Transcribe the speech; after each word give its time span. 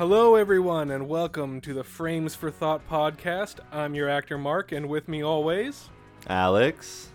Hello, 0.00 0.34
everyone, 0.34 0.90
and 0.90 1.10
welcome 1.10 1.60
to 1.60 1.74
the 1.74 1.84
Frames 1.84 2.34
for 2.34 2.50
Thought 2.50 2.88
podcast. 2.88 3.56
I'm 3.70 3.94
your 3.94 4.08
actor, 4.08 4.38
Mark, 4.38 4.72
and 4.72 4.88
with 4.88 5.08
me 5.08 5.22
always. 5.22 5.90
Alex. 6.26 7.10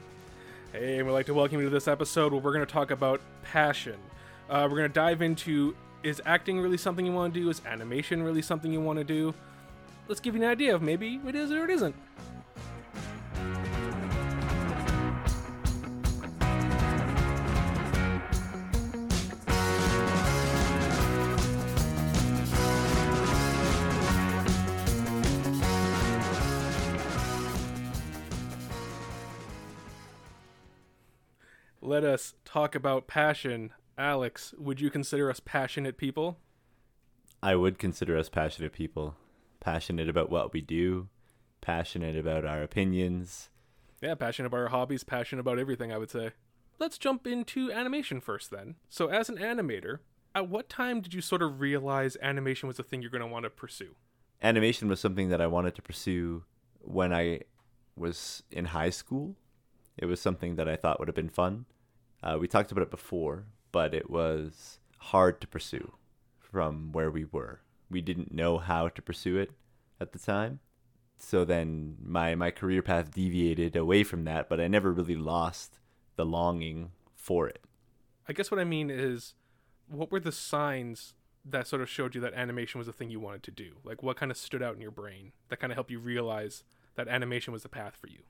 Hey, 0.72 1.00
and 1.00 1.08
we'd 1.08 1.14
like 1.14 1.26
to 1.26 1.34
welcome 1.34 1.58
you 1.58 1.64
to 1.64 1.72
this 1.72 1.88
episode 1.88 2.32
where 2.32 2.40
we're 2.40 2.54
going 2.54 2.64
to 2.64 2.72
talk 2.72 2.92
about 2.92 3.22
passion. 3.42 3.96
Uh, 4.52 4.68
we're 4.70 4.78
going 4.78 4.88
to 4.88 4.94
dive 4.94 5.24
into 5.24 5.76
is 6.04 6.22
acting 6.28 6.60
really 6.60 6.78
something 6.78 7.04
you 7.08 7.12
want 7.12 7.34
to 7.34 7.40
do? 7.40 7.50
Is 7.50 7.60
animation 7.66 8.22
really 8.22 8.44
something 8.44 8.72
you 8.72 8.82
want 8.82 9.00
to 9.00 9.04
do? 9.04 9.34
Let's 10.08 10.22
give 10.22 10.36
you 10.36 10.44
an 10.44 10.48
idea 10.48 10.76
of 10.76 10.84
maybe 10.84 11.20
it 11.26 11.34
is 11.34 11.52
or 11.52 11.64
it 11.64 11.72
isn't. 11.72 11.96
Let 31.95 32.04
us 32.04 32.34
talk 32.44 32.76
about 32.76 33.08
passion. 33.08 33.72
Alex, 33.98 34.53
would 34.58 34.81
you 34.81 34.90
consider 34.90 35.30
us 35.30 35.40
passionate 35.40 35.98
people? 35.98 36.40
I 37.41 37.55
would 37.55 37.80
consider 37.80 38.17
us 38.17 38.27
passionate 38.27 38.73
people. 38.73 39.16
Passionate 39.62 40.09
about 40.09 40.30
what 40.30 40.52
we 40.52 40.59
do, 40.59 41.08
passionate 41.62 42.17
about 42.17 42.44
our 42.44 42.62
opinions. 42.62 43.50
Yeah, 44.02 44.16
passionate 44.16 44.48
about 44.48 44.59
our 44.59 44.67
hobbies, 44.67 45.05
passionate 45.05 45.39
about 45.39 45.58
everything, 45.58 45.94
I 45.94 45.98
would 45.98 46.12
say. 46.12 46.31
Let's 46.80 46.97
jump 46.97 47.25
into 47.25 47.72
animation 47.72 48.20
first 48.20 48.52
then. 48.52 48.75
So, 48.89 49.08
as 49.08 49.30
an 49.30 49.38
animator, 49.38 50.00
at 50.36 50.50
what 50.50 50.67
time 50.67 51.00
did 51.00 51.14
you 51.14 51.22
sort 51.22 51.42
of 51.42 51.61
realize 51.61 52.17
animation 52.22 52.67
was 52.67 52.77
a 52.77 52.83
thing 52.83 53.02
you're 53.03 53.09
going 53.09 53.22
to 53.22 53.25
want 53.25 53.44
to 53.44 53.50
pursue? 53.50 53.95
Animation 54.44 54.89
was 54.89 55.00
something 55.00 55.30
that 55.30 55.39
I 55.39 55.48
wanted 55.48 55.75
to 55.75 55.81
pursue 55.81 56.44
when 56.81 57.14
I 57.14 57.44
was 57.95 58.44
in 58.52 58.66
high 58.66 58.89
school. 58.89 59.38
It 59.98 60.08
was 60.08 60.20
something 60.20 60.58
that 60.58 60.67
I 60.67 60.75
thought 60.75 61.00
would 61.00 61.08
have 61.08 61.16
been 61.16 61.30
fun. 61.30 61.67
Uh, 62.26 62.38
we 62.40 62.48
talked 62.48 62.72
about 62.72 62.81
it 62.81 62.90
before, 62.90 63.45
but 63.72 63.94
it 63.94 64.09
was 64.09 64.80
hard 64.98 65.40
to 65.40 65.48
pursue 65.48 65.94
from 66.40 66.92
where 66.92 67.12
we 67.12 67.23
were. 67.26 67.62
We 67.90 68.02
didn't 68.02 68.34
know 68.34 68.58
how 68.58 68.88
to 68.90 69.02
pursue 69.02 69.38
it 69.38 69.52
at 70.02 70.12
the 70.12 70.17
time. 70.17 70.59
So 71.17 71.45
then 71.45 71.98
my, 72.04 72.34
my 72.34 72.50
career 72.50 72.82
path 72.82 73.12
deviated 73.12 73.76
away 73.76 74.04
from 74.04 74.23
that, 74.26 74.50
but 74.50 74.59
I 74.59 74.67
never 74.67 74.92
really 74.92 75.16
lost 75.16 75.80
the 76.16 76.26
longing 76.26 76.92
for 77.16 77.48
it. 77.48 77.62
I 78.28 78.34
guess 78.34 78.50
what 78.50 78.60
I 78.60 78.64
mean 78.64 78.89
is 78.89 79.36
what 79.88 80.12
were 80.12 80.20
the 80.20 80.32
signs 80.32 81.14
that 81.45 81.67
sort 81.67 81.84
of 81.84 81.89
showed 81.89 82.16
you 82.16 82.22
that 82.22 82.34
animation 82.34 82.80
was 82.80 82.88
the 82.88 82.94
thing 82.94 83.12
you 83.12 83.20
wanted 83.20 83.44
to 83.44 83.52
do? 83.52 83.73
Like 83.84 84.02
what 84.02 84.17
kind 84.17 84.32
of 84.32 84.38
stood 84.38 84.64
out 84.64 84.73
in 84.73 84.82
your 84.82 84.89
brain 84.89 85.32
that 85.50 85.60
kind 85.60 85.72
of 85.72 85.76
helped 85.76 85.92
you 85.92 86.00
realize 86.00 86.64
that 86.95 87.08
animation 87.08 87.54
was 87.54 87.62
the 87.62 87.70
path 87.70 87.95
for 88.02 88.08
you? 88.08 88.23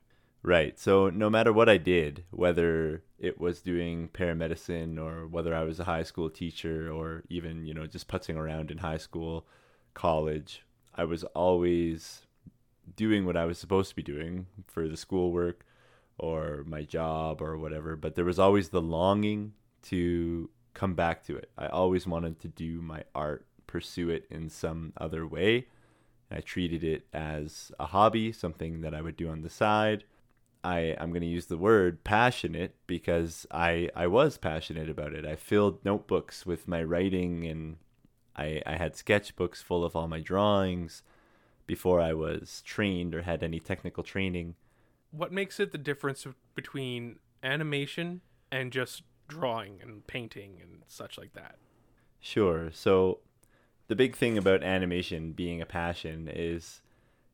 Right. 0.46 0.80
So 0.80 1.10
no 1.10 1.28
matter 1.28 1.52
what 1.52 1.70
I 1.70 1.78
did, 1.78 2.24
whether 2.30 3.02
it 3.18 3.40
was 3.40 3.62
doing 3.62 4.10
paramedicine 4.10 5.00
or 5.04 5.26
whether 5.26 5.56
I 5.56 5.64
was 5.64 5.80
a 5.80 5.86
high 5.86 6.04
school 6.04 6.30
teacher 6.30 6.92
or 6.92 7.24
even, 7.30 7.66
you 7.66 7.74
know, 7.74 7.88
just 7.88 8.08
putzing 8.08 8.36
around 8.36 8.70
in 8.70 8.78
high 8.78 9.00
school, 9.00 9.48
college, 9.96 10.62
I 10.94 11.06
was 11.06 11.24
always 11.24 12.28
doing 12.96 13.26
what 13.26 13.36
I 13.36 13.46
was 13.46 13.58
supposed 13.58 13.90
to 13.90 13.96
be 13.96 14.04
doing 14.04 14.46
for 14.68 14.88
the 14.88 14.96
schoolwork 14.96 15.66
or 16.20 16.64
my 16.68 16.84
job 16.84 17.42
or 17.42 17.58
whatever, 17.58 17.96
but 17.96 18.14
there 18.14 18.24
was 18.24 18.38
always 18.38 18.70
the 18.70 18.84
longing 18.84 19.54
to 19.86 20.52
come 20.76 20.94
back 20.94 21.24
to 21.26 21.36
it. 21.36 21.50
I 21.58 21.66
always 21.66 22.06
wanted 22.06 22.40
to 22.42 22.50
do 22.50 22.84
my 22.84 23.04
art, 23.16 23.48
pursue 23.66 24.12
it 24.12 24.28
in 24.30 24.50
some 24.52 24.94
other 24.98 25.26
way. 25.26 25.70
I 26.30 26.42
treated 26.42 26.84
it 26.84 27.08
as 27.14 27.72
a 27.80 27.88
hobby, 27.88 28.32
something 28.32 28.82
that 28.82 28.94
I 28.94 29.02
would 29.02 29.18
do 29.18 29.30
on 29.30 29.42
the 29.42 29.50
side 29.50 30.04
I 30.66 30.96
I'm 31.00 31.12
going 31.12 31.22
to 31.22 31.28
use 31.28 31.46
the 31.46 31.58
word 31.58 32.04
passionate 32.04 32.76
because 32.88 33.46
I 33.52 33.90
I 33.96 34.08
was 34.08 34.38
passionate 34.38 34.90
about 34.90 35.14
it. 35.14 35.24
I 35.24 35.36
filled 35.36 35.86
notebooks 35.86 36.46
with 36.46 36.68
my 36.68 36.84
writing 36.84 37.46
and 37.46 37.78
I 38.36 38.62
I 38.66 38.76
had 38.76 38.94
sketchbooks 38.94 39.62
full 39.62 39.86
of 39.86 39.96
all 39.96 40.08
my 40.08 40.20
drawings 40.20 41.04
before 41.68 42.02
I 42.02 42.14
was 42.14 42.64
trained 42.66 43.14
or 43.14 43.22
had 43.22 43.44
any 43.44 43.60
technical 43.60 44.04
training. 44.04 44.56
What 45.12 45.32
makes 45.32 45.60
it 45.60 45.72
the 45.72 45.78
difference 45.78 46.26
between 46.56 47.20
animation 47.44 48.22
and 48.52 48.72
just 48.72 49.04
drawing 49.28 49.80
and 49.82 50.06
painting 50.08 50.58
and 50.62 50.82
such 50.88 51.18
like 51.18 51.34
that? 51.34 51.58
Sure. 52.20 52.72
So 52.74 53.20
the 53.88 53.96
big 53.96 54.16
thing 54.16 54.36
about 54.36 54.64
animation 54.64 55.32
being 55.32 55.62
a 55.62 55.66
passion 55.66 56.28
is 56.28 56.82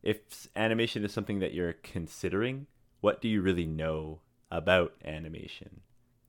if 0.03 0.47
animation 0.53 1.05
is 1.05 1.13
something 1.13 1.39
that 1.39 1.53
you're 1.53 1.73
considering 1.73 2.67
what 3.01 3.21
do 3.21 3.27
you 3.27 3.41
really 3.41 3.65
know 3.65 4.21
about 4.49 4.93
animation? 5.03 5.81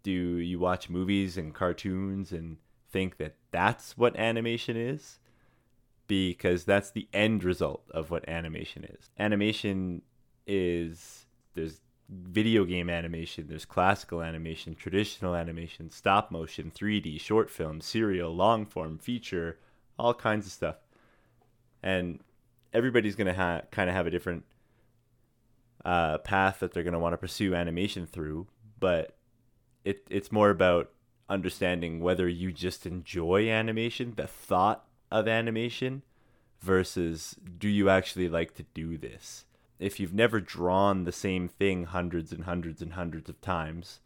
Do 0.02 0.10
you 0.10 0.58
watch 0.58 0.90
movies 0.90 1.36
and 1.36 1.54
cartoons 1.54 2.32
and 2.32 2.56
think 2.90 3.18
that 3.18 3.36
that's 3.50 3.96
what 3.96 4.16
animation 4.16 4.76
is? 4.76 5.18
Because 6.08 6.64
that's 6.64 6.90
the 6.90 7.08
end 7.12 7.44
result 7.44 7.84
of 7.92 8.10
what 8.10 8.28
animation 8.28 8.84
is. 8.84 9.10
Animation 9.18 10.02
is 10.46 11.26
there's 11.54 11.80
video 12.08 12.64
game 12.64 12.90
animation, 12.90 13.46
there's 13.48 13.64
classical 13.64 14.22
animation, 14.22 14.74
traditional 14.74 15.34
animation, 15.34 15.88
stop 15.90 16.30
motion, 16.30 16.72
3D, 16.74 17.20
short 17.20 17.50
film, 17.50 17.80
serial, 17.80 18.34
long 18.34 18.66
form, 18.66 18.98
feature, 18.98 19.58
all 19.98 20.12
kinds 20.12 20.46
of 20.46 20.52
stuff. 20.52 20.76
And 21.82 22.20
everybody's 22.72 23.16
going 23.16 23.28
to 23.28 23.34
ha- 23.34 23.62
kind 23.70 23.88
of 23.88 23.96
have 23.96 24.06
a 24.06 24.10
different 24.10 24.44
uh, 25.84 26.18
path 26.18 26.60
that 26.60 26.72
they're 26.72 26.82
going 26.82 26.92
to 26.92 26.98
want 26.98 27.12
to 27.12 27.18
pursue 27.18 27.54
animation 27.54 28.06
through, 28.06 28.46
but 28.78 29.16
it 29.84 30.06
it's 30.08 30.32
more 30.32 30.50
about 30.50 30.90
understanding 31.28 32.00
whether 32.00 32.28
you 32.28 32.52
just 32.52 32.86
enjoy 32.86 33.48
animation, 33.48 34.14
the 34.16 34.26
thought 34.26 34.84
of 35.10 35.26
animation, 35.26 36.02
versus 36.60 37.36
do 37.58 37.68
you 37.68 37.88
actually 37.88 38.28
like 38.28 38.54
to 38.54 38.64
do 38.74 38.96
this? 38.96 39.44
If 39.78 39.98
you've 39.98 40.14
never 40.14 40.40
drawn 40.40 41.04
the 41.04 41.12
same 41.12 41.48
thing 41.48 41.84
hundreds 41.84 42.32
and 42.32 42.44
hundreds 42.44 42.80
and 42.80 42.92
hundreds 42.92 43.28
of 43.28 43.40
times, 43.40 44.00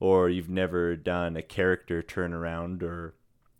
or 0.00 0.28
you've 0.28 0.50
never 0.50 0.96
done 0.96 1.36
a 1.36 1.42
character 1.42 2.02
turnaround, 2.02 2.82
or 2.82 3.14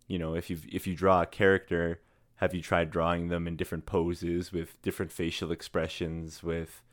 you 0.07 0.19
know, 0.19 0.35
if 0.35 0.49
you 0.49 0.59
if 0.71 0.85
you 0.85 0.95
draw 0.95 1.23
a 1.23 1.25
character, 1.25 2.01
have 2.35 2.53
you 2.53 2.61
tried 2.61 2.91
drawing 2.91 3.29
them 3.29 3.47
in 3.47 3.55
different 3.55 3.85
poses 3.85 4.51
with 4.51 4.79
different 4.83 5.11
facial 5.11 5.51
expressions, 5.51 6.43
with 6.43 6.83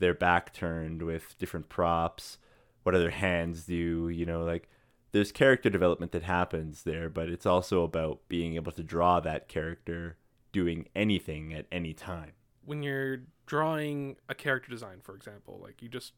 their 0.00 0.14
back 0.14 0.52
turned 0.52 1.02
with 1.02 1.38
different 1.38 1.68
props 1.68 2.38
what 2.82 2.94
other 2.94 3.10
hands 3.10 3.64
do 3.64 4.08
you 4.08 4.26
know 4.26 4.42
like 4.42 4.68
there's 5.12 5.32
character 5.32 5.70
development 5.70 6.12
that 6.12 6.22
happens 6.22 6.82
there 6.82 7.08
but 7.08 7.28
it's 7.28 7.46
also 7.46 7.82
about 7.82 8.20
being 8.28 8.54
able 8.54 8.72
to 8.72 8.82
draw 8.82 9.20
that 9.20 9.48
character 9.48 10.16
doing 10.52 10.88
anything 10.94 11.52
at 11.52 11.66
any 11.70 11.92
time. 11.92 12.32
When 12.64 12.82
you're 12.82 13.22
drawing 13.46 14.16
a 14.28 14.34
character 14.34 14.70
design 14.70 15.00
for 15.02 15.14
example 15.14 15.60
like 15.62 15.82
you 15.82 15.88
just 15.88 16.12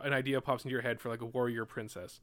an 0.00 0.12
idea 0.12 0.40
pops 0.40 0.64
into 0.64 0.72
your 0.72 0.82
head 0.82 1.00
for 1.00 1.08
like 1.08 1.20
a 1.20 1.26
warrior 1.26 1.64
princess. 1.64 2.20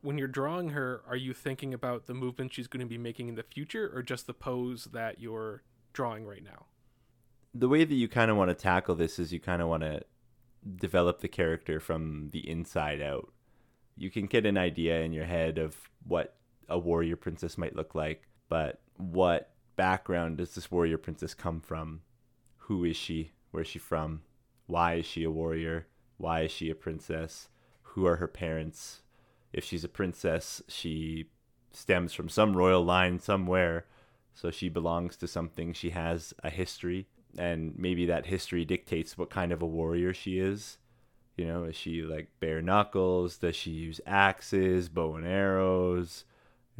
When 0.00 0.18
you're 0.18 0.28
drawing 0.28 0.70
her 0.70 1.02
are 1.08 1.16
you 1.16 1.32
thinking 1.32 1.72
about 1.72 2.06
the 2.06 2.14
movement 2.14 2.52
she's 2.52 2.66
going 2.66 2.80
to 2.80 2.86
be 2.86 2.98
making 2.98 3.28
in 3.28 3.34
the 3.36 3.42
future 3.42 3.90
or 3.94 4.02
just 4.02 4.26
the 4.26 4.34
pose 4.34 4.88
that 4.92 5.20
you're 5.20 5.62
drawing 5.92 6.26
right 6.26 6.42
now? 6.42 6.66
The 7.54 7.68
way 7.68 7.84
that 7.84 7.94
you 7.94 8.08
kind 8.08 8.30
of 8.30 8.36
want 8.36 8.50
to 8.50 8.54
tackle 8.54 8.96
this 8.96 9.18
is 9.18 9.32
you 9.32 9.38
kind 9.38 9.62
of 9.62 9.68
want 9.68 9.84
to 9.84 10.02
develop 10.76 11.20
the 11.20 11.28
character 11.28 11.80
from 11.80 12.30
the 12.32 12.48
inside 12.48 13.00
out. 13.00 13.32
You 13.96 14.10
can 14.10 14.26
get 14.26 14.46
an 14.46 14.58
idea 14.58 15.00
in 15.02 15.12
your 15.12 15.26
head 15.26 15.58
of 15.58 15.76
what 16.06 16.36
a 16.68 16.78
warrior 16.78 17.16
princess 17.16 17.58
might 17.58 17.76
look 17.76 17.94
like, 17.94 18.26
but 18.48 18.80
what 18.96 19.50
background 19.76 20.38
does 20.38 20.54
this 20.54 20.70
warrior 20.70 20.98
princess 20.98 21.34
come 21.34 21.60
from? 21.60 22.00
Who 22.56 22.84
is 22.84 22.96
she? 22.96 23.32
Where 23.50 23.62
is 23.62 23.68
she 23.68 23.78
from? 23.78 24.22
Why 24.66 24.94
is 24.94 25.06
she 25.06 25.24
a 25.24 25.30
warrior? 25.30 25.86
Why 26.16 26.42
is 26.42 26.50
she 26.50 26.70
a 26.70 26.74
princess? 26.74 27.48
Who 27.82 28.06
are 28.06 28.16
her 28.16 28.28
parents? 28.28 29.02
If 29.52 29.64
she's 29.64 29.84
a 29.84 29.88
princess, 29.88 30.62
she 30.68 31.26
stems 31.72 32.12
from 32.12 32.28
some 32.28 32.56
royal 32.56 32.84
line 32.84 33.20
somewhere, 33.20 33.86
so 34.32 34.50
she 34.50 34.68
belongs 34.68 35.16
to 35.18 35.28
something. 35.28 35.72
She 35.72 35.90
has 35.90 36.34
a 36.42 36.50
history 36.50 37.06
and 37.38 37.74
maybe 37.78 38.06
that 38.06 38.26
history 38.26 38.64
dictates 38.64 39.18
what 39.18 39.30
kind 39.30 39.52
of 39.52 39.62
a 39.62 39.66
warrior 39.66 40.14
she 40.14 40.38
is. 40.38 40.78
You 41.36 41.46
know, 41.46 41.64
is 41.64 41.76
she 41.76 42.02
like 42.02 42.28
bare 42.40 42.62
knuckles? 42.62 43.38
Does 43.38 43.56
she 43.56 43.70
use 43.70 44.00
axes, 44.06 44.88
bow 44.88 45.16
and 45.16 45.26
arrows? 45.26 46.24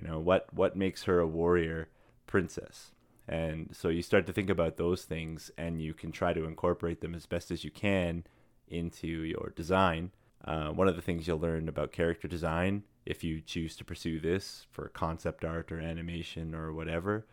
You 0.01 0.09
know, 0.09 0.19
what 0.19 0.53
what 0.53 0.77
makes 0.77 1.05
her 1.05 1.21
a 1.21 1.27
warrior 1.27 1.89
princess? 2.27 2.93
And 3.27 3.71
so 3.73 3.89
you 3.89 4.03
start 4.03 4.27
to 4.27 4.33
think 4.33 4.51
about 4.51 4.77
those 4.77 5.05
things 5.05 5.51
and 5.57 5.81
you 5.81 5.95
can 5.95 6.13
try 6.13 6.33
to 6.33 6.45
incorporate 6.45 7.01
them 7.01 7.15
as 7.15 7.27
best 7.27 7.51
as 7.51 7.65
you 7.65 7.71
can 7.71 8.25
into 8.69 9.07
your 9.07 9.53
design. 9.57 10.11
Uh, 10.45 10.69
one 10.69 10.89
of 10.89 10.97
the 10.97 11.03
things 11.03 11.27
you'll 11.27 11.39
learn 11.39 11.69
about 11.69 11.91
character 11.91 12.29
design, 12.29 12.83
if 13.07 13.25
you 13.25 13.41
choose 13.41 13.77
to 13.77 13.85
pursue 13.85 14.21
this 14.21 14.67
for 14.71 14.89
concept 14.89 15.45
art 15.45 15.73
or 15.73 15.81
animation 15.81 16.55
or 16.55 16.73
whatever, 16.73 17.27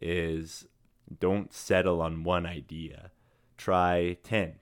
is 0.00 0.66
Don't 1.18 1.52
settle 1.52 2.00
on 2.00 2.24
one 2.24 2.46
idea. 2.46 3.10
Try 3.56 4.16
10, 4.22 4.54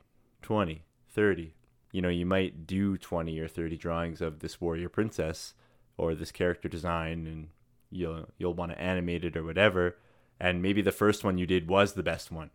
20, 0.43 0.85
30. 1.11 1.55
You 1.93 2.03
know, 2.03 2.09
you 2.09 2.27
might 2.27 2.67
do 2.67 2.97
20 2.97 3.39
or 3.39 3.49
30 3.49 3.77
drawings 3.77 4.21
of 4.21 4.41
this 4.41 4.61
warrior 4.61 4.89
princess 4.89 5.55
or 5.97 6.15
this 6.15 6.33
character 6.33 6.69
design 6.69 7.27
and 7.27 7.49
you'll 7.91 8.27
you'll 8.37 8.55
want 8.55 8.71
to 8.73 8.81
animate 8.81 9.25
it 9.25 9.37
or 9.37 9.43
whatever 9.43 9.97
and 10.41 10.63
maybe 10.63 10.83
the 10.83 10.93
first 10.93 11.25
one 11.25 11.39
you 11.39 11.47
did 11.47 11.69
was 11.69 11.93
the 11.93 12.03
best 12.03 12.31
one. 12.31 12.51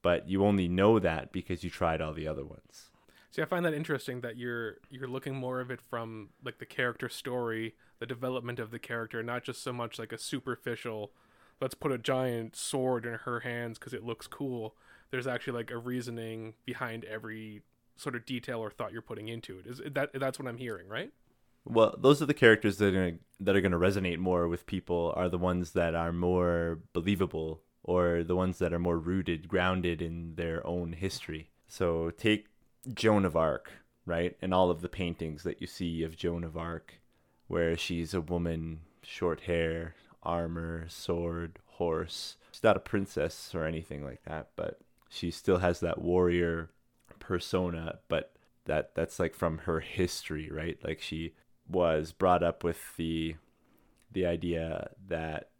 But 0.00 0.28
you 0.28 0.44
only 0.44 0.68
know 0.68 0.98
that 0.98 1.32
because 1.32 1.62
you 1.62 1.70
tried 1.70 2.00
all 2.00 2.12
the 2.12 2.26
other 2.26 2.44
ones. 2.44 2.90
See, 3.30 3.40
I 3.40 3.46
find 3.46 3.64
that 3.64 3.74
interesting 3.74 4.20
that 4.22 4.36
you're 4.36 4.76
you're 4.90 5.08
looking 5.08 5.34
more 5.34 5.60
of 5.60 5.70
it 5.70 5.80
from 5.80 6.30
like 6.44 6.58
the 6.58 6.66
character 6.66 7.08
story, 7.08 7.74
the 7.98 8.06
development 8.06 8.58
of 8.58 8.70
the 8.70 8.78
character, 8.78 9.22
not 9.22 9.42
just 9.44 9.62
so 9.62 9.72
much 9.72 9.98
like 9.98 10.12
a 10.12 10.18
superficial 10.18 11.12
let's 11.62 11.74
put 11.74 11.92
a 11.92 11.98
giant 11.98 12.56
sword 12.56 13.06
in 13.06 13.14
her 13.14 13.40
hands 13.40 13.78
because 13.78 13.94
it 13.94 14.04
looks 14.04 14.26
cool. 14.26 14.74
There's 15.10 15.28
actually 15.28 15.54
like 15.54 15.70
a 15.70 15.78
reasoning 15.78 16.54
behind 16.66 17.04
every 17.04 17.62
sort 17.96 18.16
of 18.16 18.26
detail 18.26 18.58
or 18.58 18.70
thought 18.70 18.92
you're 18.92 19.00
putting 19.00 19.28
into 19.28 19.58
it. 19.58 19.66
Is 19.66 19.80
that 19.92 20.10
that's 20.12 20.38
what 20.38 20.48
I'm 20.48 20.58
hearing, 20.58 20.88
right? 20.88 21.12
Well, 21.64 21.94
those 21.96 22.20
are 22.20 22.26
the 22.26 22.34
characters 22.34 22.78
that 22.78 22.88
are 22.88 22.92
gonna, 22.92 23.18
that 23.38 23.54
are 23.54 23.60
going 23.60 23.72
to 23.72 23.78
resonate 23.78 24.18
more 24.18 24.48
with 24.48 24.66
people 24.66 25.12
are 25.16 25.28
the 25.28 25.38
ones 25.38 25.70
that 25.72 25.94
are 25.94 26.12
more 26.12 26.80
believable 26.92 27.62
or 27.84 28.24
the 28.24 28.34
ones 28.34 28.58
that 28.58 28.72
are 28.72 28.80
more 28.80 28.98
rooted, 28.98 29.46
grounded 29.46 30.02
in 30.02 30.34
their 30.34 30.66
own 30.66 30.92
history. 30.92 31.50
So 31.68 32.10
take 32.10 32.46
Joan 32.92 33.24
of 33.24 33.36
Arc, 33.36 33.70
right? 34.04 34.36
And 34.42 34.52
all 34.52 34.70
of 34.70 34.80
the 34.80 34.88
paintings 34.88 35.44
that 35.44 35.60
you 35.60 35.68
see 35.68 36.02
of 36.02 36.16
Joan 36.16 36.42
of 36.42 36.56
Arc, 36.56 37.00
where 37.46 37.76
she's 37.76 38.14
a 38.14 38.20
woman, 38.20 38.80
short 39.02 39.42
hair, 39.42 39.94
armor, 40.22 40.86
sword, 40.88 41.58
horse. 41.66 42.36
She's 42.52 42.62
not 42.62 42.76
a 42.76 42.80
princess 42.80 43.54
or 43.54 43.64
anything 43.64 44.04
like 44.04 44.22
that, 44.24 44.50
but 44.56 44.80
she 45.08 45.30
still 45.30 45.58
has 45.58 45.80
that 45.80 46.00
warrior 46.00 46.70
persona, 47.18 47.98
but 48.08 48.32
that 48.64 48.94
that's 48.94 49.18
like 49.18 49.34
from 49.34 49.58
her 49.58 49.80
history, 49.80 50.50
right? 50.50 50.78
Like 50.82 51.00
she 51.00 51.34
was 51.68 52.12
brought 52.12 52.42
up 52.42 52.64
with 52.64 52.96
the 52.96 53.36
the 54.10 54.26
idea 54.26 54.90
that 55.08 55.50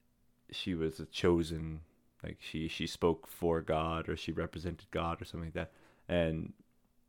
she 0.50 0.74
was 0.74 1.00
a 1.00 1.06
chosen 1.06 1.80
like 2.22 2.38
she 2.40 2.68
she 2.68 2.86
spoke 2.86 3.26
for 3.26 3.60
God 3.60 4.08
or 4.08 4.16
she 4.16 4.32
represented 4.32 4.90
God 4.90 5.20
or 5.20 5.24
something 5.24 5.48
like 5.48 5.54
that. 5.54 5.72
And 6.08 6.52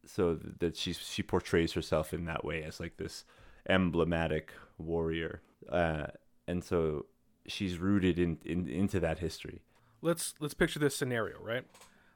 so 0.05 0.39
that 0.59 0.75
she 0.75 0.93
she 0.93 1.23
portrays 1.23 1.73
herself 1.73 2.13
in 2.13 2.25
that 2.25 2.43
way 2.43 2.63
as 2.63 2.79
like 2.79 2.97
this 2.97 3.25
emblematic 3.69 4.51
warrior, 4.77 5.41
uh, 5.69 6.07
and 6.47 6.63
so 6.63 7.05
she's 7.47 7.77
rooted 7.77 8.19
in, 8.19 8.37
in 8.45 8.67
into 8.67 8.99
that 8.99 9.19
history. 9.19 9.61
Let's 10.01 10.33
let's 10.39 10.53
picture 10.53 10.79
this 10.79 10.95
scenario, 10.95 11.37
right? 11.41 11.65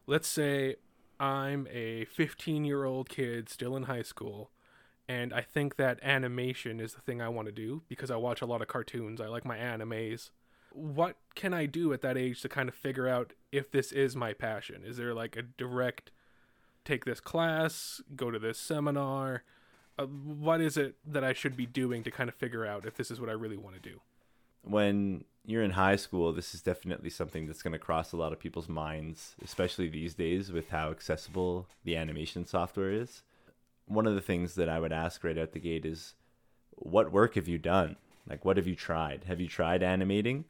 Let's 0.06 0.28
say 0.28 0.76
I'm 1.20 1.68
a 1.72 2.06
15 2.06 2.66
year 2.66 2.86
old 2.86 3.10
kid 3.10 3.50
still 3.50 3.76
in 3.76 3.84
high 3.84 4.02
school, 4.04 4.52
and 5.08 5.34
I 5.34 5.42
think 5.42 5.76
that 5.78 6.00
animation 6.04 6.80
is 6.80 6.94
the 6.94 7.02
thing 7.02 7.22
I 7.22 7.30
want 7.30 7.48
to 7.48 7.52
do 7.52 7.84
because 7.88 8.12
I 8.12 8.18
watch 8.18 8.42
a 8.42 8.46
lot 8.46 8.62
of 8.62 8.68
cartoons. 8.68 9.22
I 9.22 9.28
like 9.28 9.46
my 9.46 9.58
animes. 9.58 10.30
What 10.72 11.16
can 11.34 11.54
I 11.54 11.66
do 11.66 11.94
at 11.94 12.02
that 12.02 12.18
age 12.18 12.42
to 12.42 12.50
kind 12.50 12.70
of 12.70 12.76
figure 12.76 13.08
out 13.08 13.34
if 13.52 13.72
this 13.72 13.92
is 13.92 14.16
my 14.16 14.34
passion? 14.34 14.84
Is 14.86 14.98
there 14.98 15.14
like 15.14 15.36
a 15.36 15.42
direct 15.42 16.12
take 16.86 17.06
this 17.06 17.20
class, 17.20 18.02
go 18.16 18.32
to 18.32 18.40
this 18.40 18.60
seminar? 18.60 19.44
Uh, 19.98 20.06
what 20.06 20.62
is 20.62 20.78
it 20.78 20.96
that 21.06 21.24
I 21.24 21.34
should 21.34 21.58
be 21.58 21.66
doing 21.66 22.04
to 22.04 22.12
kind 22.12 22.30
of 22.30 22.36
figure 22.36 22.66
out 22.66 22.86
if 22.86 22.96
this 22.96 23.10
is 23.10 23.20
what 23.20 23.30
I 23.30 23.34
really 23.34 23.58
want 23.58 23.76
to 23.76 23.82
do? 23.82 24.02
When 24.70 25.24
you're 25.46 25.64
in 25.64 25.72
high 25.72 25.96
school, 25.96 26.34
this 26.34 26.54
is 26.54 26.62
definitely 26.62 27.10
something 27.10 27.48
that's 27.48 27.62
going 27.62 27.74
to 27.74 27.80
cross 27.80 28.12
a 28.12 28.18
lot 28.18 28.34
of 28.34 28.40
people's 28.40 28.68
minds, 28.68 29.36
especially 29.44 29.88
these 29.88 30.14
days 30.14 30.52
with 30.52 30.70
how 30.70 30.92
accessible 30.92 31.68
the 31.86 31.96
animation 31.96 32.46
software 32.46 32.92
is. 32.92 33.24
One 33.86 34.06
of 34.06 34.16
the 34.16 34.22
things 34.22 34.56
that 34.56 34.68
I 34.68 34.80
would 34.80 34.92
ask 34.92 35.24
right 35.24 35.38
out 35.38 35.54
the 35.54 35.60
gate 35.60 35.86
is 35.86 36.16
what 36.72 37.14
work 37.14 37.36
have 37.36 37.48
you 37.48 37.58
done? 37.58 37.96
Like, 38.30 38.44
what 38.44 38.58
have 38.58 38.68
you 38.68 38.76
tried? 38.76 39.24
Have 39.24 39.40
you 39.40 39.48
tried 39.48 39.82
animating? 39.82 40.46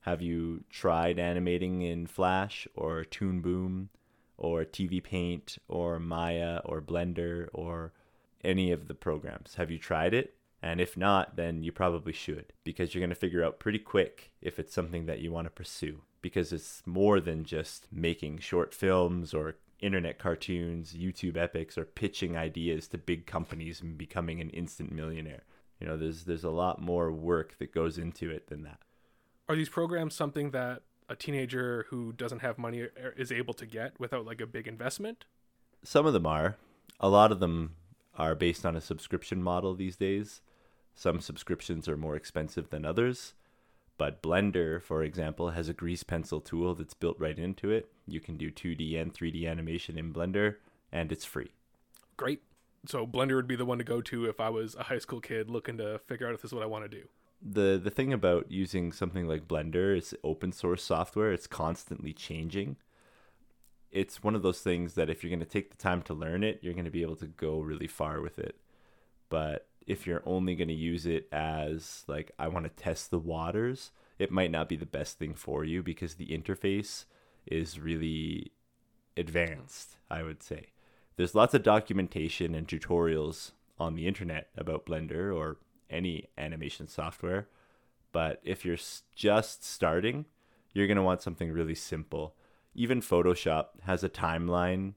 Have 0.00 0.20
you 0.20 0.64
tried 0.68 1.18
animating 1.18 1.80
in 1.80 2.06
Flash 2.06 2.68
or 2.74 3.04
Toon 3.04 3.40
Boom 3.40 3.88
or 4.36 4.64
TV 4.64 5.02
Paint 5.02 5.56
or 5.68 5.98
Maya 5.98 6.60
or 6.64 6.82
Blender 6.82 7.48
or 7.54 7.92
any 8.44 8.70
of 8.70 8.88
the 8.88 8.94
programs? 8.94 9.54
Have 9.54 9.70
you 9.70 9.78
tried 9.78 10.12
it? 10.12 10.34
And 10.62 10.80
if 10.80 10.96
not, 10.96 11.34
then 11.34 11.64
you 11.64 11.72
probably 11.72 12.12
should 12.12 12.52
because 12.62 12.94
you're 12.94 13.00
going 13.00 13.10
to 13.10 13.16
figure 13.16 13.44
out 13.44 13.58
pretty 13.58 13.80
quick 13.80 14.30
if 14.40 14.60
it's 14.60 14.72
something 14.72 15.06
that 15.06 15.18
you 15.18 15.32
want 15.32 15.46
to 15.46 15.50
pursue 15.50 16.02
because 16.22 16.52
it's 16.52 16.82
more 16.86 17.20
than 17.20 17.44
just 17.44 17.88
making 17.90 18.38
short 18.38 18.72
films 18.72 19.34
or 19.34 19.56
internet 19.80 20.18
cartoons, 20.18 20.94
YouTube 20.94 21.36
epics, 21.36 21.76
or 21.76 21.84
pitching 21.84 22.36
ideas 22.36 22.86
to 22.88 22.98
big 22.98 23.26
companies 23.26 23.82
and 23.82 23.98
becoming 23.98 24.40
an 24.40 24.50
instant 24.50 24.92
millionaire. 24.92 25.42
You 25.80 25.88
know, 25.88 25.96
there's 25.96 26.24
there's 26.24 26.44
a 26.44 26.50
lot 26.50 26.80
more 26.80 27.10
work 27.10 27.58
that 27.58 27.74
goes 27.74 27.98
into 27.98 28.30
it 28.30 28.46
than 28.46 28.62
that. 28.62 28.78
Are 29.48 29.56
these 29.56 29.68
programs 29.68 30.14
something 30.14 30.52
that 30.52 30.82
a 31.08 31.16
teenager 31.16 31.86
who 31.90 32.12
doesn't 32.12 32.38
have 32.38 32.56
money 32.56 32.86
is 33.16 33.32
able 33.32 33.52
to 33.54 33.66
get 33.66 33.98
without 33.98 34.24
like 34.24 34.40
a 34.40 34.46
big 34.46 34.68
investment? 34.68 35.24
Some 35.82 36.06
of 36.06 36.12
them 36.12 36.26
are. 36.26 36.56
A 37.00 37.08
lot 37.08 37.32
of 37.32 37.40
them 37.40 37.74
are 38.16 38.36
based 38.36 38.64
on 38.64 38.76
a 38.76 38.80
subscription 38.80 39.42
model 39.42 39.74
these 39.74 39.96
days. 39.96 40.40
Some 40.94 41.20
subscriptions 41.20 41.88
are 41.88 41.96
more 41.96 42.16
expensive 42.16 42.70
than 42.70 42.84
others. 42.84 43.34
But 43.98 44.22
Blender, 44.22 44.82
for 44.82 45.02
example, 45.02 45.50
has 45.50 45.68
a 45.68 45.74
grease 45.74 46.02
pencil 46.02 46.40
tool 46.40 46.74
that's 46.74 46.94
built 46.94 47.16
right 47.18 47.38
into 47.38 47.70
it. 47.70 47.92
You 48.06 48.20
can 48.20 48.36
do 48.36 48.50
2D 48.50 49.00
and 49.00 49.12
3D 49.12 49.48
animation 49.48 49.98
in 49.98 50.12
Blender, 50.12 50.56
and 50.90 51.12
it's 51.12 51.24
free. 51.24 51.52
Great. 52.16 52.42
So 52.86 53.06
Blender 53.06 53.36
would 53.36 53.46
be 53.46 53.56
the 53.56 53.64
one 53.64 53.78
to 53.78 53.84
go 53.84 54.00
to 54.00 54.24
if 54.24 54.40
I 54.40 54.48
was 54.48 54.74
a 54.74 54.84
high 54.84 54.98
school 54.98 55.20
kid 55.20 55.50
looking 55.50 55.76
to 55.78 56.00
figure 56.06 56.26
out 56.26 56.34
if 56.34 56.42
this 56.42 56.50
is 56.50 56.54
what 56.54 56.64
I 56.64 56.66
want 56.66 56.84
to 56.84 56.88
do. 56.88 57.06
The 57.40 57.80
the 57.82 57.90
thing 57.90 58.12
about 58.12 58.50
using 58.50 58.92
something 58.92 59.26
like 59.26 59.48
Blender 59.48 59.96
is 59.96 60.14
open 60.22 60.52
source 60.52 60.82
software. 60.82 61.32
It's 61.32 61.46
constantly 61.46 62.12
changing. 62.12 62.76
It's 63.90 64.22
one 64.22 64.34
of 64.34 64.42
those 64.42 64.60
things 64.60 64.94
that 64.94 65.10
if 65.10 65.22
you're 65.22 65.30
going 65.30 65.40
to 65.40 65.46
take 65.46 65.70
the 65.70 65.76
time 65.76 66.02
to 66.02 66.14
learn 66.14 66.42
it, 66.42 66.60
you're 66.62 66.72
going 66.72 66.86
to 66.86 66.90
be 66.90 67.02
able 67.02 67.16
to 67.16 67.26
go 67.26 67.60
really 67.60 67.86
far 67.86 68.20
with 68.20 68.38
it. 68.38 68.56
But 69.32 69.66
if 69.86 70.06
you're 70.06 70.22
only 70.26 70.54
going 70.54 70.68
to 70.68 70.74
use 70.74 71.06
it 71.06 71.26
as 71.32 72.04
like 72.06 72.32
I 72.38 72.48
want 72.48 72.66
to 72.66 72.82
test 72.82 73.10
the 73.10 73.18
waters, 73.18 73.90
it 74.18 74.30
might 74.30 74.50
not 74.50 74.68
be 74.68 74.76
the 74.76 74.84
best 74.84 75.18
thing 75.18 75.32
for 75.32 75.64
you 75.64 75.82
because 75.82 76.16
the 76.16 76.26
interface 76.26 77.06
is 77.46 77.80
really 77.80 78.52
advanced, 79.16 79.96
I 80.10 80.22
would 80.22 80.42
say. 80.42 80.66
There's 81.16 81.34
lots 81.34 81.54
of 81.54 81.62
documentation 81.62 82.54
and 82.54 82.68
tutorials 82.68 83.52
on 83.78 83.94
the 83.94 84.06
internet 84.06 84.50
about 84.54 84.84
Blender 84.84 85.34
or 85.34 85.56
any 85.88 86.28
animation 86.36 86.86
software, 86.86 87.48
but 88.12 88.38
if 88.44 88.66
you're 88.66 88.76
just 89.16 89.64
starting, 89.64 90.26
you're 90.74 90.86
going 90.86 90.98
to 90.98 91.02
want 91.02 91.22
something 91.22 91.50
really 91.50 91.74
simple. 91.74 92.34
Even 92.74 93.00
Photoshop 93.00 93.80
has 93.84 94.04
a 94.04 94.10
timeline 94.10 94.92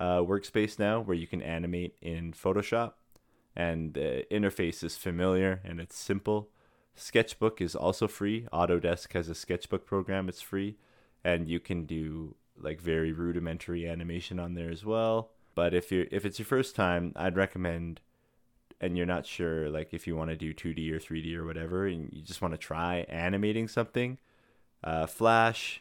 uh, 0.00 0.20
workspace 0.20 0.78
now 0.78 0.98
where 0.98 1.16
you 1.16 1.26
can 1.26 1.42
animate 1.42 1.94
in 2.00 2.32
Photoshop 2.32 2.92
and 3.56 3.94
the 3.94 4.26
interface 4.30 4.84
is 4.84 4.96
familiar 4.96 5.60
and 5.64 5.80
it's 5.80 5.96
simple. 5.96 6.50
Sketchbook 6.94 7.60
is 7.60 7.74
also 7.74 8.06
free. 8.06 8.46
Autodesk 8.52 9.12
has 9.14 9.28
a 9.28 9.34
sketchbook 9.34 9.86
program, 9.86 10.28
it's 10.28 10.40
free, 10.40 10.76
and 11.24 11.48
you 11.48 11.58
can 11.58 11.84
do 11.86 12.34
like 12.58 12.80
very 12.80 13.12
rudimentary 13.12 13.88
animation 13.88 14.38
on 14.38 14.54
there 14.54 14.70
as 14.70 14.84
well. 14.84 15.30
But 15.54 15.74
if 15.74 15.90
you're 15.90 16.06
if 16.10 16.24
it's 16.24 16.38
your 16.38 16.46
first 16.46 16.76
time, 16.76 17.12
I'd 17.16 17.36
recommend 17.36 18.00
and 18.80 18.96
you're 18.96 19.06
not 19.06 19.24
sure 19.24 19.70
like 19.70 19.94
if 19.94 20.06
you 20.06 20.14
want 20.16 20.30
to 20.30 20.36
do 20.36 20.52
2D 20.52 20.92
or 20.92 20.98
3D 20.98 21.34
or 21.34 21.46
whatever 21.46 21.86
and 21.86 22.10
you 22.12 22.22
just 22.22 22.42
want 22.42 22.52
to 22.52 22.58
try 22.58 23.06
animating 23.08 23.68
something, 23.68 24.18
uh, 24.84 25.06
Flash 25.06 25.80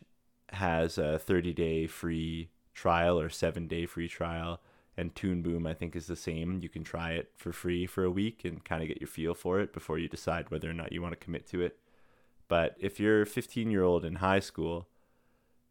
has 0.53 0.97
a 0.97 1.19
30 1.19 1.53
day 1.53 1.87
free 1.87 2.49
trial 2.73 3.19
or 3.19 3.29
7 3.29 3.67
day 3.67 3.85
free 3.85 4.07
trial 4.07 4.61
and 4.97 5.15
Toon 5.15 5.41
Boom 5.41 5.67
I 5.67 5.73
think 5.73 5.95
is 5.95 6.07
the 6.07 6.15
same. 6.15 6.59
You 6.61 6.69
can 6.69 6.83
try 6.83 7.11
it 7.11 7.31
for 7.35 7.51
free 7.51 7.85
for 7.85 8.03
a 8.03 8.11
week 8.11 8.45
and 8.45 8.63
kind 8.63 8.81
of 8.81 8.87
get 8.87 9.01
your 9.01 9.07
feel 9.07 9.33
for 9.33 9.59
it 9.59 9.73
before 9.73 9.97
you 9.97 10.07
decide 10.07 10.51
whether 10.51 10.69
or 10.69 10.73
not 10.73 10.91
you 10.91 11.01
want 11.01 11.13
to 11.13 11.23
commit 11.23 11.47
to 11.49 11.61
it. 11.61 11.77
But 12.47 12.75
if 12.79 12.99
you're 12.99 13.23
a 13.23 13.25
15 13.25 13.71
year 13.71 13.83
old 13.83 14.05
in 14.05 14.15
high 14.15 14.39
school 14.39 14.87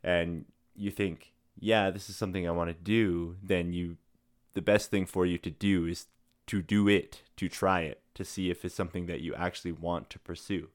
and 0.03 0.45
you 0.75 0.91
think, 0.91 1.33
yeah, 1.59 1.91
this 1.91 2.11
is 2.11 2.17
something 2.17 2.47
I 2.47 2.53
want 2.53 2.71
to 2.71 2.75
do, 2.75 3.37
then 3.43 3.73
you, 3.73 3.97
the 4.55 4.63
best 4.63 4.91
thing 4.91 5.07
for 5.07 5.25
you 5.25 5.39
to 5.39 5.51
do 5.51 5.87
is 5.87 6.07
to 6.49 6.61
do 6.61 6.89
it, 6.89 7.23
to 7.37 7.49
try 7.49 7.83
it, 7.83 8.03
to 8.15 8.25
see 8.25 8.51
if 8.51 8.65
it's 8.65 8.75
something 8.75 9.07
that 9.07 9.21
you 9.21 9.35
actually 9.35 9.73
want 9.73 10.11
to 10.11 10.19
pursue. 10.19 10.69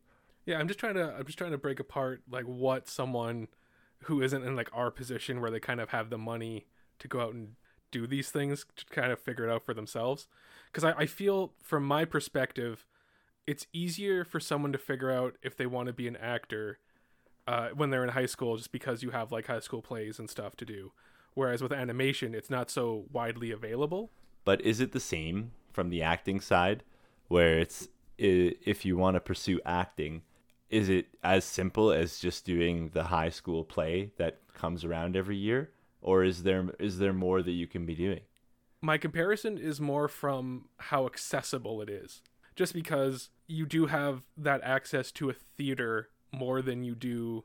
Yeah, 0.46 0.58
I'm 0.58 0.68
just 0.68 0.80
trying 0.80 0.96
to, 0.96 1.14
I'm 1.14 1.26
just 1.26 1.38
trying 1.38 1.52
to 1.52 1.58
break 1.58 1.80
apart 1.80 2.24
like 2.30 2.46
what 2.46 2.88
someone 2.88 3.50
who 4.04 4.22
isn't 4.22 4.44
in 4.44 4.56
like 4.56 4.70
our 4.74 4.90
position 4.90 5.42
where 5.42 5.52
they 5.52 5.60
kind 5.60 5.82
of 5.82 5.90
have 5.90 6.10
the 6.10 6.18
money 6.18 6.66
to 7.00 7.08
go 7.08 7.20
out 7.22 7.34
and 7.34 7.56
do 7.92 8.08
these 8.08 8.32
things 8.32 8.66
to 8.76 8.86
kind 8.86 9.12
of 9.12 9.20
figure 9.20 9.48
it 9.48 9.52
out 9.52 9.66
for 9.66 9.74
themselves. 9.74 10.28
Because 10.72 10.84
I, 10.84 10.94
I 11.02 11.06
feel, 11.06 11.54
from 11.64 11.84
my 11.84 12.06
perspective, 12.06 12.86
it's 13.48 13.68
easier 13.74 14.24
for 14.24 14.40
someone 14.40 14.72
to 14.72 14.78
figure 14.78 15.12
out 15.12 15.38
if 15.42 15.58
they 15.58 15.66
want 15.66 15.88
to 15.88 15.94
be 15.94 16.08
an 16.08 16.16
actor 16.18 16.80
uh, 17.48 17.70
when 17.70 17.90
they're 17.90 18.04
in 18.04 18.12
high 18.12 18.28
school, 18.28 18.58
just 18.58 18.72
because 18.72 19.02
you 19.02 19.10
have 19.10 19.32
like 19.32 19.48
high 19.48 19.60
school 19.60 19.82
plays 19.82 20.20
and 20.20 20.30
stuff 20.30 20.56
to 20.58 20.66
do. 20.66 20.92
Whereas 21.34 21.62
with 21.62 21.72
animation, 21.72 22.36
it's 22.36 22.50
not 22.50 22.70
so 22.70 23.06
widely 23.12 23.52
available. 23.52 24.12
But 24.46 24.62
is 24.62 24.80
it 24.80 24.92
the 24.92 25.00
same 25.00 25.52
from 25.72 25.90
the 25.90 26.02
acting 26.02 26.40
side, 26.40 26.84
where 27.28 27.60
it's 27.60 27.88
if 28.18 28.84
you 28.86 28.98
want 28.98 29.16
to 29.16 29.22
pursue 29.22 29.60
acting, 29.66 30.24
is 30.70 30.90
it 30.90 31.08
as 31.24 31.46
simple 31.46 31.92
as 31.92 32.20
just 32.20 32.46
doing 32.46 32.90
the 32.94 33.06
high 33.06 33.30
school 33.30 33.64
play 33.64 34.12
that 34.18 34.40
comes 34.54 34.84
around 34.84 35.16
every 35.16 35.38
year, 35.38 35.72
or 36.02 36.24
is 36.24 36.44
there 36.44 36.70
is 36.80 37.00
there 37.00 37.14
more 37.14 37.42
that 37.42 37.52
you 37.52 37.68
can 37.68 37.86
be 37.86 37.96
doing? 37.96 38.22
My 38.82 38.98
comparison 38.98 39.58
is 39.58 39.82
more 39.82 40.08
from 40.08 40.66
how 40.78 41.06
accessible 41.06 41.82
it 41.82 41.90
is. 41.90 42.22
Just 42.56 42.74
because 42.74 43.30
you 43.48 43.66
do 43.66 43.88
have 43.88 44.24
that 44.38 44.62
access 44.64 45.12
to 45.14 45.30
a 45.30 45.34
theater 45.34 46.10
more 46.32 46.62
than 46.62 46.84
you 46.84 46.96
do 46.96 47.44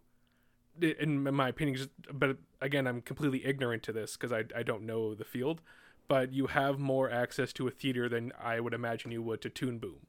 in 0.80 1.22
my 1.22 1.48
opinion 1.48 1.76
just 1.76 1.90
but 2.12 2.36
again 2.60 2.86
i'm 2.86 3.00
completely 3.00 3.44
ignorant 3.46 3.82
to 3.82 3.92
this 3.92 4.16
because 4.16 4.32
I, 4.32 4.44
I 4.56 4.62
don't 4.62 4.82
know 4.82 5.14
the 5.14 5.24
field 5.24 5.60
but 6.08 6.32
you 6.32 6.48
have 6.48 6.78
more 6.78 7.10
access 7.10 7.52
to 7.54 7.68
a 7.68 7.70
theater 7.70 8.08
than 8.08 8.32
i 8.42 8.58
would 8.58 8.74
imagine 8.74 9.12
you 9.12 9.22
would 9.22 9.40
to 9.42 9.50
toon 9.50 9.78
boom 9.78 10.06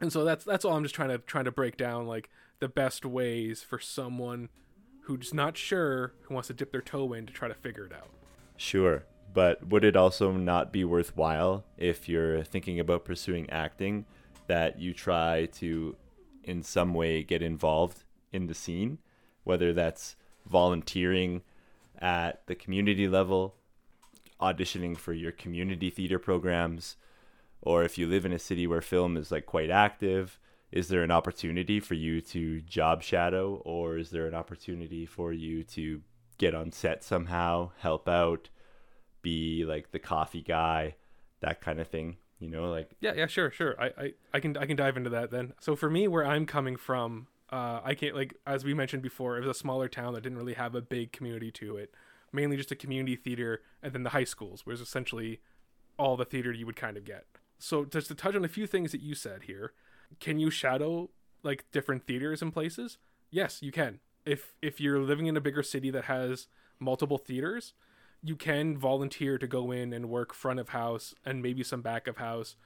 and 0.00 0.12
so 0.12 0.24
that's 0.24 0.44
that's 0.44 0.64
all 0.64 0.76
i'm 0.76 0.84
just 0.84 0.94
trying 0.94 1.08
to 1.08 1.18
trying 1.18 1.44
to 1.44 1.50
break 1.50 1.76
down 1.76 2.06
like 2.06 2.30
the 2.60 2.68
best 2.68 3.04
ways 3.04 3.62
for 3.62 3.78
someone 3.78 4.48
who's 5.06 5.32
not 5.32 5.56
sure 5.56 6.12
who 6.22 6.34
wants 6.34 6.48
to 6.48 6.54
dip 6.54 6.72
their 6.72 6.82
toe 6.82 7.12
in 7.12 7.26
to 7.26 7.32
try 7.32 7.46
to 7.46 7.54
figure 7.54 7.86
it 7.86 7.92
out. 7.92 8.10
Sure, 8.56 9.04
but 9.32 9.68
would 9.68 9.84
it 9.84 9.94
also 9.94 10.32
not 10.32 10.72
be 10.72 10.84
worthwhile 10.84 11.64
if 11.78 12.08
you're 12.08 12.42
thinking 12.42 12.80
about 12.80 13.04
pursuing 13.04 13.48
acting 13.50 14.04
that 14.48 14.80
you 14.80 14.92
try 14.92 15.46
to 15.46 15.94
in 16.42 16.62
some 16.62 16.92
way 16.92 17.22
get 17.22 17.40
involved 17.40 18.02
in 18.32 18.48
the 18.48 18.54
scene, 18.54 18.98
whether 19.44 19.72
that's 19.72 20.16
volunteering 20.44 21.42
at 22.00 22.44
the 22.46 22.54
community 22.54 23.06
level, 23.06 23.54
auditioning 24.40 24.96
for 24.96 25.12
your 25.12 25.32
community 25.32 25.88
theater 25.88 26.18
programs, 26.18 26.96
or 27.62 27.84
if 27.84 27.96
you 27.96 28.08
live 28.08 28.24
in 28.24 28.32
a 28.32 28.38
city 28.38 28.66
where 28.66 28.80
film 28.80 29.16
is 29.16 29.30
like 29.30 29.46
quite 29.46 29.70
active, 29.70 30.38
is 30.72 30.88
there 30.88 31.02
an 31.02 31.10
opportunity 31.10 31.80
for 31.80 31.94
you 31.94 32.20
to 32.20 32.60
job 32.62 33.02
shadow 33.02 33.62
or 33.64 33.98
is 33.98 34.10
there 34.10 34.26
an 34.26 34.34
opportunity 34.34 35.06
for 35.06 35.32
you 35.32 35.62
to 35.62 36.02
get 36.38 36.54
on 36.54 36.72
set 36.72 37.02
somehow, 37.02 37.70
help 37.78 38.08
out, 38.08 38.50
be 39.22 39.64
like 39.64 39.90
the 39.90 39.98
coffee 39.98 40.42
guy, 40.42 40.94
that 41.40 41.60
kind 41.60 41.80
of 41.80 41.88
thing. 41.88 42.16
You 42.38 42.50
know, 42.50 42.70
like 42.70 42.90
Yeah, 43.00 43.14
yeah, 43.16 43.26
sure, 43.26 43.50
sure. 43.50 43.80
I, 43.80 43.86
I, 43.86 44.12
I 44.34 44.40
can 44.40 44.56
I 44.56 44.66
can 44.66 44.76
dive 44.76 44.96
into 44.96 45.10
that 45.10 45.30
then. 45.30 45.54
So 45.60 45.74
for 45.74 45.88
me, 45.88 46.06
where 46.06 46.26
I'm 46.26 46.44
coming 46.44 46.76
from, 46.76 47.28
uh, 47.50 47.80
I 47.82 47.94
can't 47.94 48.14
like 48.14 48.34
as 48.46 48.64
we 48.64 48.74
mentioned 48.74 49.02
before, 49.02 49.36
it 49.36 49.40
was 49.40 49.56
a 49.56 49.58
smaller 49.58 49.88
town 49.88 50.12
that 50.14 50.22
didn't 50.22 50.38
really 50.38 50.54
have 50.54 50.74
a 50.74 50.82
big 50.82 51.12
community 51.12 51.50
to 51.52 51.76
it. 51.76 51.94
Mainly 52.32 52.56
just 52.56 52.72
a 52.72 52.76
community 52.76 53.16
theater, 53.16 53.62
and 53.82 53.92
then 53.94 54.02
the 54.02 54.10
high 54.10 54.24
schools, 54.24 54.66
was 54.66 54.80
essentially 54.80 55.40
all 55.98 56.16
the 56.16 56.26
theater 56.26 56.52
you 56.52 56.66
would 56.66 56.76
kind 56.76 56.98
of 56.98 57.04
get. 57.04 57.24
So 57.58 57.86
just 57.86 58.08
to 58.08 58.14
touch 58.14 58.34
on 58.34 58.44
a 58.44 58.48
few 58.48 58.66
things 58.66 58.92
that 58.92 59.00
you 59.00 59.14
said 59.14 59.44
here, 59.44 59.72
can 60.20 60.38
you 60.38 60.50
shadow 60.50 61.10
like 61.42 61.64
different 61.72 62.06
theaters 62.06 62.42
and 62.42 62.52
places? 62.52 62.98
Yes, 63.30 63.62
you 63.62 63.72
can. 63.72 64.00
If 64.24 64.54
if 64.62 64.80
you're 64.80 65.00
living 65.00 65.26
in 65.26 65.36
a 65.36 65.40
bigger 65.40 65.62
city 65.62 65.90
that 65.90 66.04
has 66.04 66.48
multiple 66.78 67.18
theaters, 67.18 67.72
you 68.22 68.36
can 68.36 68.76
volunteer 68.76 69.38
to 69.38 69.46
go 69.46 69.70
in 69.70 69.92
and 69.92 70.08
work 70.08 70.34
front 70.34 70.60
of 70.60 70.70
house 70.70 71.14
and 71.24 71.42
maybe 71.42 71.62
some 71.62 71.82
back 71.82 72.06
of 72.06 72.16
house 72.16 72.56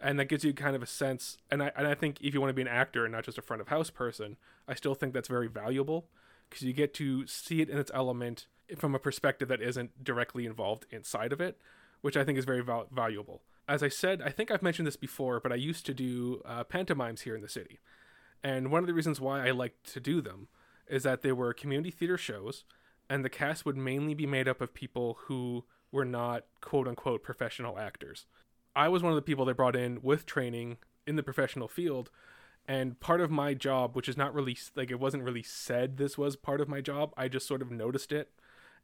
and 0.00 0.18
that 0.18 0.26
gives 0.26 0.44
you 0.44 0.52
kind 0.52 0.76
of 0.76 0.82
a 0.82 0.86
sense 0.86 1.38
and 1.50 1.62
I, 1.62 1.72
and 1.76 1.86
I 1.86 1.94
think 1.94 2.18
if 2.20 2.34
you 2.34 2.40
want 2.40 2.50
to 2.50 2.54
be 2.54 2.62
an 2.62 2.68
actor 2.68 3.04
and 3.04 3.12
not 3.12 3.24
just 3.24 3.38
a 3.38 3.42
front 3.42 3.60
of 3.60 3.68
house 3.68 3.90
person 3.90 4.36
i 4.66 4.74
still 4.74 4.94
think 4.94 5.12
that's 5.12 5.28
very 5.28 5.48
valuable 5.48 6.08
because 6.48 6.62
you 6.62 6.72
get 6.72 6.94
to 6.94 7.26
see 7.26 7.60
it 7.60 7.68
in 7.68 7.78
its 7.78 7.90
element 7.94 8.46
from 8.76 8.94
a 8.94 8.98
perspective 8.98 9.48
that 9.48 9.62
isn't 9.62 10.04
directly 10.04 10.46
involved 10.46 10.86
inside 10.90 11.32
of 11.32 11.40
it 11.40 11.58
which 12.00 12.16
i 12.16 12.24
think 12.24 12.38
is 12.38 12.44
very 12.44 12.62
val- 12.62 12.88
valuable 12.92 13.42
as 13.68 13.82
i 13.82 13.88
said 13.88 14.22
i 14.22 14.30
think 14.30 14.50
i've 14.50 14.62
mentioned 14.62 14.86
this 14.86 14.96
before 14.96 15.40
but 15.40 15.52
i 15.52 15.56
used 15.56 15.84
to 15.86 15.94
do 15.94 16.40
uh, 16.44 16.64
pantomimes 16.64 17.22
here 17.22 17.36
in 17.36 17.42
the 17.42 17.48
city 17.48 17.78
and 18.42 18.70
one 18.70 18.82
of 18.82 18.86
the 18.86 18.94
reasons 18.94 19.20
why 19.20 19.46
i 19.46 19.50
liked 19.50 19.84
to 19.92 20.00
do 20.00 20.20
them 20.20 20.48
is 20.88 21.02
that 21.02 21.22
they 21.22 21.32
were 21.32 21.52
community 21.52 21.90
theater 21.90 22.16
shows 22.16 22.64
and 23.08 23.24
the 23.24 23.30
cast 23.30 23.64
would 23.64 23.76
mainly 23.76 24.14
be 24.14 24.26
made 24.26 24.48
up 24.48 24.60
of 24.60 24.74
people 24.74 25.18
who 25.22 25.64
were 25.90 26.04
not 26.04 26.44
quote 26.60 26.86
unquote 26.86 27.22
professional 27.22 27.78
actors. 27.78 28.26
I 28.76 28.88
was 28.88 29.02
one 29.02 29.12
of 29.12 29.16
the 29.16 29.22
people 29.22 29.44
they 29.44 29.52
brought 29.52 29.76
in 29.76 30.00
with 30.02 30.26
training 30.26 30.78
in 31.06 31.16
the 31.16 31.22
professional 31.22 31.68
field. 31.68 32.10
And 32.66 33.00
part 33.00 33.22
of 33.22 33.30
my 33.30 33.54
job, 33.54 33.96
which 33.96 34.08
is 34.08 34.16
not 34.16 34.34
really 34.34 34.56
like 34.76 34.90
it 34.90 35.00
wasn't 35.00 35.24
really 35.24 35.42
said 35.42 35.96
this 35.96 36.18
was 36.18 36.36
part 36.36 36.60
of 36.60 36.68
my 36.68 36.82
job, 36.82 37.14
I 37.16 37.28
just 37.28 37.46
sort 37.46 37.62
of 37.62 37.70
noticed 37.70 38.12
it. 38.12 38.30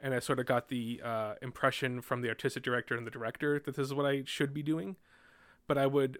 And 0.00 0.14
I 0.14 0.18
sort 0.18 0.38
of 0.38 0.46
got 0.46 0.68
the 0.68 1.00
uh, 1.02 1.34
impression 1.40 2.00
from 2.00 2.20
the 2.20 2.28
artistic 2.28 2.62
director 2.62 2.96
and 2.96 3.06
the 3.06 3.10
director 3.10 3.60
that 3.64 3.76
this 3.76 3.86
is 3.86 3.94
what 3.94 4.06
I 4.06 4.22
should 4.26 4.52
be 4.52 4.62
doing. 4.62 4.96
But 5.66 5.78
I 5.78 5.86
would 5.86 6.18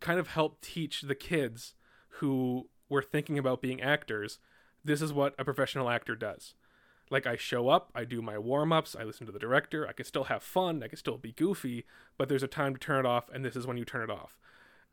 kind 0.00 0.20
of 0.20 0.28
help 0.28 0.60
teach 0.60 1.02
the 1.02 1.14
kids 1.14 1.74
who 2.20 2.68
were 2.88 3.02
thinking 3.02 3.38
about 3.38 3.62
being 3.62 3.80
actors 3.80 4.38
this 4.86 5.00
is 5.00 5.14
what 5.14 5.34
a 5.38 5.44
professional 5.44 5.88
actor 5.88 6.14
does 6.14 6.52
like 7.10 7.26
I 7.26 7.36
show 7.36 7.68
up, 7.68 7.90
I 7.94 8.04
do 8.04 8.22
my 8.22 8.38
warm 8.38 8.72
ups, 8.72 8.96
I 8.98 9.04
listen 9.04 9.26
to 9.26 9.32
the 9.32 9.38
director, 9.38 9.86
I 9.86 9.92
can 9.92 10.06
still 10.06 10.24
have 10.24 10.42
fun, 10.42 10.82
I 10.82 10.88
can 10.88 10.98
still 10.98 11.18
be 11.18 11.32
goofy, 11.32 11.84
but 12.16 12.28
there's 12.28 12.42
a 12.42 12.48
time 12.48 12.74
to 12.74 12.80
turn 12.80 13.04
it 13.04 13.08
off, 13.08 13.28
and 13.32 13.44
this 13.44 13.56
is 13.56 13.66
when 13.66 13.76
you 13.76 13.84
turn 13.84 14.02
it 14.02 14.10
off. 14.10 14.38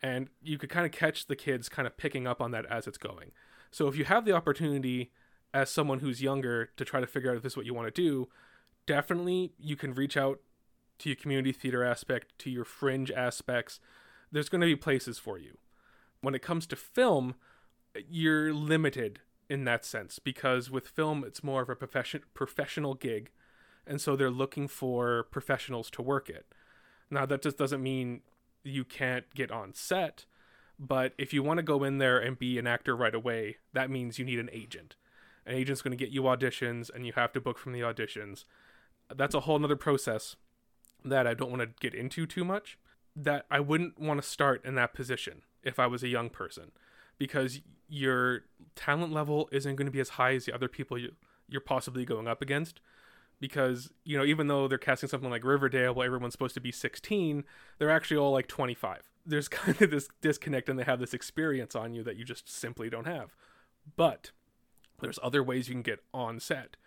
And 0.02 0.30
you 0.42 0.58
could 0.58 0.70
kind 0.70 0.86
of 0.86 0.92
catch 0.92 1.28
the 1.28 1.36
kids 1.36 1.70
kind 1.70 1.88
of 1.88 1.98
picking 1.98 2.28
up 2.28 2.42
on 2.42 2.52
that 2.52 2.66
as 2.66 2.88
it's 2.88 2.98
going. 2.98 3.32
So 3.72 3.88
if 3.88 3.96
you 3.96 4.06
have 4.06 4.26
the 4.26 4.34
opportunity 4.34 5.12
as 5.54 5.70
someone 5.70 6.00
who's 6.00 6.22
younger 6.22 6.70
to 6.78 6.86
try 6.86 7.00
to 7.00 7.08
figure 7.08 7.32
out 7.32 7.38
if 7.38 7.44
this 7.44 7.54
is 7.54 7.58
what 7.58 7.66
you 7.66 7.74
want 7.74 7.94
to 7.94 8.02
do, 8.02 8.30
definitely 8.86 9.54
you 9.60 9.76
can 9.76 9.94
reach 9.94 10.18
out 10.18 10.40
to 11.00 11.10
your 11.10 11.16
community 11.16 11.52
theater 11.52 11.84
aspect, 11.84 12.38
to 12.40 12.50
your 12.50 12.66
fringe 12.66 13.12
aspects. 13.12 13.80
There's 14.32 14.50
going 14.50 14.62
to 14.62 14.68
be 14.68 14.76
places 14.76 15.18
for 15.18 15.38
you. 15.38 15.58
When 16.22 16.36
it 16.36 16.42
comes 16.42 16.68
to 16.68 16.76
film, 16.76 17.36
you're 18.08 18.54
limited 18.54 19.20
in 19.50 19.66
that 19.66 19.84
sense 19.84 20.18
because 20.18 20.72
with 20.72 20.88
film 20.88 21.26
it's 21.26 21.44
more 21.44 21.62
of 21.62 21.70
a 21.70 21.76
profession 21.76 22.22
professional 22.34 22.94
gig 22.94 23.32
and 23.86 24.00
so 24.00 24.16
they're 24.16 24.32
looking 24.32 24.66
for 24.66 25.24
professionals 25.24 25.90
to 25.90 26.02
work 26.02 26.30
it 26.30 26.46
now 27.10 27.26
that 27.26 27.42
just 27.42 27.58
doesn't 27.58 27.84
mean 27.84 28.22
you 28.64 28.86
can't 28.86 29.26
get 29.36 29.52
on 29.52 29.74
set 29.74 30.26
but 30.80 31.14
if 31.18 31.34
you 31.34 31.44
want 31.44 31.58
to 31.58 31.64
go 31.64 31.84
in 31.84 31.98
there 31.98 32.18
and 32.18 32.40
be 32.40 32.58
an 32.58 32.66
actor 32.66 32.96
right 32.96 33.14
away 33.14 33.58
that 33.74 33.90
means 33.90 34.18
you 34.18 34.24
need 34.24 34.40
an 34.40 34.50
agent 34.54 34.96
an 35.46 35.56
agent's 35.56 35.82
going 35.82 35.98
to 35.98 36.04
get 36.04 36.14
you 36.14 36.24
auditions 36.24 36.90
and 36.94 37.06
you 37.06 37.14
have 37.14 37.32
to 37.34 37.42
book 37.42 37.58
from 37.58 37.74
the 37.74 37.82
auditions. 37.82 38.46
That's 39.14 39.36
a 39.36 39.42
whole 39.42 39.60
nother 39.60 39.76
process 39.76 40.36
that 41.04 41.26
i 41.26 41.34
don't 41.34 41.50
want 41.50 41.64
to 41.64 41.70
get 41.80 41.96
into 41.96 42.28
too 42.28 42.46
much 42.46 42.78
that 43.16 43.48
i 43.50 43.60
wouldn't 43.60 44.00
want 44.00 44.22
to 44.22 44.28
start 44.28 44.64
in 44.64 44.76
that 44.76 44.94
position 44.94 45.42
if 45.64 45.80
i 45.80 45.88
was 45.88 46.04
a 46.04 46.08
young 46.08 46.30
person 46.30 46.72
because 47.18 47.60
your 47.90 48.42
talent 48.76 49.12
level 49.12 49.50
isn't 49.52 49.78
going 49.78 49.88
to 49.88 49.92
be 49.92 50.00
as 50.00 50.10
high 50.10 50.36
as 50.36 50.46
the 50.46 50.54
other 50.54 50.68
people 50.68 51.00
you, 51.00 51.12
you're 51.50 51.60
possibly 51.60 52.06
going 52.06 52.28
up 52.28 52.40
against 52.40 52.82
because 53.40 53.90
you 54.04 54.16
know 54.16 54.24
even 54.24 54.46
though 54.46 54.68
they're 54.68 54.78
casting 54.78 55.10
something 55.10 55.32
like 55.32 55.44
riverdale 55.44 55.92
where 55.92 56.06
everyone's 56.06 56.34
supposed 56.34 56.54
to 56.54 56.62
be 56.62 56.72
16 56.72 57.44
they're 57.80 57.90
actually 57.90 58.18
all 58.18 58.32
like 58.32 58.48
25 58.48 59.12
there's 59.26 59.48
kind 59.50 59.82
of 59.82 59.92
this 59.92 60.10
disconnect 60.22 60.70
and 60.70 60.78
they 60.78 60.84
have 60.84 61.00
this 61.00 61.14
experience 61.14 61.76
on 61.76 61.94
you 61.94 62.04
that 62.04 62.18
you 62.18 62.26
just 62.26 62.50
simply 62.50 62.90
don't 62.90 63.08
have. 63.08 63.36
But 63.96 64.32
there's 65.02 65.20
other 65.22 65.44
ways 65.44 65.68
you 65.68 65.74
can 65.74 65.82
get 65.82 66.04
on 66.14 66.40
set 66.40 66.78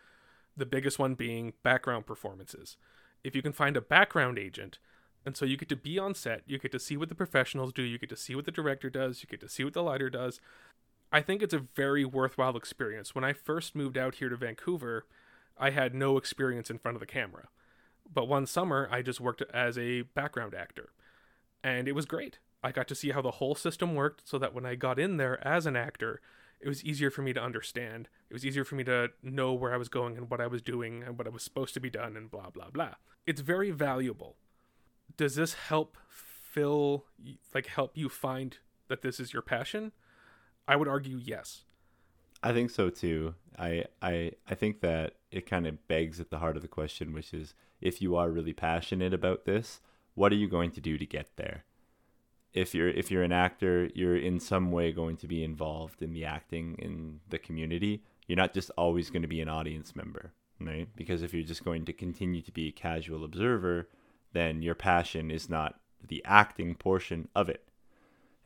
the 0.57 0.67
biggest 0.67 0.99
one 0.99 1.15
being 1.15 1.53
background 1.63 2.07
performances 2.07 2.77
if 3.23 3.35
you 3.35 3.43
can 3.43 3.53
find 3.53 3.77
a 3.77 3.81
background 3.81 4.39
agent 4.39 4.79
and 5.27 5.37
so 5.37 5.45
you 5.45 5.57
get 5.57 5.69
to 5.71 5.77
be 5.77 5.99
on 5.99 6.15
set, 6.15 6.43
you 6.47 6.59
get 6.59 6.73
to 6.73 6.79
see 6.79 6.97
what 6.97 7.09
the 7.09 7.15
professionals 7.15 7.73
do, 7.73 7.83
you 7.83 7.99
get 7.99 8.11
to 8.11 8.17
see 8.17 8.35
what 8.35 8.45
the 8.45 8.51
director 8.51 8.91
does, 8.91 9.23
you 9.23 9.29
get 9.29 9.41
to 9.41 9.49
see 9.49 9.65
what 9.65 9.73
the 9.73 9.83
lighter 9.83 10.11
does. 10.11 10.41
I 11.11 11.23
think 11.23 11.43
it's 11.43 11.55
a 11.55 11.65
very 11.75 12.05
worthwhile 12.05 12.57
experience. 12.57 13.15
When 13.15 13.25
I 13.25 13.33
first 13.33 13.75
moved 13.75 13.97
out 13.97 14.17
here 14.17 14.29
to 14.29 14.37
Vancouver, 14.37 15.07
I 15.57 15.71
had 15.71 15.95
no 15.95 16.17
experience 16.19 16.71
in 16.71 16.79
front 16.79 16.97
of 16.97 17.01
the 17.01 17.07
camera. 17.07 17.49
But 18.13 18.29
one 18.29 18.47
summer, 18.47 18.89
I 18.91 19.01
just 19.01 19.21
worked 19.21 19.43
as 19.55 19.79
a 19.79 20.03
background 20.03 20.55
actor. 20.55 20.91
And 21.63 21.89
it 21.89 21.95
was 21.95 22.05
great. 22.05 22.39
I 22.63 22.73
got 22.73 22.89
to 22.89 22.95
see 22.95 23.11
how 23.11 23.23
the 23.23 23.33
whole 23.33 23.55
system 23.55 23.95
worked 23.95 24.29
so 24.29 24.39
that 24.39 24.55
when 24.55 24.67
I 24.67 24.75
got 24.75 24.99
in 24.99 25.17
there 25.17 25.47
as 25.47 25.65
an 25.65 25.77
actor, 25.77 26.21
it 26.65 26.69
was 26.69 26.83
easier 26.83 27.11
for 27.11 27.23
me 27.23 27.33
to 27.33 27.43
understand. 27.43 28.09
It 28.29 28.33
was 28.33 28.45
easier 28.45 28.65
for 28.65 28.75
me 28.75 28.83
to 28.85 29.11
know 29.23 29.53
where 29.53 29.73
I 29.73 29.77
was 29.77 29.89
going 29.89 30.17
and 30.17 30.29
what 30.29 30.41
I 30.41 30.49
was 30.49 30.63
doing 30.63 31.05
and 31.05 31.17
what 31.17 31.29
I 31.29 31.31
was 31.31 31.45
supposed 31.45 31.75
to 31.75 31.81
be 31.81 31.91
done 31.91 32.17
and 32.17 32.31
blah, 32.31 32.51
blah, 32.51 32.71
blah. 32.71 32.95
It's 33.27 33.41
very 33.41 33.71
valuable 33.71 34.37
does 35.17 35.35
this 35.35 35.55
help 35.55 35.97
fill 36.09 37.05
like 37.55 37.67
help 37.67 37.97
you 37.97 38.09
find 38.09 38.59
that 38.89 39.03
this 39.03 39.19
is 39.19 39.33
your 39.33 39.43
passion 39.43 39.93
i 40.69 40.77
would 40.77 40.89
argue 40.89 41.17
yes 41.17 41.65
I 42.43 42.53
think 42.53 42.69
so 42.69 42.91
too. 42.91 43.37
I 43.59 43.87
I 44.03 44.33
I 44.47 44.55
think 44.55 44.83
that 44.83 45.15
it 45.31 45.47
kind 45.47 45.67
of 45.67 45.89
begs 45.89 46.21
at 46.21 46.29
the 46.29 46.41
heart 46.41 46.57
of 46.57 46.63
the 46.63 46.69
question, 46.69 47.15
which 47.15 47.33
is 47.33 47.55
if 47.81 48.03
you 48.03 48.17
are 48.17 48.31
really 48.31 48.53
passionate 48.53 49.15
about 49.15 49.47
this, 49.47 49.81
what 50.15 50.31
are 50.31 50.37
you 50.37 50.47
going 50.47 50.71
to 50.73 50.81
do 50.83 50.99
to 50.99 51.07
get 51.07 51.31
there? 51.37 51.65
If 52.55 52.75
you're 52.75 52.89
if 52.89 53.11
you're 53.11 53.25
an 53.25 53.33
actor, 53.33 53.91
you're 53.95 54.17
in 54.17 54.39
some 54.39 54.71
way 54.71 54.93
going 54.93 55.17
to 55.19 55.27
be 55.27 55.43
involved 55.43 56.03
in 56.03 56.13
the 56.13 56.25
acting 56.25 56.77
in 56.79 57.21
the 57.29 57.39
community. 57.39 58.03
You're 58.29 58.37
not 58.37 58.55
just 58.55 58.71
always 58.79 59.11
going 59.11 59.23
to 59.23 59.29
be 59.29 59.41
an 59.41 59.49
audience 59.49 59.95
member, 59.95 60.33
right? 60.61 60.89
Because 60.97 61.23
if 61.23 61.35
you're 61.35 61.43
just 61.43 61.65
going 61.65 61.85
to 61.85 61.93
continue 61.93 62.41
to 62.43 62.53
be 62.53 62.69
a 62.69 62.73
casual 62.73 63.25
observer, 63.25 63.89
then 64.33 64.63
your 64.63 64.75
passion 64.75 65.31
is 65.31 65.51
not 65.51 65.81
the 66.07 66.23
acting 66.25 66.75
portion 66.75 67.29
of 67.35 67.49
it. 67.49 67.65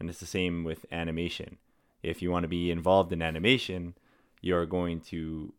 And 0.00 0.09
it's 0.09 0.21
the 0.21 0.27
same 0.27 0.65
with 0.65 0.87
animation. 0.91 1.59
If 2.03 2.23
you 2.23 2.31
want 2.31 2.45
to 2.45 2.49
be 2.49 2.71
involved 2.71 3.12
in 3.12 3.23
animation, 3.23 3.95
you're 4.41 4.67
going 4.67 5.00
to 5.00 5.53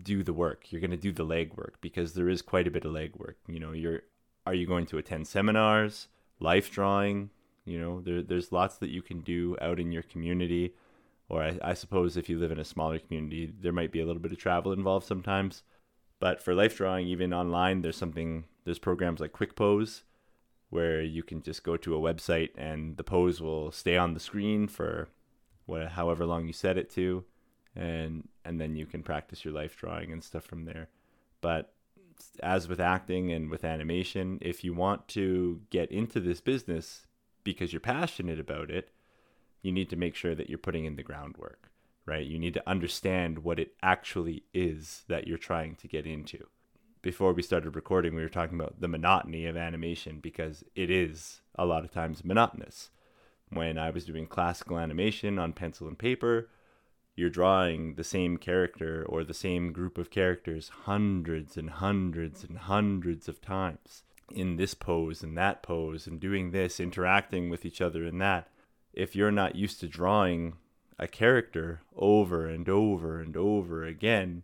do 0.00 0.22
the 0.22 0.32
work. 0.32 0.70
You're 0.70 0.80
going 0.80 0.90
to 0.90 0.96
do 0.96 1.12
the 1.12 1.26
legwork 1.26 1.74
because 1.80 2.12
there 2.12 2.28
is 2.28 2.42
quite 2.42 2.66
a 2.66 2.70
bit 2.70 2.84
of 2.84 2.92
legwork. 2.92 3.34
You 3.48 3.60
know, 3.60 3.72
you're 3.72 4.02
are 4.46 4.54
you 4.54 4.66
going 4.66 4.86
to 4.86 4.98
attend 4.98 5.28
seminars, 5.28 6.08
life 6.40 6.70
drawing? 6.70 7.30
You 7.64 7.80
know, 7.80 8.00
there, 8.00 8.22
there's 8.22 8.52
lots 8.52 8.76
that 8.78 8.90
you 8.90 9.02
can 9.02 9.20
do 9.20 9.56
out 9.60 9.78
in 9.80 9.92
your 9.92 10.02
community. 10.02 10.74
Or 11.28 11.42
I, 11.42 11.58
I 11.62 11.74
suppose 11.74 12.16
if 12.16 12.28
you 12.28 12.38
live 12.38 12.50
in 12.50 12.58
a 12.58 12.64
smaller 12.64 12.98
community, 12.98 13.52
there 13.60 13.72
might 13.72 13.92
be 13.92 14.00
a 14.00 14.06
little 14.06 14.22
bit 14.22 14.32
of 14.32 14.38
travel 14.38 14.72
involved 14.72 15.06
sometimes. 15.06 15.62
But 16.18 16.42
for 16.42 16.54
life 16.54 16.76
drawing, 16.76 17.06
even 17.06 17.32
online, 17.32 17.82
there's 17.82 17.96
something, 17.96 18.44
there's 18.64 18.78
programs 18.78 19.20
like 19.20 19.32
Quick 19.32 19.56
Pose 19.56 20.02
where 20.68 21.02
you 21.02 21.22
can 21.22 21.42
just 21.42 21.64
go 21.64 21.76
to 21.76 21.96
a 21.96 22.00
website 22.00 22.50
and 22.56 22.96
the 22.96 23.02
pose 23.02 23.40
will 23.40 23.72
stay 23.72 23.96
on 23.96 24.14
the 24.14 24.20
screen 24.20 24.68
for 24.68 25.08
what, 25.66 25.88
however 25.88 26.24
long 26.24 26.46
you 26.46 26.52
set 26.52 26.78
it 26.78 26.88
to. 26.90 27.24
And, 27.74 28.28
and 28.44 28.60
then 28.60 28.76
you 28.76 28.86
can 28.86 29.02
practice 29.02 29.44
your 29.44 29.54
life 29.54 29.76
drawing 29.76 30.12
and 30.12 30.22
stuff 30.22 30.44
from 30.44 30.64
there. 30.64 30.88
But 31.40 31.72
as 32.42 32.68
with 32.68 32.80
acting 32.80 33.32
and 33.32 33.50
with 33.50 33.64
animation, 33.64 34.38
if 34.40 34.62
you 34.62 34.74
want 34.74 35.08
to 35.08 35.60
get 35.70 35.90
into 35.90 36.20
this 36.20 36.40
business 36.40 37.06
because 37.44 37.72
you're 37.72 37.80
passionate 37.80 38.40
about 38.40 38.70
it, 38.70 38.90
you 39.62 39.72
need 39.72 39.90
to 39.90 39.96
make 39.96 40.14
sure 40.14 40.34
that 40.34 40.48
you're 40.48 40.58
putting 40.58 40.84
in 40.84 40.96
the 40.96 41.02
groundwork, 41.02 41.70
right? 42.06 42.26
You 42.26 42.38
need 42.38 42.54
to 42.54 42.68
understand 42.68 43.40
what 43.40 43.58
it 43.58 43.74
actually 43.82 44.44
is 44.54 45.04
that 45.08 45.26
you're 45.26 45.38
trying 45.38 45.76
to 45.76 45.88
get 45.88 46.06
into. 46.06 46.46
Before 47.02 47.32
we 47.32 47.42
started 47.42 47.76
recording, 47.76 48.14
we 48.14 48.22
were 48.22 48.28
talking 48.28 48.58
about 48.60 48.80
the 48.80 48.88
monotony 48.88 49.46
of 49.46 49.56
animation 49.56 50.20
because 50.20 50.64
it 50.74 50.90
is 50.90 51.40
a 51.54 51.64
lot 51.64 51.84
of 51.84 51.90
times 51.90 52.24
monotonous. 52.24 52.90
When 53.50 53.78
I 53.78 53.90
was 53.90 54.04
doing 54.04 54.26
classical 54.26 54.78
animation 54.78 55.38
on 55.38 55.54
pencil 55.54 55.88
and 55.88 55.98
paper, 55.98 56.48
you're 57.16 57.30
drawing 57.30 57.94
the 57.94 58.04
same 58.04 58.36
character 58.36 59.04
or 59.08 59.24
the 59.24 59.34
same 59.34 59.72
group 59.72 59.98
of 59.98 60.10
characters 60.10 60.70
hundreds 60.84 61.56
and 61.56 61.70
hundreds 61.70 62.44
and 62.44 62.58
hundreds 62.58 63.28
of 63.28 63.40
times 63.40 64.04
in 64.32 64.56
this 64.56 64.74
pose 64.74 65.22
and 65.22 65.36
that 65.36 65.62
pose 65.62 66.06
and 66.06 66.20
doing 66.20 66.50
this, 66.50 66.80
interacting 66.80 67.50
with 67.50 67.64
each 67.64 67.80
other 67.80 68.04
and 68.04 68.20
that. 68.20 68.48
If 68.92 69.14
you're 69.14 69.30
not 69.30 69.56
used 69.56 69.80
to 69.80 69.88
drawing 69.88 70.54
a 70.98 71.08
character 71.08 71.80
over 71.96 72.46
and 72.46 72.68
over 72.68 73.20
and 73.20 73.36
over 73.36 73.84
again, 73.84 74.42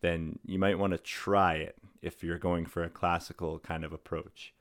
then 0.00 0.38
you 0.44 0.58
might 0.58 0.78
want 0.78 0.92
to 0.92 0.98
try 0.98 1.54
it 1.54 1.76
if 2.02 2.22
you're 2.22 2.38
going 2.38 2.66
for 2.66 2.84
a 2.84 2.90
classical 2.90 3.58
kind 3.58 3.84
of 3.84 3.92
approach. 3.92 4.52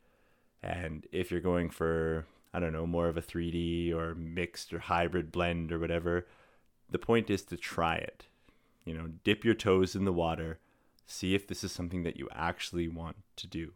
And 0.62 1.06
if 1.12 1.30
you're 1.30 1.42
going 1.42 1.70
for, 1.70 2.26
I 2.54 2.62
don't 2.62 2.72
know, 2.72 2.88
more 2.88 3.10
of 3.10 3.18
a 3.18 3.22
3D 3.22 3.94
or 3.94 4.16
mixed 4.16 4.74
or 4.74 4.80
hybrid 4.80 5.32
blend 5.32 5.74
or 5.74 5.80
whatever, 5.80 6.28
the 6.90 7.00
point 7.00 7.30
is 7.30 7.42
to 7.44 7.58
try 7.58 7.96
it. 7.96 8.28
You 8.86 8.94
know, 8.94 9.08
dip 9.26 9.44
your 9.44 9.54
toes 9.54 9.96
in 9.96 10.06
the 10.06 10.14
water, 10.14 10.60
see 11.06 11.36
if 11.36 11.48
this 11.48 11.64
is 11.64 11.72
something 11.74 12.04
that 12.04 12.18
you 12.18 12.30
actually 12.32 12.88
want 12.88 13.18
to 13.36 13.48
do. 13.48 13.74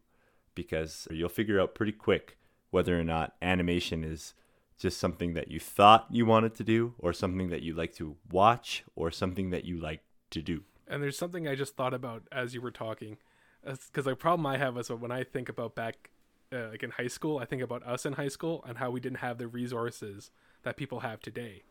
Because 0.58 1.08
you'll 1.12 1.30
figure 1.30 1.62
out 1.62 1.76
pretty 1.76 1.92
quick 1.92 2.36
whether 2.72 3.00
or 3.00 3.04
not 3.04 3.36
animation 3.44 4.04
is 4.04 4.34
just 4.80 4.98
something 4.98 5.36
that 5.36 5.52
you 5.52 5.60
thought 5.60 6.08
you 6.10 6.26
wanted 6.26 6.56
to 6.56 6.64
do, 6.64 6.96
or 6.98 7.14
something 7.14 7.50
that 7.50 7.62
you 7.62 7.76
like 7.76 7.94
to 7.96 8.16
watch, 8.32 8.84
or 8.96 9.12
something 9.12 9.52
that 9.52 9.66
you 9.66 9.80
like 9.80 10.02
to 10.32 10.42
do. 10.42 10.64
And 10.88 11.04
there's 11.04 11.18
something 11.18 11.48
I 11.48 11.54
just 11.56 11.76
thought 11.76 11.94
about 11.94 12.24
as 12.32 12.56
you 12.56 12.62
were 12.62 12.72
talking, 12.72 13.18
because 13.64 14.06
the 14.06 14.16
problem 14.16 14.46
I 14.48 14.58
have 14.58 14.78
is 14.78 14.90
when 14.90 15.12
I 15.12 15.24
think 15.24 15.48
about 15.48 15.76
back, 15.76 16.10
uh, 16.52 16.70
like 16.72 16.82
in 16.82 16.92
high 16.92 17.08
school, 17.08 17.38
I 17.38 17.46
think 17.46 17.62
about 17.62 17.84
us 17.84 18.06
in 18.06 18.14
high 18.14 18.30
school 18.30 18.64
and 18.68 18.80
how 18.80 18.90
we 18.90 19.00
didn't 19.00 19.20
have 19.20 19.38
the 19.38 19.48
resources 19.48 20.32
that 20.64 20.76
people 20.76 21.02
have 21.02 21.20
today. 21.22 21.64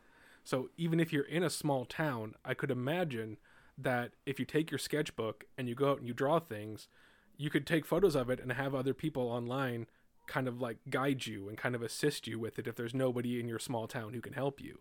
So 0.44 0.70
even 0.76 1.00
if 1.00 1.12
you're 1.12 1.24
in 1.24 1.42
a 1.42 1.50
small 1.50 1.86
town, 1.86 2.34
I 2.44 2.54
could 2.54 2.70
imagine 2.70 3.38
that 3.76 4.12
if 4.24 4.38
you 4.38 4.44
take 4.44 4.70
your 4.70 4.78
sketchbook 4.78 5.44
and 5.58 5.68
you 5.68 5.74
go 5.74 5.90
out 5.90 5.98
and 5.98 6.06
you 6.06 6.14
draw 6.14 6.38
things, 6.38 6.88
you 7.36 7.50
could 7.50 7.66
take 7.66 7.84
photos 7.84 8.14
of 8.14 8.30
it 8.30 8.40
and 8.40 8.52
have 8.52 8.74
other 8.74 8.94
people 8.94 9.28
online 9.28 9.86
kind 10.26 10.48
of 10.48 10.60
like 10.60 10.78
guide 10.90 11.26
you 11.26 11.48
and 11.48 11.56
kind 11.56 11.74
of 11.74 11.82
assist 11.82 12.26
you 12.26 12.38
with 12.38 12.58
it 12.58 12.66
if 12.66 12.74
there's 12.74 12.94
nobody 12.94 13.38
in 13.38 13.48
your 13.48 13.58
small 13.58 13.86
town 13.86 14.12
who 14.12 14.20
can 14.20 14.32
help 14.32 14.60
you. 14.60 14.80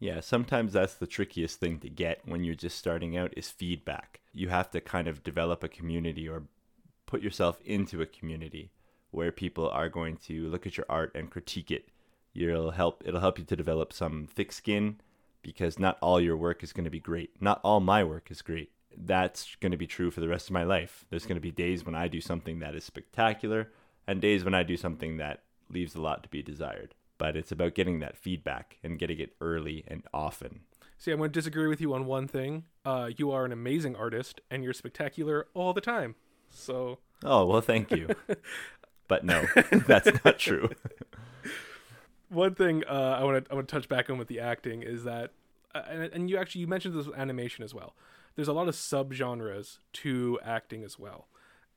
Yeah, 0.00 0.20
sometimes 0.20 0.72
that's 0.72 0.94
the 0.94 1.06
trickiest 1.06 1.60
thing 1.60 1.78
to 1.78 1.88
get 1.88 2.20
when 2.24 2.42
you're 2.42 2.56
just 2.56 2.76
starting 2.76 3.16
out 3.16 3.32
is 3.36 3.50
feedback. 3.50 4.20
You 4.32 4.48
have 4.48 4.70
to 4.72 4.80
kind 4.80 5.06
of 5.06 5.22
develop 5.22 5.62
a 5.62 5.68
community 5.68 6.28
or 6.28 6.42
put 7.06 7.22
yourself 7.22 7.60
into 7.64 8.02
a 8.02 8.06
community 8.06 8.72
where 9.12 9.30
people 9.30 9.68
are 9.70 9.88
going 9.88 10.16
to 10.16 10.48
look 10.48 10.66
at 10.66 10.76
your 10.76 10.86
art 10.88 11.12
and 11.14 11.30
critique 11.30 11.70
it 11.70 11.88
You'll 12.34 12.72
help 12.72 13.02
it'll 13.06 13.20
help 13.20 13.38
you 13.38 13.44
to 13.44 13.56
develop 13.56 13.92
some 13.92 14.26
thick 14.26 14.50
skin 14.50 14.96
because 15.40 15.78
not 15.78 15.98
all 16.02 16.20
your 16.20 16.36
work 16.36 16.64
is 16.64 16.72
going 16.72 16.84
to 16.84 16.90
be 16.90 17.00
great. 17.00 17.30
Not 17.40 17.60
all 17.62 17.78
my 17.78 18.02
work 18.02 18.30
is 18.30 18.42
great. 18.42 18.72
That's 18.96 19.56
going 19.60 19.72
to 19.72 19.78
be 19.78 19.86
true 19.86 20.10
for 20.10 20.20
the 20.20 20.28
rest 20.28 20.48
of 20.48 20.52
my 20.52 20.64
life. 20.64 21.04
There's 21.10 21.26
going 21.26 21.36
to 21.36 21.40
be 21.40 21.50
days 21.50 21.84
when 21.84 21.94
I 21.94 22.08
do 22.08 22.20
something 22.20 22.60
that 22.60 22.74
is 22.74 22.84
spectacular 22.84 23.70
and 24.06 24.20
days 24.20 24.44
when 24.44 24.54
I 24.54 24.62
do 24.62 24.76
something 24.76 25.16
that 25.18 25.42
leaves 25.70 25.94
a 25.94 26.00
lot 26.00 26.22
to 26.22 26.28
be 26.28 26.42
desired. 26.42 26.94
But 27.16 27.36
it's 27.36 27.52
about 27.52 27.74
getting 27.74 28.00
that 28.00 28.16
feedback 28.16 28.78
and 28.82 28.98
getting 28.98 29.18
it 29.18 29.34
early 29.40 29.84
and 29.86 30.02
often. 30.12 30.60
See, 30.98 31.10
I'm 31.10 31.18
going 31.18 31.30
to 31.30 31.38
disagree 31.38 31.68
with 31.68 31.80
you 31.80 31.94
on 31.94 32.06
one 32.06 32.28
thing. 32.28 32.64
Uh, 32.84 33.10
you 33.16 33.30
are 33.30 33.44
an 33.44 33.52
amazing 33.52 33.96
artist 33.96 34.40
and 34.50 34.64
you're 34.64 34.72
spectacular 34.72 35.46
all 35.54 35.72
the 35.72 35.80
time. 35.80 36.14
So. 36.48 36.98
Oh, 37.22 37.46
well, 37.46 37.60
thank 37.60 37.90
you. 37.90 38.08
but 39.08 39.24
no, 39.24 39.44
that's 39.86 40.10
not 40.24 40.38
true 40.38 40.70
one 42.34 42.54
thing 42.54 42.84
uh, 42.86 43.16
I 43.18 43.24
want 43.24 43.44
to 43.44 43.52
I 43.52 43.54
want 43.54 43.68
to 43.68 43.72
touch 43.72 43.88
back 43.88 44.10
on 44.10 44.18
with 44.18 44.28
the 44.28 44.40
acting 44.40 44.82
is 44.82 45.04
that, 45.04 45.30
uh, 45.74 45.82
and, 45.88 46.02
and 46.12 46.30
you 46.30 46.36
actually 46.36 46.62
you 46.62 46.66
mentioned 46.66 46.94
this 46.94 47.06
with 47.06 47.16
animation 47.16 47.64
as 47.64 47.72
well. 47.72 47.94
There's 48.36 48.48
a 48.48 48.52
lot 48.52 48.68
of 48.68 48.74
subgenres 48.74 49.78
to 49.94 50.38
acting 50.44 50.82
as 50.82 50.98
well, 50.98 51.28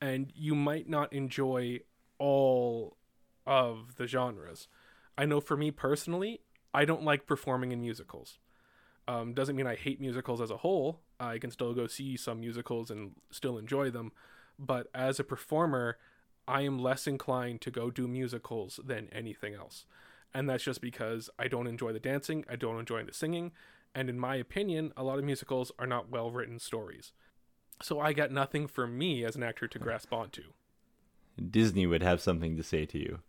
and 0.01 0.31
you 0.35 0.55
might 0.55 0.89
not 0.89 1.13
enjoy 1.13 1.81
all 2.17 2.97
of 3.45 3.95
the 3.95 4.07
genres. 4.07 4.67
I 5.17 5.25
know 5.25 5.39
for 5.39 5.55
me 5.55 5.71
personally, 5.71 6.41
I 6.73 6.85
don't 6.85 7.03
like 7.03 7.27
performing 7.27 7.71
in 7.71 7.81
musicals. 7.81 8.39
Um, 9.07 9.33
doesn't 9.33 9.55
mean 9.55 9.67
I 9.67 9.75
hate 9.75 10.01
musicals 10.01 10.41
as 10.41 10.51
a 10.51 10.57
whole. 10.57 10.99
I 11.19 11.37
can 11.37 11.51
still 11.51 11.73
go 11.73 11.87
see 11.87 12.17
some 12.17 12.41
musicals 12.41 12.91
and 12.91 13.13
still 13.31 13.57
enjoy 13.57 13.89
them, 13.89 14.11
but 14.59 14.87
as 14.93 15.19
a 15.19 15.23
performer, 15.23 15.97
I 16.47 16.61
am 16.61 16.79
less 16.79 17.07
inclined 17.07 17.61
to 17.61 17.71
go 17.71 17.89
do 17.89 18.07
musicals 18.07 18.79
than 18.83 19.09
anything 19.11 19.53
else 19.53 19.85
and 20.33 20.49
that's 20.49 20.63
just 20.63 20.81
because 20.81 21.29
I 21.39 21.47
don't 21.47 21.67
enjoy 21.67 21.93
the 21.93 21.99
dancing, 21.99 22.45
I 22.49 22.55
don't 22.55 22.79
enjoy 22.79 23.03
the 23.03 23.13
singing, 23.13 23.51
and 23.97 24.11
in 24.11 24.19
my 24.19 24.35
opinion, 24.35 24.93
a 24.95 25.03
lot 25.03 25.17
of 25.17 25.25
musicals 25.25 25.71
are 25.79 25.87
not 25.87 26.11
well 26.11 26.29
written 26.29 26.59
stories. 26.59 27.13
So 27.81 27.99
I 27.99 28.13
got 28.13 28.31
nothing 28.31 28.67
for 28.67 28.85
me 28.85 29.25
as 29.25 29.35
an 29.35 29.41
actor 29.41 29.67
to 29.67 29.79
grasp 29.79 30.13
onto. 30.13 30.43
Disney 31.49 31.87
would 31.87 32.03
have 32.03 32.21
something 32.21 32.55
to 32.57 32.63
say 32.63 32.85
to 32.85 32.99
you. 32.99 33.19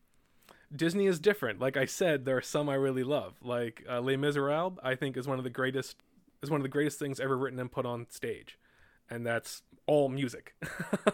Disney 0.74 1.06
is 1.06 1.18
different. 1.18 1.58
Like 1.58 1.78
I 1.78 1.86
said, 1.86 2.26
there 2.26 2.36
are 2.36 2.42
some 2.42 2.68
I 2.68 2.74
really 2.74 3.02
love. 3.02 3.36
Like 3.42 3.82
uh, 3.88 4.02
Les 4.02 4.18
Miserables, 4.18 4.78
I 4.82 4.94
think 4.94 5.16
is 5.16 5.26
one 5.26 5.38
of 5.38 5.44
the 5.44 5.50
greatest 5.50 5.96
is 6.42 6.50
one 6.50 6.60
of 6.60 6.64
the 6.64 6.68
greatest 6.68 6.98
things 6.98 7.18
ever 7.18 7.36
written 7.36 7.58
and 7.58 7.72
put 7.72 7.86
on 7.86 8.06
stage, 8.10 8.58
and 9.08 9.26
that's 9.26 9.62
all 9.86 10.10
music. 10.10 10.54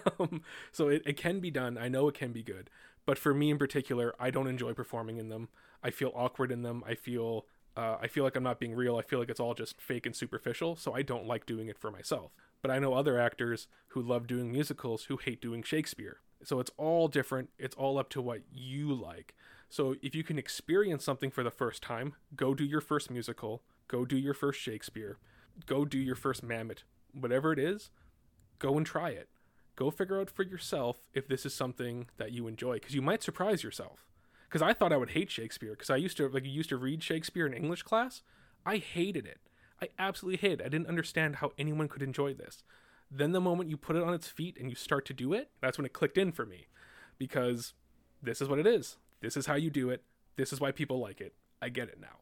so 0.72 0.88
it, 0.88 1.02
it 1.06 1.16
can 1.16 1.38
be 1.38 1.52
done. 1.52 1.78
I 1.78 1.86
know 1.86 2.08
it 2.08 2.16
can 2.16 2.32
be 2.32 2.42
good, 2.42 2.70
but 3.06 3.18
for 3.18 3.32
me 3.32 3.50
in 3.50 3.58
particular, 3.58 4.14
I 4.18 4.30
don't 4.30 4.48
enjoy 4.48 4.72
performing 4.72 5.18
in 5.18 5.28
them. 5.28 5.48
I 5.80 5.90
feel 5.90 6.10
awkward 6.14 6.50
in 6.50 6.62
them. 6.62 6.82
I 6.84 6.96
feel 6.96 7.46
uh, 7.76 7.96
I 8.00 8.06
feel 8.06 8.24
like 8.24 8.36
I'm 8.36 8.42
not 8.42 8.60
being 8.60 8.74
real. 8.74 8.96
I 8.96 9.02
feel 9.02 9.18
like 9.18 9.28
it's 9.28 9.40
all 9.40 9.54
just 9.54 9.80
fake 9.80 10.06
and 10.06 10.14
superficial. 10.14 10.76
So 10.76 10.94
I 10.94 11.02
don't 11.02 11.26
like 11.26 11.46
doing 11.46 11.68
it 11.68 11.78
for 11.78 11.90
myself. 11.90 12.32
But 12.62 12.70
I 12.70 12.78
know 12.78 12.94
other 12.94 13.18
actors 13.18 13.66
who 13.88 14.02
love 14.02 14.26
doing 14.26 14.52
musicals 14.52 15.04
who 15.04 15.16
hate 15.16 15.40
doing 15.40 15.62
Shakespeare. 15.62 16.20
So 16.42 16.60
it's 16.60 16.70
all 16.76 17.08
different. 17.08 17.50
It's 17.58 17.74
all 17.74 17.98
up 17.98 18.10
to 18.10 18.22
what 18.22 18.42
you 18.52 18.94
like. 18.94 19.34
So 19.68 19.96
if 20.02 20.14
you 20.14 20.22
can 20.22 20.38
experience 20.38 21.04
something 21.04 21.30
for 21.30 21.42
the 21.42 21.50
first 21.50 21.82
time, 21.82 22.14
go 22.36 22.54
do 22.54 22.64
your 22.64 22.80
first 22.80 23.10
musical, 23.10 23.62
go 23.88 24.04
do 24.04 24.16
your 24.16 24.34
first 24.34 24.60
Shakespeare, 24.60 25.18
go 25.66 25.84
do 25.84 25.98
your 25.98 26.14
first 26.14 26.46
Mamet, 26.46 26.84
whatever 27.12 27.52
it 27.52 27.58
is, 27.58 27.90
go 28.58 28.76
and 28.76 28.86
try 28.86 29.10
it. 29.10 29.28
Go 29.74 29.90
figure 29.90 30.20
out 30.20 30.30
for 30.30 30.44
yourself 30.44 31.08
if 31.12 31.26
this 31.26 31.44
is 31.44 31.52
something 31.52 32.06
that 32.18 32.30
you 32.30 32.46
enjoy 32.46 32.74
because 32.74 32.94
you 32.94 33.02
might 33.02 33.24
surprise 33.24 33.64
yourself 33.64 34.06
because 34.54 34.62
I 34.62 34.72
thought 34.72 34.92
I 34.92 34.96
would 34.96 35.10
hate 35.10 35.32
Shakespeare 35.32 35.72
because 35.72 35.90
I 35.90 35.96
used 35.96 36.16
to 36.18 36.28
like 36.28 36.44
used 36.44 36.68
to 36.68 36.76
read 36.76 37.02
Shakespeare 37.02 37.44
in 37.44 37.52
English 37.52 37.82
class. 37.82 38.22
I 38.64 38.76
hated 38.76 39.26
it. 39.26 39.40
I 39.82 39.88
absolutely 39.98 40.36
hated 40.36 40.60
it. 40.60 40.66
I 40.66 40.68
didn't 40.68 40.86
understand 40.86 41.36
how 41.36 41.50
anyone 41.58 41.88
could 41.88 42.02
enjoy 42.02 42.34
this. 42.34 42.62
Then 43.10 43.32
the 43.32 43.40
moment 43.40 43.68
you 43.68 43.76
put 43.76 43.96
it 43.96 44.04
on 44.04 44.14
its 44.14 44.28
feet 44.28 44.56
and 44.60 44.70
you 44.70 44.76
start 44.76 45.06
to 45.06 45.12
do 45.12 45.32
it, 45.32 45.50
that's 45.60 45.76
when 45.76 45.84
it 45.84 45.92
clicked 45.92 46.16
in 46.16 46.30
for 46.30 46.46
me 46.46 46.68
because 47.18 47.74
this 48.22 48.40
is 48.40 48.48
what 48.48 48.60
it 48.60 48.66
is. 48.66 48.96
This 49.20 49.36
is 49.36 49.46
how 49.46 49.56
you 49.56 49.70
do 49.70 49.90
it. 49.90 50.04
This 50.36 50.52
is 50.52 50.60
why 50.60 50.70
people 50.70 51.00
like 51.00 51.20
it. 51.20 51.34
I 51.60 51.68
get 51.68 51.88
it 51.88 51.98
now. 52.00 52.18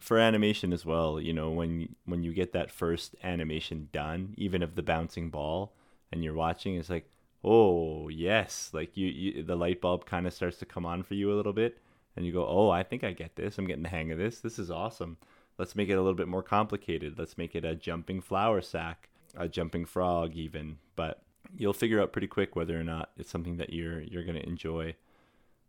for 0.00 0.18
animation 0.18 0.72
as 0.72 0.84
well, 0.86 1.20
you 1.20 1.32
know, 1.34 1.50
when 1.50 1.94
when 2.06 2.22
you 2.22 2.32
get 2.32 2.52
that 2.52 2.70
first 2.70 3.14
animation 3.22 3.88
done, 3.92 4.34
even 4.36 4.62
of 4.62 4.76
the 4.76 4.82
bouncing 4.82 5.30
ball, 5.30 5.72
and 6.12 6.24
you're 6.24 6.34
watching, 6.34 6.76
it's 6.76 6.90
like, 6.90 7.08
oh 7.46 8.08
yes, 8.08 8.70
like 8.72 8.96
you, 8.96 9.06
you 9.06 9.42
the 9.42 9.56
light 9.56 9.80
bulb 9.80 10.04
kind 10.04 10.26
of 10.26 10.34
starts 10.34 10.58
to 10.58 10.66
come 10.66 10.84
on 10.84 11.02
for 11.04 11.14
you 11.14 11.32
a 11.32 11.36
little 11.36 11.52
bit, 11.52 11.78
and 12.16 12.26
you 12.26 12.32
go, 12.32 12.46
oh, 12.46 12.70
I 12.70 12.82
think 12.82 13.04
I 13.04 13.12
get 13.12 13.36
this. 13.36 13.56
I'm 13.56 13.66
getting 13.66 13.84
the 13.84 13.88
hang 13.88 14.10
of 14.10 14.18
this. 14.18 14.40
This 14.40 14.58
is 14.58 14.70
awesome. 14.70 15.16
Let's 15.56 15.76
make 15.76 15.88
it 15.88 15.94
a 15.94 16.02
little 16.02 16.14
bit 16.14 16.28
more 16.28 16.42
complicated. 16.42 17.18
Let's 17.18 17.38
make 17.38 17.54
it 17.54 17.64
a 17.64 17.76
jumping 17.76 18.20
flour 18.20 18.60
sack, 18.60 19.08
a 19.36 19.48
jumping 19.48 19.86
frog, 19.86 20.34
even. 20.34 20.78
But 20.96 21.22
you'll 21.56 21.72
figure 21.72 22.02
out 22.02 22.12
pretty 22.12 22.26
quick 22.26 22.56
whether 22.56 22.78
or 22.78 22.84
not 22.84 23.10
it's 23.16 23.30
something 23.30 23.56
that 23.58 23.72
you're 23.72 24.02
you're 24.02 24.24
going 24.24 24.36
to 24.36 24.46
enjoy. 24.46 24.96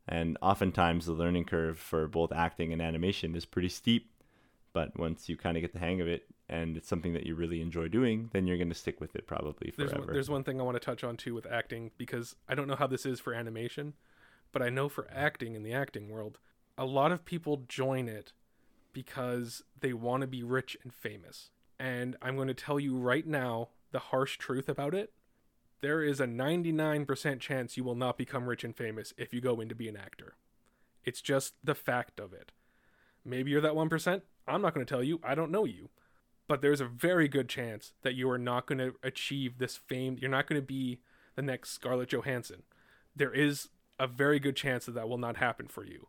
And 0.07 0.37
oftentimes 0.41 1.05
the 1.05 1.13
learning 1.13 1.45
curve 1.45 1.77
for 1.77 2.07
both 2.07 2.31
acting 2.31 2.73
and 2.73 2.81
animation 2.81 3.35
is 3.35 3.45
pretty 3.45 3.69
steep, 3.69 4.09
but 4.73 4.97
once 4.97 5.27
you 5.29 5.35
kind 5.37 5.57
of 5.57 5.61
get 5.61 5.73
the 5.73 5.79
hang 5.79 6.01
of 6.01 6.07
it 6.07 6.25
and 6.49 6.77
it's 6.77 6.87
something 6.87 7.13
that 7.13 7.25
you 7.25 7.35
really 7.35 7.61
enjoy 7.61 7.87
doing, 7.87 8.29
then 8.31 8.47
you're 8.47 8.57
going 8.57 8.69
to 8.69 8.75
stick 8.75 9.01
with 9.01 9.15
it 9.15 9.27
probably 9.27 9.73
There's 9.75 9.91
forever. 9.91 10.05
one, 10.05 10.13
there's 10.13 10.29
one 10.29 10.43
thing 10.43 10.61
I 10.61 10.63
want 10.63 10.75
to 10.75 10.85
touch 10.85 11.03
on 11.03 11.17
too 11.17 11.33
with 11.33 11.45
acting 11.45 11.91
because 11.97 12.35
I 12.47 12.55
don't 12.55 12.67
know 12.67 12.75
how 12.75 12.87
this 12.87 13.05
is 13.05 13.19
for 13.19 13.33
animation, 13.33 13.93
but 14.51 14.61
I 14.61 14.69
know 14.69 14.87
for 14.87 15.07
acting 15.13 15.55
in 15.55 15.63
the 15.63 15.73
acting 15.73 16.09
world, 16.09 16.37
a 16.77 16.85
lot 16.85 17.11
of 17.11 17.25
people 17.25 17.63
join 17.67 18.07
it 18.07 18.31
because 18.93 19.63
they 19.79 19.93
want 19.93 20.21
to 20.21 20.27
be 20.27 20.41
rich 20.41 20.77
and 20.83 20.93
famous. 20.93 21.51
And 21.79 22.15
I'm 22.21 22.35
going 22.35 22.47
to 22.47 22.53
tell 22.53 22.79
you 22.79 22.97
right 22.97 23.27
now 23.27 23.69
the 23.91 23.99
harsh 23.99 24.37
truth 24.37 24.69
about 24.69 24.95
it. 24.95 25.11
There 25.81 26.01
is 26.01 26.19
a 26.19 26.25
99% 26.25 27.39
chance 27.39 27.77
you 27.77 27.83
will 27.83 27.95
not 27.95 28.17
become 28.17 28.47
rich 28.47 28.63
and 28.63 28.75
famous 28.75 29.13
if 29.17 29.33
you 29.33 29.41
go 29.41 29.59
in 29.59 29.69
to 29.69 29.75
be 29.75 29.87
an 29.87 29.97
actor. 29.97 30.35
It's 31.03 31.21
just 31.21 31.53
the 31.63 31.75
fact 31.75 32.19
of 32.19 32.33
it. 32.33 32.51
Maybe 33.23 33.51
you're 33.51 33.61
that 33.61 33.73
1%. 33.73 34.21
I'm 34.47 34.61
not 34.61 34.73
going 34.73 34.85
to 34.85 34.91
tell 34.91 35.03
you. 35.03 35.19
I 35.23 35.35
don't 35.35 35.51
know 35.51 35.65
you 35.65 35.89
but 36.47 36.61
there's 36.61 36.81
a 36.81 36.85
very 36.85 37.27
good 37.27 37.49
chance 37.49 37.93
that 38.03 38.15
you 38.15 38.29
are 38.29 38.37
not 38.37 38.65
going 38.65 38.79
to 38.79 38.95
achieve 39.03 39.57
this 39.57 39.77
fame. 39.77 40.17
You're 40.19 40.31
not 40.31 40.47
going 40.47 40.61
to 40.61 40.65
be 40.65 40.99
the 41.35 41.41
next 41.41 41.71
Scarlett 41.71 42.09
Johansson. 42.09 42.63
There 43.15 43.33
is 43.33 43.69
a 43.99 44.07
very 44.07 44.39
good 44.39 44.55
chance 44.55 44.85
that 44.85 44.93
that 44.93 45.09
will 45.09 45.17
not 45.17 45.37
happen 45.37 45.67
for 45.67 45.83
you. 45.83 46.07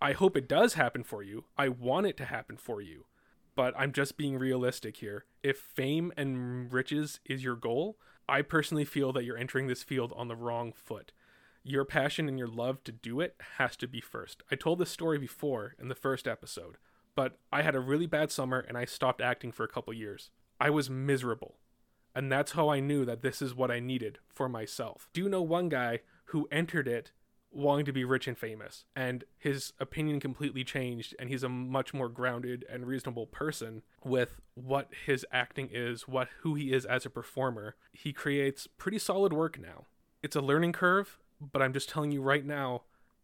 I 0.00 0.12
hope 0.12 0.36
it 0.36 0.48
does 0.48 0.74
happen 0.74 1.02
for 1.02 1.22
you. 1.22 1.44
I 1.56 1.68
want 1.68 2.06
it 2.06 2.16
to 2.18 2.24
happen 2.24 2.56
for 2.56 2.80
you. 2.80 3.04
But 3.56 3.74
I'm 3.76 3.92
just 3.92 4.16
being 4.16 4.38
realistic 4.38 4.98
here. 4.98 5.24
If 5.42 5.58
fame 5.58 6.12
and 6.16 6.72
riches 6.72 7.18
is 7.24 7.42
your 7.42 7.56
goal, 7.56 7.98
I 8.28 8.42
personally 8.42 8.84
feel 8.84 9.12
that 9.12 9.24
you're 9.24 9.36
entering 9.36 9.66
this 9.66 9.82
field 9.82 10.12
on 10.16 10.28
the 10.28 10.36
wrong 10.36 10.72
foot. 10.72 11.12
Your 11.64 11.84
passion 11.84 12.28
and 12.28 12.38
your 12.38 12.48
love 12.48 12.84
to 12.84 12.92
do 12.92 13.20
it 13.20 13.34
has 13.56 13.76
to 13.78 13.88
be 13.88 14.00
first. 14.00 14.42
I 14.50 14.54
told 14.54 14.78
this 14.78 14.90
story 14.90 15.18
before 15.18 15.74
in 15.78 15.88
the 15.88 15.96
first 15.96 16.28
episode 16.28 16.76
but 17.18 17.36
I 17.52 17.62
had 17.62 17.74
a 17.74 17.80
really 17.80 18.06
bad 18.06 18.30
summer 18.30 18.60
and 18.60 18.78
I 18.78 18.84
stopped 18.84 19.20
acting 19.20 19.50
for 19.50 19.64
a 19.64 19.68
couple 19.68 19.92
years. 19.92 20.30
I 20.60 20.70
was 20.70 20.88
miserable. 20.88 21.56
And 22.14 22.30
that's 22.30 22.52
how 22.52 22.68
I 22.68 22.78
knew 22.78 23.04
that 23.06 23.22
this 23.22 23.42
is 23.42 23.56
what 23.56 23.72
I 23.72 23.80
needed 23.80 24.20
for 24.32 24.48
myself. 24.48 25.08
Do 25.12 25.22
you 25.22 25.28
know 25.28 25.42
one 25.42 25.68
guy 25.68 26.02
who 26.26 26.46
entered 26.52 26.86
it 26.86 27.10
wanting 27.50 27.86
to 27.86 27.92
be 27.92 28.04
rich 28.04 28.28
and 28.28 28.38
famous 28.38 28.84
and 28.94 29.24
his 29.36 29.72
opinion 29.80 30.20
completely 30.20 30.62
changed 30.62 31.16
and 31.18 31.28
he's 31.28 31.42
a 31.42 31.48
much 31.48 31.92
more 31.92 32.08
grounded 32.08 32.64
and 32.70 32.86
reasonable 32.86 33.26
person 33.26 33.82
with 34.04 34.40
what 34.54 34.88
his 35.04 35.26
acting 35.32 35.68
is, 35.72 36.06
what 36.06 36.28
who 36.42 36.54
he 36.54 36.72
is 36.72 36.84
as 36.84 37.04
a 37.04 37.10
performer. 37.10 37.74
He 37.90 38.12
creates 38.12 38.68
pretty 38.68 39.00
solid 39.00 39.32
work 39.32 39.58
now. 39.58 39.86
It's 40.22 40.36
a 40.36 40.40
learning 40.40 40.72
curve, 40.72 41.18
but 41.40 41.62
I'm 41.62 41.72
just 41.72 41.88
telling 41.88 42.12
you 42.12 42.22
right 42.22 42.46
now, 42.46 42.82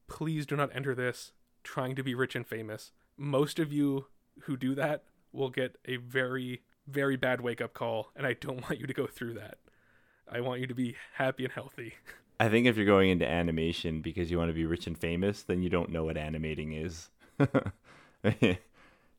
please 0.08 0.46
do 0.46 0.56
not 0.56 0.74
enter 0.74 0.96
this 0.96 1.30
trying 1.62 1.94
to 1.94 2.02
be 2.02 2.16
rich 2.16 2.34
and 2.34 2.44
famous 2.44 2.90
most 3.16 3.58
of 3.58 3.72
you 3.72 4.06
who 4.42 4.56
do 4.56 4.74
that 4.74 5.04
will 5.32 5.50
get 5.50 5.76
a 5.86 5.96
very 5.96 6.62
very 6.86 7.16
bad 7.16 7.40
wake 7.40 7.60
up 7.60 7.74
call 7.74 8.10
and 8.14 8.26
I 8.26 8.34
don't 8.34 8.62
want 8.68 8.80
you 8.80 8.86
to 8.86 8.94
go 8.94 9.06
through 9.06 9.34
that. 9.34 9.58
I 10.30 10.40
want 10.40 10.60
you 10.60 10.66
to 10.66 10.74
be 10.74 10.96
happy 11.14 11.44
and 11.44 11.52
healthy. 11.52 11.94
I 12.40 12.48
think 12.48 12.66
if 12.66 12.76
you're 12.76 12.86
going 12.86 13.10
into 13.10 13.26
animation 13.26 14.00
because 14.00 14.30
you 14.30 14.38
want 14.38 14.48
to 14.48 14.54
be 14.54 14.66
rich 14.66 14.86
and 14.86 14.98
famous, 14.98 15.42
then 15.42 15.62
you 15.62 15.68
don't 15.70 15.90
know 15.90 16.04
what 16.04 16.16
animating 16.16 16.72
is. 16.72 17.10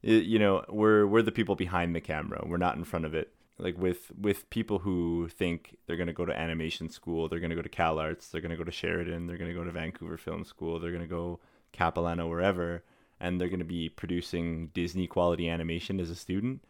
you 0.02 0.40
know, 0.40 0.66
we're 0.68 1.08
we're 1.08 1.22
the 1.22 1.32
people 1.32 1.56
behind 1.56 1.96
the 1.96 2.02
camera. 2.02 2.44
We're 2.46 2.58
not 2.58 2.76
in 2.76 2.84
front 2.84 3.06
of 3.06 3.14
it. 3.14 3.34
Like 3.58 3.78
with 3.78 4.12
with 4.20 4.50
people 4.50 4.80
who 4.80 5.30
think 5.30 5.78
they're 5.88 5.96
going 5.96 6.08
to 6.08 6.14
go 6.14 6.26
to 6.26 6.38
animation 6.38 6.90
school, 6.90 7.30
they're 7.30 7.40
going 7.40 7.52
to 7.52 7.56
go 7.56 7.62
to 7.62 7.70
Cal 7.70 8.00
Arts, 8.00 8.28
they're 8.28 8.42
going 8.42 8.52
to 8.52 8.58
go 8.58 8.66
to 8.66 8.72
Sheridan, 8.72 9.28
they're 9.28 9.38
going 9.38 9.50
to 9.50 9.58
go 9.58 9.64
to 9.64 9.72
Vancouver 9.72 10.18
Film 10.18 10.44
School, 10.44 10.78
they're 10.80 10.92
going 10.92 11.02
to 11.02 11.08
go 11.08 11.40
Capilano 11.72 12.28
wherever 12.28 12.84
and 13.20 13.40
they're 13.40 13.50
going 13.50 13.60
to 13.60 13.66
be 13.66 13.90
producing 13.90 14.68
Disney 14.74 15.08
quality 15.08 15.50
animation 15.50 16.00
as 16.00 16.10
a 16.10 16.16
student, 16.16 16.64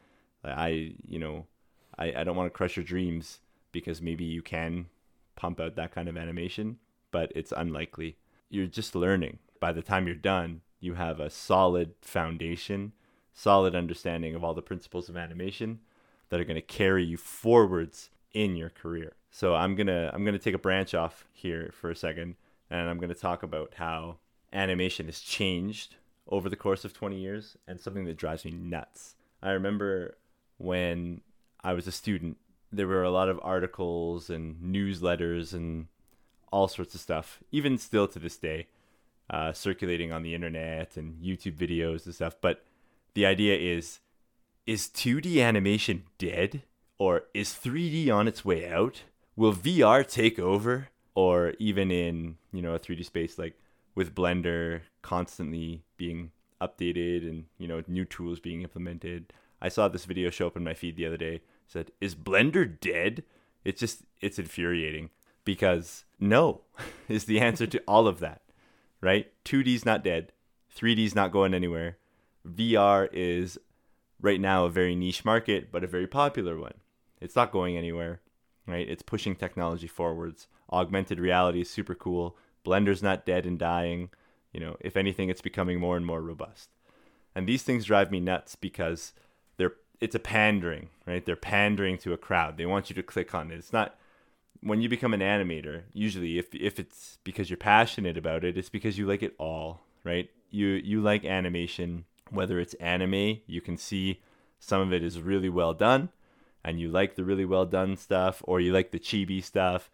I, 0.44 0.94
you 1.08 1.20
know, 1.20 1.46
I, 1.98 2.14
I 2.22 2.24
don't 2.24 2.36
want 2.36 2.48
to 2.48 2.58
crush 2.58 2.76
your 2.76 2.86
dreams 2.86 3.40
because 3.72 4.02
maybe 4.02 4.24
you 4.24 4.42
can 4.42 4.88
pump 5.36 5.60
out 5.60 5.76
that 5.76 5.94
kind 5.94 6.08
of 6.08 6.18
animation, 6.18 6.78
but 7.12 7.32
it's 7.36 7.54
unlikely. 7.56 8.18
You're 8.50 8.68
just 8.68 8.96
learning. 8.96 9.40
By 9.60 9.72
the 9.72 9.82
time 9.82 10.06
you're 10.06 10.16
done, 10.16 10.62
you 10.80 10.94
have 10.94 11.20
a 11.20 11.30
solid 11.30 11.94
foundation, 12.02 12.94
solid 13.34 13.76
understanding 13.76 14.36
of 14.36 14.44
all 14.44 14.54
the 14.54 14.62
principles 14.62 15.10
of 15.10 15.18
animation 15.18 15.80
that 16.30 16.40
are 16.40 16.46
going 16.46 16.56
to 16.56 16.62
carry 16.62 17.04
you 17.04 17.18
forwards 17.18 18.10
in 18.34 18.56
your 18.56 18.70
career. 18.70 19.14
So 19.32 19.56
I'm 19.56 19.76
going 19.76 19.88
to 19.88 20.12
I'm 20.14 20.24
going 20.24 20.38
to 20.38 20.44
take 20.44 20.54
a 20.54 20.60
branch 20.60 20.94
off 20.94 21.26
here 21.34 21.72
for 21.74 21.90
a 21.90 21.96
second 21.96 22.36
and 22.70 22.90
I'm 22.90 22.98
going 22.98 23.14
to 23.14 23.20
talk 23.20 23.44
about 23.44 23.74
how 23.76 24.18
animation 24.54 25.08
has 25.08 25.20
changed 25.20 25.96
over 26.28 26.50
the 26.50 26.56
course 26.56 26.86
of 26.86 26.94
20 26.94 27.20
years 27.20 27.58
and 27.68 27.80
something 27.80 28.06
that 28.06 28.18
drives 28.18 28.46
me 28.46 28.52
nuts. 28.52 29.16
I 29.42 29.52
remember 29.52 30.18
when 30.58 31.22
I 31.64 31.74
was 31.74 31.88
a 31.88 31.92
student, 31.92 32.38
there 32.72 32.88
were 32.88 33.04
a 33.04 33.12
lot 33.12 33.30
of 33.30 33.40
articles 33.44 34.30
and 34.30 34.56
newsletters 34.62 35.54
and 35.54 35.88
all 36.52 36.68
sorts 36.68 36.96
of 36.96 37.02
stuff, 37.02 37.40
even 37.52 37.78
still 37.78 38.08
to 38.08 38.20
this 38.20 38.38
day, 38.38 38.68
uh, 39.30 39.54
circulating 39.54 40.12
on 40.12 40.24
the 40.24 40.34
internet 40.34 40.98
and 40.98 41.22
YouTube 41.24 41.58
videos 41.58 42.06
and 42.06 42.16
stuff. 42.16 42.36
But 42.42 42.64
the 43.14 43.26
idea 43.26 43.58
is 43.58 44.00
is 44.66 44.88
2D 44.88 45.44
animation 45.44 46.04
dead? 46.18 46.64
Or 46.98 47.24
is 47.34 47.50
3D 47.50 48.10
on 48.14 48.28
its 48.28 48.46
way 48.46 48.70
out? 48.72 49.04
Will 49.36 49.54
VR 49.54 50.08
take 50.08 50.40
over? 50.40 50.90
Or 51.14 51.54
even 51.60 51.92
in, 51.92 52.38
you 52.52 52.62
know, 52.62 52.74
a 52.74 52.80
3D 52.80 53.06
space 53.06 53.38
like 53.38 53.54
with 53.96 54.14
Blender 54.14 54.82
constantly 55.02 55.84
being 55.98 56.32
updated 56.62 57.28
and 57.28 57.46
you 57.58 57.68
know 57.68 57.82
new 57.88 58.06
tools 58.06 58.40
being 58.40 58.62
implemented. 58.62 59.34
I 59.62 59.70
saw 59.70 59.88
this 59.88 60.06
video 60.06 60.30
show 60.30 60.48
up 60.48 60.58
in 60.58 60.64
my 60.64 60.74
feed 60.74 60.98
the 60.98 61.06
other 61.06 61.18
day. 61.18 61.42
Said, 61.68 61.92
"Is 62.00 62.14
Blender 62.14 62.80
dead?" 62.80 63.24
It's 63.64 63.80
just 63.80 64.04
it's 64.22 64.38
infuriating 64.38 65.10
because 65.44 66.06
no 66.20 66.62
is 67.10 67.26
the 67.26 67.40
answer 67.40 67.66
to 67.68 67.82
all 67.88 68.08
of 68.08 68.20
that. 68.20 68.42
Right? 69.02 69.32
2D's 69.44 69.86
not 69.86 70.04
dead. 70.04 70.32
3D's 70.76 71.16
not 71.16 71.32
going 71.32 71.54
anywhere. 71.54 71.98
VR 72.48 73.08
is 73.12 73.58
right 74.22 74.40
now 74.40 74.66
a 74.66 74.70
very 74.70 74.96
niche 74.96 75.24
market, 75.26 75.72
but 75.72 75.84
a 75.84 75.88
very 75.88 76.08
popular 76.08 76.58
one. 76.58 76.74
It's 77.22 77.36
not 77.36 77.52
going 77.52 77.78
anywhere, 77.78 78.22
right? 78.68 78.88
It's 78.88 79.02
pushing 79.02 79.36
technology 79.36 79.88
forwards. 79.88 80.48
Augmented 80.72 81.20
reality 81.20 81.62
is 81.62 81.70
super 81.70 81.96
cool. 81.96 82.38
Blender's 82.66 83.04
not 83.04 83.26
dead 83.26 83.46
and 83.46 83.60
dying. 83.60 84.10
You 84.52 84.60
know, 84.60 84.78
if 84.80 84.98
anything, 84.98 85.30
it's 85.30 85.42
becoming 85.42 85.80
more 85.80 85.98
and 85.98 86.06
more 86.06 86.22
robust. 86.22 86.70
And 87.36 87.48
these 87.48 87.64
things 87.64 87.86
drive 87.86 88.12
me 88.12 88.20
nuts 88.20 88.56
because 88.56 89.14
they're 89.58 89.74
it's 90.00 90.16
a 90.16 90.20
pandering, 90.20 90.90
right? 91.06 91.26
They're 91.26 91.36
pandering 91.36 91.98
to 92.00 92.14
a 92.14 92.18
crowd. 92.18 92.58
They 92.58 92.66
want 92.66 92.90
you 92.90 92.96
to 92.96 93.04
click 93.04 93.36
on 93.36 93.52
it. 93.52 93.56
It's 93.56 93.74
not 93.74 93.98
when 94.62 94.82
you 94.82 94.90
become 94.90 95.14
an 95.14 95.20
animator, 95.20 95.84
usually 95.94 96.40
if 96.40 96.54
if 96.56 96.80
it's 96.80 97.20
because 97.24 97.50
you're 97.50 97.58
passionate 97.58 98.18
about 98.18 98.44
it, 98.44 98.58
it's 98.58 98.70
because 98.70 98.98
you 98.98 99.06
like 99.06 99.22
it 99.22 99.36
all, 99.38 99.82
right? 100.04 100.30
You 100.50 100.68
you 100.68 101.02
like 101.02 101.26
animation, 101.26 102.06
whether 102.30 102.60
it's 102.60 102.74
anime, 102.76 103.42
you 103.46 103.62
can 103.62 103.78
see 103.78 104.22
some 104.60 104.82
of 104.82 104.94
it 104.94 105.04
is 105.04 105.20
really 105.20 105.50
well 105.50 105.74
done 105.74 106.10
and 106.64 106.80
you 106.80 106.90
like 106.90 107.16
the 107.16 107.24
really 107.24 107.46
well 107.46 107.66
done 107.66 107.96
stuff 107.96 108.42
or 108.46 108.60
you 108.60 108.74
like 108.74 108.92
the 108.92 109.00
chibi 109.00 109.44
stuff, 109.44 109.92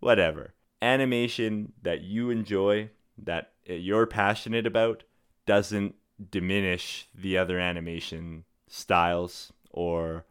whatever 0.00 0.54
animation 0.84 1.72
that 1.82 2.02
you 2.02 2.30
enjoy, 2.30 2.90
that 3.18 3.52
uh, 3.68 3.72
you're 3.72 4.06
passionate 4.06 4.66
about, 4.66 5.02
doesn't 5.46 5.94
diminish 6.30 7.08
the 7.14 7.36
other 7.36 7.58
animation 7.58 8.44
styles 8.68 9.52
or 9.70 10.24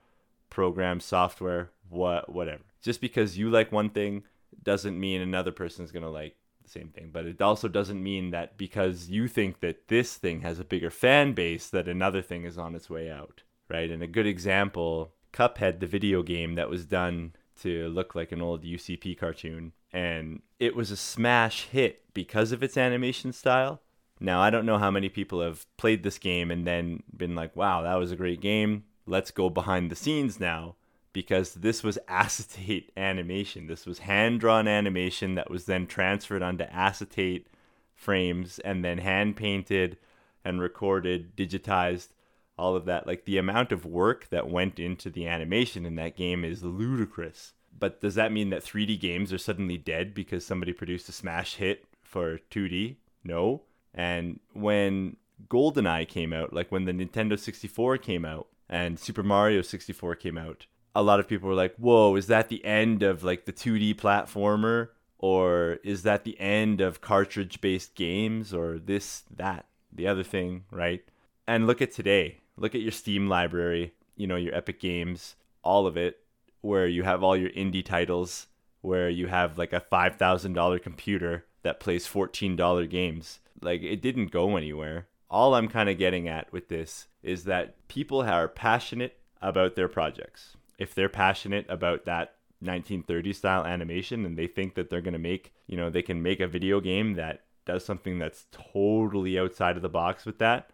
program 0.49 0.99
software, 0.99 1.71
what 1.89 2.31
whatever. 2.31 2.63
Just 2.81 3.01
because 3.01 3.37
you 3.37 3.49
like 3.49 3.71
one 3.71 3.89
thing 3.89 4.23
doesn't 4.61 4.99
mean 4.99 5.21
another 5.21 5.51
person 5.51 5.83
is 5.83 5.91
gonna 5.91 6.09
like 6.09 6.35
the 6.63 6.69
same 6.69 6.89
thing. 6.89 7.09
But 7.11 7.25
it 7.25 7.41
also 7.41 7.67
doesn't 7.67 8.01
mean 8.01 8.31
that 8.31 8.57
because 8.57 9.09
you 9.09 9.27
think 9.27 9.59
that 9.59 9.87
this 9.87 10.15
thing 10.15 10.41
has 10.41 10.59
a 10.59 10.65
bigger 10.65 10.89
fan 10.89 11.33
base 11.33 11.69
that 11.69 11.87
another 11.87 12.21
thing 12.21 12.45
is 12.45 12.57
on 12.57 12.75
its 12.75 12.89
way 12.89 13.09
out. 13.09 13.43
Right? 13.69 13.89
And 13.89 14.03
a 14.03 14.07
good 14.07 14.27
example, 14.27 15.13
Cuphead, 15.31 15.79
the 15.79 15.87
video 15.87 16.21
game 16.21 16.55
that 16.55 16.69
was 16.69 16.85
done 16.85 17.33
to 17.63 17.89
look 17.89 18.15
like 18.15 18.31
an 18.31 18.41
old 18.41 18.63
UCP 18.63 19.17
cartoon, 19.17 19.73
and 19.91 20.41
it 20.59 20.75
was 20.75 20.91
a 20.91 20.97
smash 20.97 21.67
hit 21.67 22.03
because 22.13 22.51
of 22.51 22.61
its 22.61 22.77
animation 22.77 23.33
style, 23.33 23.81
Now, 24.19 24.41
I 24.41 24.49
don't 24.49 24.65
know 24.65 24.77
how 24.77 24.91
many 24.91 25.09
people 25.09 25.41
have 25.41 25.65
played 25.77 26.03
this 26.03 26.17
game 26.17 26.51
and 26.51 26.65
then 26.65 27.03
been 27.15 27.35
like, 27.35 27.55
wow, 27.55 27.81
that 27.81 27.95
was 27.95 28.11
a 28.11 28.15
great 28.15 28.39
game. 28.41 28.83
Let's 29.05 29.31
go 29.31 29.49
behind 29.49 29.91
the 29.91 29.95
scenes 29.95 30.39
now 30.39 30.75
because 31.13 31.55
this 31.55 31.83
was 31.83 31.99
acetate 32.07 32.91
animation. 32.97 33.67
This 33.67 33.85
was 33.85 33.99
hand 33.99 34.39
drawn 34.39 34.67
animation 34.67 35.35
that 35.35 35.49
was 35.49 35.65
then 35.65 35.87
transferred 35.87 36.41
onto 36.41 36.65
acetate 36.65 37.47
frames 37.95 38.59
and 38.59 38.83
then 38.83 38.99
hand 38.99 39.35
painted 39.35 39.97
and 40.45 40.61
recorded, 40.61 41.35
digitized, 41.35 42.09
all 42.57 42.75
of 42.75 42.85
that. 42.85 43.07
Like 43.07 43.25
the 43.25 43.37
amount 43.37 43.71
of 43.71 43.85
work 43.85 44.29
that 44.29 44.49
went 44.49 44.79
into 44.79 45.09
the 45.09 45.27
animation 45.27 45.85
in 45.85 45.95
that 45.95 46.15
game 46.15 46.43
is 46.43 46.63
ludicrous. 46.63 47.53
But 47.77 48.01
does 48.01 48.15
that 48.15 48.31
mean 48.31 48.49
that 48.51 48.63
3D 48.63 48.99
games 48.99 49.33
are 49.33 49.37
suddenly 49.37 49.77
dead 49.77 50.13
because 50.13 50.45
somebody 50.45 50.73
produced 50.73 51.09
a 51.09 51.11
smash 51.11 51.55
hit 51.55 51.85
for 52.01 52.39
2D? 52.51 52.97
No. 53.23 53.63
And 53.93 54.39
when 54.53 55.17
GoldenEye 55.47 56.07
came 56.07 56.33
out, 56.33 56.53
like 56.53 56.71
when 56.71 56.85
the 56.85 56.91
Nintendo 56.91 57.37
64 57.37 57.97
came 57.97 58.25
out 58.25 58.47
and 58.69 58.99
Super 58.99 59.23
Mario 59.23 59.61
64 59.61 60.15
came 60.15 60.37
out, 60.37 60.67
a 60.95 61.03
lot 61.03 61.19
of 61.19 61.27
people 61.27 61.49
were 61.49 61.55
like, 61.55 61.75
"Whoa, 61.77 62.15
is 62.15 62.27
that 62.27 62.49
the 62.49 62.63
end 62.63 63.01
of 63.01 63.23
like 63.23 63.45
the 63.45 63.53
2D 63.53 63.95
platformer 63.95 64.89
or 65.17 65.79
is 65.83 66.03
that 66.03 66.23
the 66.23 66.39
end 66.39 66.81
of 66.81 67.01
cartridge-based 67.01 67.95
games 67.95 68.53
or 68.53 68.77
this 68.77 69.23
that 69.35 69.65
the 69.91 70.07
other 70.07 70.23
thing, 70.23 70.65
right?" 70.71 71.03
And 71.47 71.67
look 71.67 71.81
at 71.81 71.91
today. 71.91 72.39
Look 72.57 72.75
at 72.75 72.81
your 72.81 72.91
Steam 72.91 73.27
library, 73.27 73.93
you 74.15 74.27
know, 74.27 74.35
your 74.35 74.55
Epic 74.55 74.79
Games, 74.79 75.35
all 75.63 75.87
of 75.87 75.97
it 75.97 76.19
where 76.61 76.87
you 76.87 77.03
have 77.03 77.23
all 77.23 77.35
your 77.35 77.49
indie 77.49 77.85
titles, 77.85 78.47
where 78.81 79.09
you 79.09 79.27
have 79.27 79.57
like 79.57 79.73
a 79.73 79.81
$5,000 79.81 80.81
computer 80.81 81.45
that 81.63 81.79
plays 81.79 82.07
$14 82.07 82.89
games. 82.89 83.39
Like 83.61 83.81
it 83.81 84.01
didn't 84.01 84.31
go 84.31 84.55
anywhere. 84.55 85.07
All 85.29 85.55
I'm 85.55 85.67
kind 85.67 85.89
of 85.89 85.97
getting 85.97 86.27
at 86.27 86.51
with 86.53 86.69
this 86.69 87.07
is 87.21 87.45
that 87.45 87.87
people 87.87 88.21
are 88.21 88.47
passionate 88.47 89.17
about 89.41 89.75
their 89.75 89.87
projects 89.87 90.55
if 90.77 90.93
they're 90.93 91.09
passionate 91.09 91.65
about 91.69 92.05
that 92.05 92.35
1930 92.59 93.33
style 93.33 93.65
animation 93.65 94.25
and 94.25 94.37
they 94.37 94.47
think 94.47 94.75
that 94.75 94.89
they're 94.89 95.01
going 95.01 95.13
to 95.13 95.19
make, 95.19 95.53
you 95.67 95.77
know, 95.77 95.89
they 95.89 96.01
can 96.01 96.21
make 96.21 96.39
a 96.39 96.47
video 96.47 96.79
game 96.79 97.13
that 97.13 97.41
does 97.65 97.85
something 97.85 98.19
that's 98.19 98.45
totally 98.51 99.37
outside 99.39 99.75
of 99.75 99.81
the 99.81 99.89
box 99.89 100.25
with 100.25 100.39
that, 100.39 100.69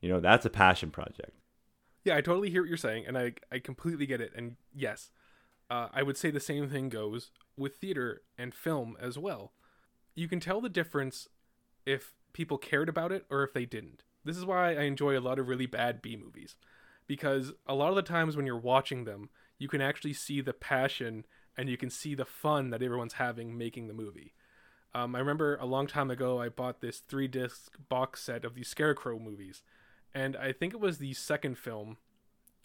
you 0.00 0.08
know, 0.08 0.20
that's 0.20 0.46
a 0.46 0.50
passion 0.50 0.90
project. 0.90 1.32
Yeah, 2.04 2.16
I 2.16 2.20
totally 2.20 2.50
hear 2.50 2.62
what 2.62 2.68
you're 2.68 2.76
saying, 2.76 3.04
and 3.06 3.18
I 3.18 3.32
I 3.50 3.58
completely 3.58 4.06
get 4.06 4.20
it. 4.20 4.32
And 4.36 4.56
yes, 4.74 5.10
uh, 5.70 5.88
I 5.92 6.02
would 6.02 6.16
say 6.16 6.30
the 6.30 6.40
same 6.40 6.68
thing 6.68 6.88
goes 6.88 7.30
with 7.56 7.76
theater 7.76 8.22
and 8.38 8.54
film 8.54 8.96
as 9.00 9.18
well. 9.18 9.52
You 10.14 10.28
can 10.28 10.40
tell 10.40 10.60
the 10.60 10.68
difference 10.68 11.28
if 11.84 12.14
people 12.32 12.58
cared 12.58 12.88
about 12.88 13.12
it 13.12 13.24
or 13.30 13.42
if 13.42 13.52
they 13.52 13.64
didn't. 13.64 14.02
This 14.24 14.36
is 14.36 14.44
why 14.44 14.74
I 14.74 14.82
enjoy 14.82 15.18
a 15.18 15.20
lot 15.20 15.38
of 15.38 15.48
really 15.48 15.66
bad 15.66 16.02
B 16.02 16.16
movies 16.16 16.56
because 17.06 17.52
a 17.66 17.74
lot 17.74 17.90
of 17.90 17.96
the 17.96 18.02
times 18.02 18.36
when 18.36 18.46
you're 18.46 18.58
watching 18.58 19.04
them, 19.04 19.30
you 19.58 19.68
can 19.68 19.80
actually 19.80 20.12
see 20.12 20.40
the 20.40 20.52
passion 20.52 21.24
and 21.56 21.68
you 21.68 21.76
can 21.76 21.90
see 21.90 22.14
the 22.14 22.24
fun 22.24 22.70
that 22.70 22.82
everyone's 22.82 23.14
having 23.14 23.56
making 23.56 23.88
the 23.88 23.94
movie. 23.94 24.34
Um, 24.94 25.14
I 25.14 25.18
remember 25.18 25.56
a 25.56 25.66
long 25.66 25.86
time 25.86 26.10
ago, 26.10 26.40
I 26.40 26.48
bought 26.48 26.80
this 26.80 26.98
three 26.98 27.28
disc 27.28 27.76
box 27.88 28.22
set 28.22 28.44
of 28.44 28.54
these 28.54 28.68
Scarecrow 28.68 29.18
movies, 29.18 29.62
and 30.16 30.36
I 30.36 30.52
think 30.52 30.74
it 30.74 30.80
was 30.80 30.98
the 30.98 31.12
second 31.14 31.58
film. 31.58 31.98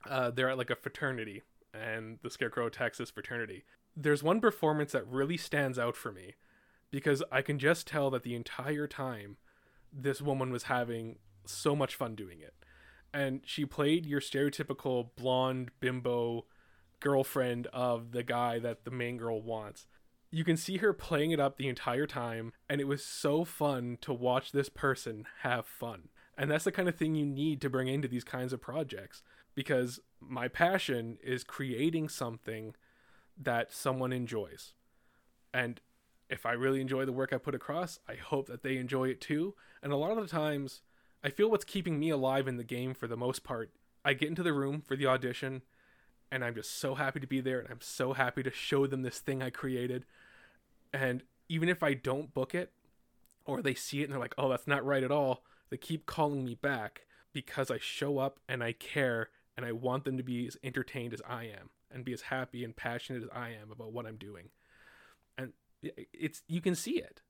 Uh, 0.10 0.32
they're 0.32 0.50
at 0.50 0.58
like 0.58 0.70
a 0.70 0.76
fraternity, 0.76 1.44
and 1.74 2.20
the 2.24 2.30
Scarecrow 2.30 2.68
attacks 2.68 2.98
this 2.98 3.12
fraternity. 3.12 3.64
There's 3.96 4.24
one 4.24 4.40
performance 4.40 4.94
that 4.94 5.08
really 5.08 5.38
stands 5.38 5.78
out 5.78 5.96
for 5.96 6.12
me 6.12 6.36
because 6.90 7.24
I 7.32 7.42
can 7.42 7.60
just 7.60 7.88
tell 7.88 8.10
that 8.12 8.24
the 8.24 8.36
entire 8.36 8.88
time 8.88 9.38
this 9.92 10.22
woman 10.22 10.52
was 10.52 10.64
having 10.64 11.18
so 11.46 11.76
much 11.76 11.96
fun 11.96 12.16
doing 12.16 12.40
it 12.40 12.54
and 13.14 13.42
she 13.46 13.66
played 13.66 14.06
your 14.06 14.22
stereotypical 14.22 15.10
blonde 15.16 15.72
bimbo 15.80 16.46
girlfriend 17.00 17.68
of 17.68 18.12
the 18.12 18.24
guy 18.24 18.60
that 18.60 18.86
the 18.86 18.92
main 18.92 19.18
girl 19.18 19.42
wants. 19.42 19.88
You 20.30 20.44
can 20.44 20.56
see 20.56 20.78
her 20.78 20.94
playing 20.94 21.32
it 21.32 21.40
up 21.40 21.58
the 21.58 21.68
entire 21.68 22.08
time, 22.08 22.54
and 22.70 22.80
it 22.80 22.88
was 22.88 23.04
so 23.04 23.44
fun 23.44 23.98
to 24.02 24.14
watch 24.14 24.52
this 24.52 24.70
person 24.70 25.26
have 25.42 25.66
fun. 25.66 26.10
And 26.42 26.50
that's 26.50 26.64
the 26.64 26.72
kind 26.72 26.90
of 26.90 26.96
thing 26.96 27.14
you 27.14 27.28
need 27.28 27.62
to 27.62 27.70
bring 27.70 27.88
into 27.88 28.08
these 28.08 28.24
kinds 28.24 28.52
of 28.52 28.60
projects 28.60 29.22
because 29.54 30.00
my 30.20 30.48
passion 30.48 31.20
is 31.22 31.44
creating 31.44 32.10
something 32.10 32.74
that 33.40 33.72
someone 33.72 34.12
enjoys. 34.12 34.74
And 35.54 35.80
if 36.32 36.48
I 36.48 36.54
really 36.54 36.82
enjoy 36.82 37.06
the 37.06 37.12
work 37.12 37.32
I 37.32 37.38
put 37.38 37.54
across, 37.54 38.00
I 38.10 38.16
hope 38.16 38.48
that 38.48 38.64
they 38.64 38.78
enjoy 38.78 39.10
it 39.10 39.22
too. 39.22 39.54
And 39.84 39.94
a 39.94 39.98
lot 39.98 40.18
of 40.18 40.18
the 40.18 40.28
times, 40.28 40.82
I 41.24 41.30
feel 41.30 41.48
what's 41.48 41.64
keeping 41.64 42.00
me 42.00 42.10
alive 42.10 42.48
in 42.48 42.58
the 42.58 42.64
game 42.64 42.96
for 42.96 43.06
the 43.06 43.16
most 43.16 43.44
part. 43.44 43.70
I 44.04 44.14
get 44.14 44.30
into 44.30 44.42
the 44.42 44.52
room 44.52 44.82
for 44.82 44.96
the 44.96 45.06
audition 45.06 45.62
and 46.32 46.44
I'm 46.44 46.56
just 46.56 46.76
so 46.80 46.96
happy 46.96 47.20
to 47.20 47.28
be 47.28 47.40
there 47.40 47.60
and 47.60 47.70
I'm 47.70 47.82
so 47.82 48.14
happy 48.14 48.42
to 48.42 48.52
show 48.52 48.88
them 48.88 49.04
this 49.04 49.20
thing 49.20 49.44
I 49.44 49.52
created. 49.52 50.06
And 50.92 51.22
even 51.50 51.70
if 51.70 51.84
I 51.84 51.94
don't 51.94 52.34
book 52.34 52.56
it 52.56 52.72
or 53.46 53.62
they 53.62 53.76
see 53.76 54.02
it 54.02 54.06
and 54.06 54.14
they're 54.14 54.20
like, 54.20 54.34
"Oh, 54.40 54.50
that's 54.50 54.66
not 54.66 54.84
right 54.84 55.04
at 55.04 55.12
all." 55.12 55.44
They 55.72 55.78
keep 55.78 56.06
calling 56.06 56.46
me 56.46 56.54
back 56.54 57.06
because 57.34 57.72
I 57.72 57.80
show 57.80 58.20
up 58.20 58.40
and 58.48 58.64
I 58.64 58.74
care 58.74 59.30
and 59.58 59.66
I 59.66 59.72
want 59.72 60.04
them 60.04 60.18
to 60.18 60.24
be 60.24 60.46
as 60.46 60.58
entertained 60.64 61.14
as 61.14 61.22
I 61.28 61.46
am 61.46 61.70
and 61.90 62.06
be 62.06 62.14
as 62.14 62.22
happy 62.22 62.64
and 62.64 62.76
passionate 62.76 63.24
as 63.24 63.30
I 63.34 63.50
am 63.50 63.72
about 63.72 63.92
what 63.92 64.06
I'm 64.06 64.18
doing. 64.18 64.50
And 65.38 65.54
it's 65.82 66.44
you 66.48 66.62
can 66.62 66.76
see 66.76 67.00
it 67.00 67.22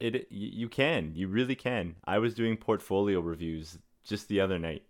it 0.00 0.26
you 0.30 0.68
can 0.68 1.12
you 1.14 1.28
really 1.28 1.54
can 1.54 1.94
i 2.04 2.18
was 2.18 2.34
doing 2.34 2.56
portfolio 2.56 3.20
reviews 3.20 3.78
just 4.04 4.28
the 4.28 4.40
other 4.40 4.58
night 4.58 4.82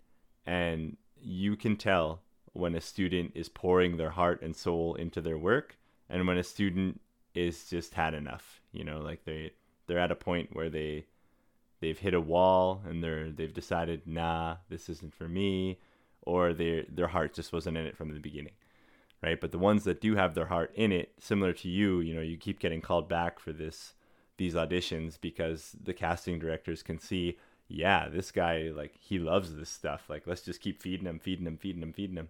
and 0.46 0.96
you 1.20 1.56
can 1.56 1.76
tell 1.76 2.20
when 2.52 2.74
a 2.74 2.80
student 2.80 3.30
is 3.34 3.48
pouring 3.48 3.96
their 3.96 4.10
heart 4.10 4.40
and 4.42 4.56
soul 4.56 4.94
into 4.94 5.20
their 5.20 5.38
work 5.38 5.76
and 6.08 6.26
when 6.26 6.38
a 6.38 6.42
student 6.42 7.00
is 7.34 7.68
just 7.68 7.94
had 7.94 8.14
enough 8.14 8.60
you 8.72 8.82
know 8.82 8.98
like 8.98 9.24
they 9.24 9.50
they're 9.86 9.98
at 9.98 10.10
a 10.10 10.16
point 10.16 10.48
where 10.54 10.70
they 10.70 11.04
they've 11.86 11.98
hit 11.98 12.14
a 12.14 12.20
wall 12.20 12.82
and 12.88 13.02
they're 13.02 13.30
they've 13.30 13.54
decided 13.54 14.02
nah 14.06 14.56
this 14.68 14.88
isn't 14.88 15.14
for 15.14 15.28
me 15.28 15.78
or 16.22 16.52
their 16.52 16.84
their 16.88 17.08
heart 17.08 17.32
just 17.32 17.52
wasn't 17.52 17.76
in 17.76 17.86
it 17.86 17.96
from 17.96 18.12
the 18.12 18.20
beginning 18.20 18.54
right 19.22 19.40
but 19.40 19.52
the 19.52 19.58
ones 19.58 19.84
that 19.84 20.00
do 20.00 20.16
have 20.16 20.34
their 20.34 20.46
heart 20.46 20.72
in 20.74 20.90
it 20.90 21.12
similar 21.20 21.52
to 21.52 21.68
you 21.68 22.00
you 22.00 22.14
know 22.14 22.20
you 22.20 22.36
keep 22.36 22.58
getting 22.58 22.80
called 22.80 23.08
back 23.08 23.38
for 23.38 23.52
this 23.52 23.94
these 24.36 24.54
auditions 24.54 25.18
because 25.20 25.74
the 25.82 25.94
casting 25.94 26.38
directors 26.38 26.82
can 26.82 26.98
see, 26.98 27.38
yeah, 27.68 28.08
this 28.08 28.30
guy 28.30 28.70
like 28.74 28.94
he 29.00 29.18
loves 29.18 29.54
this 29.54 29.70
stuff. 29.70 30.04
Like 30.08 30.26
let's 30.26 30.42
just 30.42 30.60
keep 30.60 30.80
feeding 30.80 31.06
him, 31.06 31.18
feeding 31.18 31.46
him, 31.46 31.56
feeding 31.56 31.82
him, 31.82 31.92
feeding 31.92 32.16
him. 32.16 32.28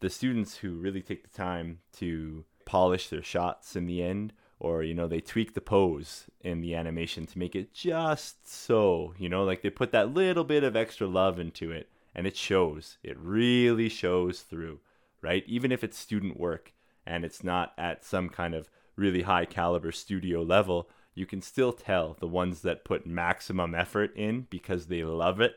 The 0.00 0.10
students 0.10 0.56
who 0.56 0.72
really 0.72 1.02
take 1.02 1.22
the 1.22 1.36
time 1.36 1.80
to 1.94 2.44
polish 2.64 3.08
their 3.08 3.22
shots 3.22 3.76
in 3.76 3.86
the 3.86 4.02
end 4.02 4.32
or 4.62 4.82
you 4.82 4.94
know 4.94 5.06
they 5.06 5.20
tweak 5.20 5.54
the 5.54 5.60
pose 5.60 6.26
in 6.40 6.60
the 6.60 6.74
animation 6.74 7.26
to 7.26 7.38
make 7.38 7.54
it 7.54 7.74
just 7.74 8.48
so 8.48 9.12
you 9.18 9.28
know 9.28 9.44
like 9.44 9.62
they 9.62 9.70
put 9.70 9.92
that 9.92 10.14
little 10.14 10.44
bit 10.44 10.64
of 10.64 10.76
extra 10.76 11.06
love 11.06 11.38
into 11.38 11.70
it 11.70 11.88
and 12.14 12.26
it 12.26 12.36
shows 12.36 12.98
it 13.02 13.16
really 13.18 13.88
shows 13.88 14.40
through 14.40 14.78
right 15.20 15.44
even 15.46 15.72
if 15.72 15.82
it's 15.82 15.98
student 15.98 16.38
work 16.38 16.72
and 17.06 17.24
it's 17.24 17.42
not 17.42 17.72
at 17.76 18.04
some 18.04 18.28
kind 18.28 18.54
of 18.54 18.70
really 18.96 19.22
high 19.22 19.44
caliber 19.44 19.90
studio 19.90 20.42
level 20.42 20.88
you 21.14 21.26
can 21.26 21.42
still 21.42 21.72
tell 21.72 22.16
the 22.20 22.26
ones 22.26 22.62
that 22.62 22.84
put 22.84 23.06
maximum 23.06 23.74
effort 23.74 24.14
in 24.16 24.46
because 24.50 24.86
they 24.86 25.04
love 25.04 25.40
it 25.40 25.56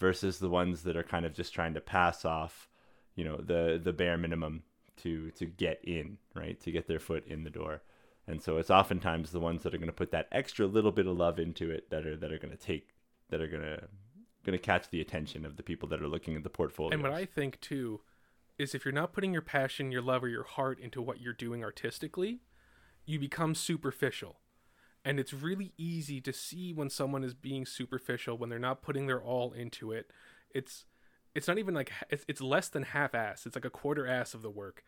versus 0.00 0.38
the 0.38 0.48
ones 0.48 0.82
that 0.82 0.96
are 0.96 1.02
kind 1.02 1.24
of 1.24 1.34
just 1.34 1.54
trying 1.54 1.74
to 1.74 1.80
pass 1.80 2.24
off, 2.24 2.68
you 3.14 3.22
know, 3.22 3.36
the 3.36 3.80
the 3.82 3.92
bare 3.92 4.16
minimum 4.16 4.62
to 4.96 5.30
to 5.32 5.44
get 5.44 5.80
in, 5.84 6.18
right? 6.34 6.58
To 6.60 6.72
get 6.72 6.88
their 6.88 6.98
foot 6.98 7.26
in 7.26 7.44
the 7.44 7.50
door. 7.50 7.82
And 8.30 8.42
so 8.42 8.58
it's 8.58 8.70
oftentimes 8.70 9.32
the 9.32 9.40
ones 9.40 9.64
that 9.64 9.74
are 9.74 9.78
going 9.78 9.88
to 9.88 9.92
put 9.92 10.12
that 10.12 10.28
extra 10.30 10.66
little 10.66 10.92
bit 10.92 11.06
of 11.06 11.16
love 11.16 11.38
into 11.38 11.70
it 11.70 11.90
that 11.90 12.06
are 12.06 12.16
that 12.16 12.32
are 12.32 12.38
going 12.38 12.56
to 12.56 12.56
take 12.56 12.88
that 13.30 13.40
are 13.40 13.48
going 13.48 13.62
to 13.62 13.88
going 14.44 14.58
to 14.58 14.64
catch 14.64 14.88
the 14.90 15.00
attention 15.00 15.44
of 15.44 15.56
the 15.56 15.62
people 15.62 15.88
that 15.88 16.00
are 16.00 16.08
looking 16.08 16.36
at 16.36 16.42
the 16.42 16.50
portfolio. 16.50 16.92
And 16.92 17.02
what 17.02 17.12
I 17.12 17.24
think 17.24 17.60
too 17.60 18.00
is 18.58 18.74
if 18.74 18.84
you're 18.84 18.92
not 18.92 19.12
putting 19.12 19.32
your 19.32 19.42
passion, 19.42 19.90
your 19.90 20.02
love, 20.02 20.22
or 20.22 20.28
your 20.28 20.44
heart 20.44 20.78
into 20.78 21.02
what 21.02 21.20
you're 21.20 21.32
doing 21.32 21.64
artistically, 21.64 22.40
you 23.04 23.18
become 23.18 23.54
superficial. 23.54 24.38
And 25.04 25.18
it's 25.18 25.32
really 25.32 25.72
easy 25.78 26.20
to 26.20 26.32
see 26.32 26.72
when 26.72 26.90
someone 26.90 27.24
is 27.24 27.34
being 27.34 27.64
superficial 27.64 28.36
when 28.36 28.50
they're 28.50 28.58
not 28.58 28.82
putting 28.82 29.06
their 29.06 29.20
all 29.20 29.52
into 29.52 29.92
it. 29.92 30.10
It's 30.54 30.84
it's 31.34 31.48
not 31.48 31.58
even 31.58 31.74
like 31.74 31.90
it's, 32.10 32.24
it's 32.28 32.40
less 32.40 32.68
than 32.68 32.82
half 32.82 33.14
ass 33.14 33.46
it's 33.46 33.54
like 33.54 33.64
a 33.64 33.70
quarter 33.70 34.06
ass 34.06 34.34
of 34.34 34.42
the 34.42 34.50
work. 34.50 34.84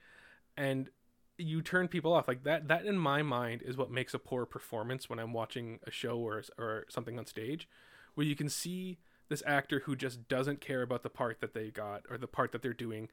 And 0.56 0.90
you 1.38 1.62
turn 1.62 1.88
people 1.88 2.12
off. 2.12 2.28
Like 2.28 2.44
that 2.44 2.68
that 2.68 2.86
in 2.86 2.98
my 2.98 3.22
mind 3.22 3.62
is 3.62 3.76
what 3.76 3.90
makes 3.90 4.14
a 4.14 4.18
poor 4.18 4.46
performance 4.46 5.08
when 5.08 5.18
i'm 5.18 5.32
watching 5.32 5.80
a 5.86 5.90
show 5.90 6.18
or 6.18 6.42
or 6.58 6.84
something 6.88 7.18
on 7.18 7.26
stage 7.26 7.68
where 8.14 8.26
you 8.26 8.36
can 8.36 8.48
see 8.48 8.98
this 9.28 9.42
actor 9.46 9.82
who 9.86 9.96
just 9.96 10.28
doesn't 10.28 10.60
care 10.60 10.82
about 10.82 11.02
the 11.02 11.08
part 11.08 11.40
that 11.40 11.54
they 11.54 11.70
got 11.70 12.02
or 12.10 12.18
the 12.18 12.26
part 12.26 12.52
that 12.52 12.62
they're 12.62 12.74
doing. 12.74 13.08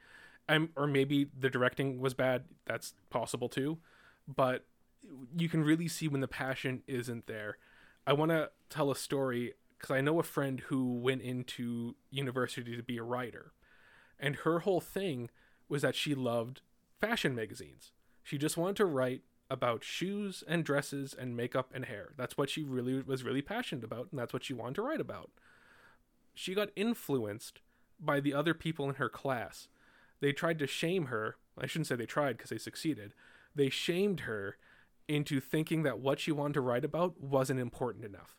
Um, 0.48 0.70
or 0.76 0.88
maybe 0.88 1.28
the 1.38 1.50
directing 1.50 2.00
was 2.00 2.14
bad. 2.14 2.46
That's 2.66 2.94
possible 3.10 3.50
too. 3.50 3.78
But 4.28 4.66
you 5.38 5.48
can 5.48 5.64
really 5.64 5.88
see 5.88 6.08
when 6.08 6.22
the 6.22 6.28
passion 6.28 6.84
isn't 6.88 7.28
there. 7.28 7.58
I 8.06 8.14
want 8.14 8.32
to 8.32 8.50
tell 8.70 8.92
a 8.92 8.96
story 8.96 9.54
because 9.78 9.96
I 9.96 10.02
know 10.02 10.20
a 10.20 10.24
friend 10.24 10.60
who 10.68 10.96
went 10.96 11.22
into 11.22 11.96
university 12.10 12.76
to 12.76 12.84
be 12.84 12.98
a 12.98 13.04
writer, 13.04 13.54
and 14.20 14.38
her 14.38 14.60
whole 14.60 14.82
thing 14.82 15.30
was 15.70 15.84
that 15.84 15.96
she 15.96 16.16
loved 16.16 16.62
fashion 17.00 17.34
magazines. 17.34 17.94
She 18.30 18.38
just 18.38 18.58
wanted 18.58 18.76
to 18.76 18.86
write 18.86 19.24
about 19.50 19.84
shoes 19.84 20.44
and 20.48 20.64
dresses 20.64 21.16
and 21.18 21.36
makeup 21.36 21.72
and 21.74 21.86
hair. 21.86 22.10
That's 22.16 22.38
what 22.38 22.52
she 22.52 22.62
really 22.62 23.02
was 23.02 23.24
really 23.24 23.42
passionate 23.42 23.84
about, 23.84 24.10
and 24.12 24.20
that's 24.20 24.34
what 24.34 24.44
she 24.44 24.54
wanted 24.54 24.76
to 24.76 24.84
write 24.84 25.02
about. 25.02 25.32
She 26.36 26.54
got 26.54 26.70
influenced 26.76 27.62
by 28.00 28.20
the 28.20 28.36
other 28.36 28.54
people 28.54 28.88
in 28.88 28.98
her 28.98 29.10
class. 29.10 29.68
They 30.20 30.32
tried 30.32 30.60
to 30.60 30.68
shame 30.68 31.08
her. 31.08 31.38
I 31.58 31.66
shouldn't 31.66 31.88
say 31.88 31.96
they 31.96 32.06
tried 32.06 32.38
because 32.38 32.52
they 32.52 32.60
succeeded. 32.60 33.16
They 33.56 33.72
shamed 33.72 34.20
her 34.20 34.58
into 35.08 35.40
thinking 35.40 35.82
that 35.82 35.98
what 35.98 36.20
she 36.20 36.32
wanted 36.32 36.54
to 36.54 36.62
write 36.62 36.86
about 36.86 37.20
wasn't 37.20 37.60
important 37.60 38.06
enough, 38.06 38.38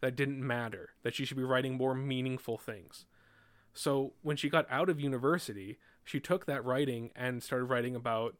that 0.00 0.16
didn't 0.16 0.44
matter, 0.44 0.94
that 1.04 1.14
she 1.14 1.24
should 1.24 1.36
be 1.36 1.44
writing 1.44 1.76
more 1.76 1.94
meaningful 1.94 2.58
things. 2.58 3.06
So 3.72 4.14
when 4.22 4.36
she 4.36 4.48
got 4.48 4.66
out 4.68 4.88
of 4.88 4.98
university, 4.98 5.78
she 6.02 6.18
took 6.18 6.46
that 6.46 6.64
writing 6.64 7.12
and 7.14 7.40
started 7.40 7.66
writing 7.66 7.94
about 7.94 8.34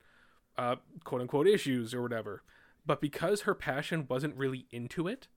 uh, 0.58 0.76
quote 1.04 1.22
unquote 1.22 1.46
issues 1.46 1.94
or 1.94 2.02
whatever. 2.02 2.42
But 2.84 3.00
because 3.00 3.42
her 3.42 3.54
passion 3.54 4.06
wasn't 4.08 4.36
really 4.36 4.66
into 4.70 5.06
it, 5.06 5.28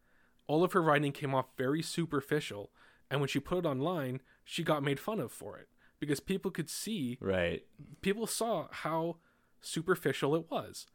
all 0.48 0.64
of 0.64 0.74
her 0.74 0.82
writing 0.82 1.12
came 1.12 1.34
off 1.36 1.48
very 1.58 1.82
superficial. 1.82 2.72
And 3.10 3.20
when 3.22 3.28
she 3.30 3.40
put 3.40 3.60
it 3.60 3.66
online, 3.66 4.22
she 4.44 4.64
got 4.64 4.84
made 4.84 5.00
fun 5.00 5.20
of 5.20 5.32
for 5.32 5.58
it 5.58 5.68
because 6.00 6.20
people 6.20 6.50
could 6.50 6.70
see, 6.70 7.18
Right. 7.22 7.64
people 8.02 8.26
saw 8.26 8.68
how 8.72 9.18
superficial 9.62 10.36
it 10.36 10.50
was. 10.50 10.88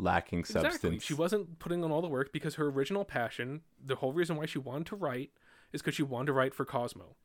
Lacking 0.00 0.44
substance. 0.44 0.74
Exactly. 0.76 0.98
She 1.00 1.14
wasn't 1.14 1.58
putting 1.58 1.82
on 1.82 1.90
all 1.90 2.00
the 2.00 2.08
work 2.08 2.32
because 2.32 2.54
her 2.54 2.68
original 2.68 3.04
passion, 3.04 3.62
the 3.84 3.96
whole 3.96 4.12
reason 4.12 4.36
why 4.36 4.46
she 4.46 4.60
wanted 4.60 4.86
to 4.86 4.96
write, 4.96 5.32
is 5.72 5.82
because 5.82 5.96
she 5.96 6.04
wanted 6.04 6.26
to 6.26 6.32
write 6.34 6.54
for 6.54 6.64
Cosmo. 6.64 7.16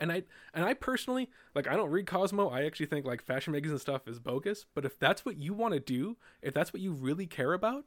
And 0.00 0.10
I 0.10 0.22
and 0.54 0.64
I 0.64 0.74
personally 0.74 1.28
like 1.54 1.68
I 1.68 1.76
don't 1.76 1.90
read 1.90 2.06
Cosmo. 2.06 2.48
I 2.48 2.64
actually 2.64 2.86
think 2.86 3.04
like 3.04 3.22
fashion 3.22 3.52
magazines 3.52 3.72
and 3.72 3.80
stuff 3.80 4.08
is 4.08 4.18
bogus. 4.18 4.64
But 4.74 4.84
if 4.84 4.98
that's 4.98 5.24
what 5.24 5.36
you 5.36 5.52
want 5.52 5.74
to 5.74 5.80
do, 5.80 6.16
if 6.42 6.54
that's 6.54 6.72
what 6.72 6.82
you 6.82 6.92
really 6.92 7.26
care 7.26 7.52
about, 7.52 7.84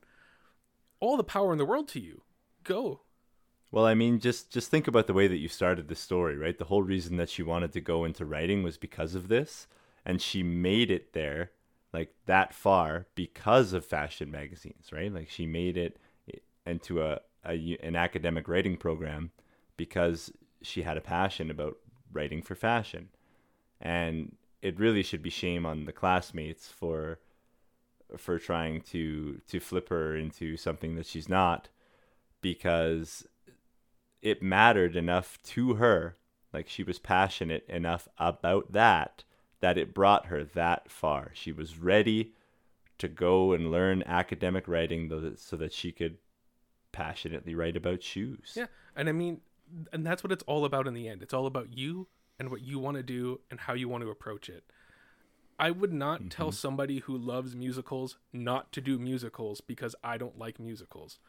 all 0.99 1.17
the 1.17 1.23
power 1.23 1.51
in 1.51 1.57
the 1.57 1.65
world 1.65 1.87
to 1.89 1.99
you. 1.99 2.21
Go. 2.63 3.01
Well, 3.71 3.85
I 3.85 3.95
mean, 3.95 4.19
just 4.19 4.51
just 4.51 4.69
think 4.69 4.87
about 4.87 5.07
the 5.07 5.13
way 5.13 5.27
that 5.27 5.37
you 5.37 5.47
started 5.47 5.87
the 5.87 5.95
story, 5.95 6.37
right? 6.37 6.57
The 6.57 6.65
whole 6.65 6.83
reason 6.83 7.17
that 7.17 7.29
she 7.29 7.41
wanted 7.41 7.73
to 7.73 7.81
go 7.81 8.05
into 8.05 8.23
writing 8.23 8.61
was 8.61 8.77
because 8.77 9.15
of 9.15 9.29
this, 9.29 9.67
and 10.05 10.21
she 10.21 10.43
made 10.43 10.91
it 10.91 11.13
there, 11.13 11.49
like 11.91 12.13
that 12.27 12.53
far, 12.53 13.07
because 13.15 13.73
of 13.73 13.83
fashion 13.83 14.29
magazines, 14.29 14.91
right? 14.91 15.11
Like 15.11 15.27
she 15.27 15.47
made 15.47 15.75
it 15.75 15.97
into 16.67 17.01
a, 17.01 17.21
a 17.43 17.77
an 17.81 17.95
academic 17.95 18.47
writing 18.47 18.77
program 18.77 19.31
because 19.75 20.31
she 20.61 20.83
had 20.83 20.95
a 20.97 21.01
passion 21.01 21.49
about 21.49 21.77
writing 22.13 22.41
for 22.41 22.55
fashion, 22.55 23.09
and 23.81 24.35
it 24.61 24.79
really 24.79 25.03
should 25.03 25.21
be 25.21 25.29
shame 25.29 25.65
on 25.65 25.85
the 25.85 25.91
classmates 25.91 26.67
for 26.67 27.19
for 28.17 28.39
trying 28.39 28.81
to 28.81 29.41
to 29.47 29.59
flip 29.59 29.89
her 29.89 30.15
into 30.15 30.55
something 30.55 30.95
that 30.95 31.05
she's 31.05 31.27
not 31.27 31.69
because 32.41 33.25
it 34.21 34.41
mattered 34.41 34.95
enough 34.95 35.39
to 35.43 35.75
her 35.75 36.15
like 36.53 36.69
she 36.69 36.83
was 36.83 36.99
passionate 36.99 37.65
enough 37.67 38.07
about 38.17 38.71
that 38.71 39.23
that 39.61 39.77
it 39.77 39.93
brought 39.93 40.27
her 40.27 40.43
that 40.43 40.91
far 40.91 41.31
she 41.33 41.51
was 41.51 41.79
ready 41.79 42.33
to 42.99 43.07
go 43.07 43.53
and 43.53 43.71
learn 43.71 44.03
academic 44.05 44.67
writing 44.67 45.33
so 45.37 45.55
that 45.55 45.73
she 45.73 45.91
could 45.91 46.17
passionately 46.91 47.55
write 47.55 47.75
about 47.75 48.03
shoes 48.03 48.53
Yeah. 48.55 48.67
And 48.95 49.09
I 49.09 49.11
mean, 49.11 49.41
and 49.91 50.05
that's 50.05 50.23
what 50.23 50.31
it's 50.31 50.43
all 50.43 50.65
about 50.65 50.87
in 50.87 50.93
the 50.93 51.07
end. 51.07 51.21
It's 51.21 51.33
all 51.33 51.45
about 51.45 51.75
you 51.75 52.07
and 52.39 52.49
what 52.49 52.61
you 52.61 52.79
want 52.79 52.97
to 52.97 53.03
do 53.03 53.39
and 53.49 53.59
how 53.61 53.73
you 53.73 53.87
want 53.87 54.03
to 54.03 54.09
approach 54.09 54.49
it. 54.49 54.63
I 55.59 55.71
would 55.71 55.93
not 55.93 56.29
tell 56.29 56.51
somebody 56.51 56.99
who 56.99 57.15
loves 57.17 57.55
musicals 57.55 58.17
not 58.31 58.71
to 58.73 58.81
do 58.81 58.97
musicals 58.97 59.61
because 59.61 59.95
I 60.03 60.17
don't 60.17 60.37
like 60.37 60.59
musicals. 60.59 61.19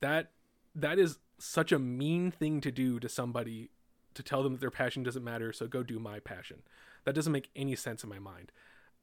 That 0.00 0.30
that 0.74 0.98
is 0.98 1.18
such 1.38 1.72
a 1.72 1.78
mean 1.78 2.30
thing 2.30 2.60
to 2.60 2.70
do 2.70 3.00
to 3.00 3.08
somebody 3.08 3.70
to 4.14 4.22
tell 4.22 4.42
them 4.42 4.52
that 4.52 4.60
their 4.60 4.70
passion 4.70 5.02
doesn't 5.02 5.24
matter, 5.24 5.52
so 5.52 5.66
go 5.66 5.82
do 5.82 5.98
my 5.98 6.20
passion. 6.20 6.62
That 7.04 7.14
doesn't 7.14 7.32
make 7.32 7.48
any 7.56 7.74
sense 7.76 8.04
in 8.04 8.10
my 8.10 8.18
mind. 8.18 8.52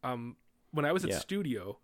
Um, 0.03 0.37
when 0.71 0.85
I 0.85 0.91
was 0.91 1.03
at 1.03 1.09
Yeah. 1.09 1.19
studio, 1.19 1.79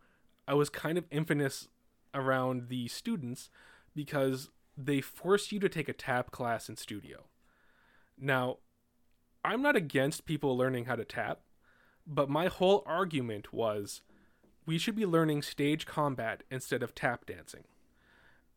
I 0.47 0.53
was 0.53 0.69
kind 0.69 0.97
of 0.97 1.05
infamous 1.09 1.67
around 2.13 2.69
the 2.69 2.87
students 2.87 3.49
because 3.95 4.49
they 4.77 5.01
force 5.01 5.51
you 5.51 5.59
to 5.59 5.69
take 5.69 5.89
a 5.89 5.93
tap 5.93 6.31
class 6.31 6.69
in 6.69 6.75
studio. 6.75 7.25
Now, 8.19 8.57
I'm 9.43 9.61
not 9.61 9.75
against 9.75 10.25
people 10.25 10.57
learning 10.57 10.85
how 10.85 10.95
to 10.95 11.05
tap, 11.05 11.41
but 12.07 12.29
my 12.29 12.47
whole 12.47 12.83
argument 12.85 13.53
was 13.53 14.01
we 14.65 14.77
should 14.77 14.95
be 14.95 15.05
learning 15.05 15.43
stage 15.43 15.85
combat 15.85 16.43
instead 16.49 16.81
of 16.81 16.95
tap 16.95 17.25
dancing. 17.25 17.63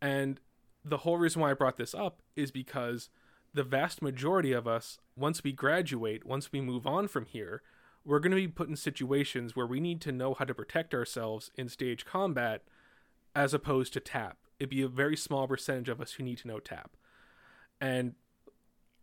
And 0.00 0.40
the 0.84 0.98
whole 0.98 1.18
reason 1.18 1.42
why 1.42 1.50
I 1.50 1.54
brought 1.54 1.76
this 1.76 1.94
up 1.94 2.22
is 2.36 2.50
because 2.50 3.10
the 3.52 3.62
vast 3.62 4.02
majority 4.02 4.52
of 4.52 4.66
us, 4.66 4.98
once 5.16 5.42
we 5.42 5.52
graduate, 5.52 6.24
once 6.24 6.52
we 6.52 6.60
move 6.60 6.86
on 6.86 7.08
from 7.08 7.26
here, 7.26 7.62
we're 8.04 8.20
going 8.20 8.30
to 8.30 8.36
be 8.36 8.48
put 8.48 8.68
in 8.68 8.76
situations 8.76 9.54
where 9.54 9.66
we 9.66 9.80
need 9.80 10.00
to 10.02 10.12
know 10.12 10.34
how 10.34 10.44
to 10.44 10.54
protect 10.54 10.94
ourselves 10.94 11.50
in 11.56 11.68
stage 11.68 12.04
combat 12.06 12.62
as 13.34 13.52
opposed 13.52 13.92
to 13.92 14.00
tap. 14.00 14.38
It'd 14.58 14.70
be 14.70 14.82
a 14.82 14.88
very 14.88 15.16
small 15.16 15.46
percentage 15.46 15.88
of 15.88 16.00
us 16.00 16.12
who 16.12 16.24
need 16.24 16.38
to 16.38 16.48
know 16.48 16.58
tap. 16.58 16.96
And 17.80 18.14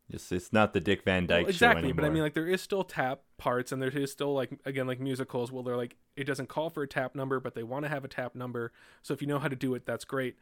it's, 0.10 0.32
it's 0.32 0.54
not 0.54 0.74
the 0.74 0.80
dick 0.80 1.04
van 1.04 1.26
dyke 1.26 1.46
well, 1.46 1.52
show 1.52 1.68
exactly, 1.68 1.92
but 1.92 2.06
I 2.06 2.10
mean, 2.10 2.22
like 2.22 2.36
there 2.36 2.48
is 2.48 2.62
still 2.62 2.84
tap 2.84 3.22
parts, 3.38 3.72
and 3.72 3.82
there 3.82 3.90
is 3.90 4.12
still 4.12 4.34
like 4.34 4.52
again 4.66 4.86
like 4.86 5.00
musicals 5.00 5.52
where 5.52 5.64
they're 5.64 5.78
like 5.78 5.96
it 6.16 6.26
doesn't 6.26 6.48
call 6.48 6.70
for 6.70 6.84
a 6.84 6.88
tap 6.88 7.16
number, 7.16 7.40
but 7.40 7.56
they 7.56 7.64
want 7.64 7.86
to 7.86 7.90
have 7.90 8.06
a 8.06 8.08
tap 8.08 8.36
number. 8.36 8.72
So 9.02 9.14
if 9.14 9.22
you 9.22 9.28
know 9.28 9.40
how 9.40 9.48
to 9.48 9.56
do 9.56 9.74
it, 9.74 9.86
that's 9.86 10.06
great. 10.06 10.38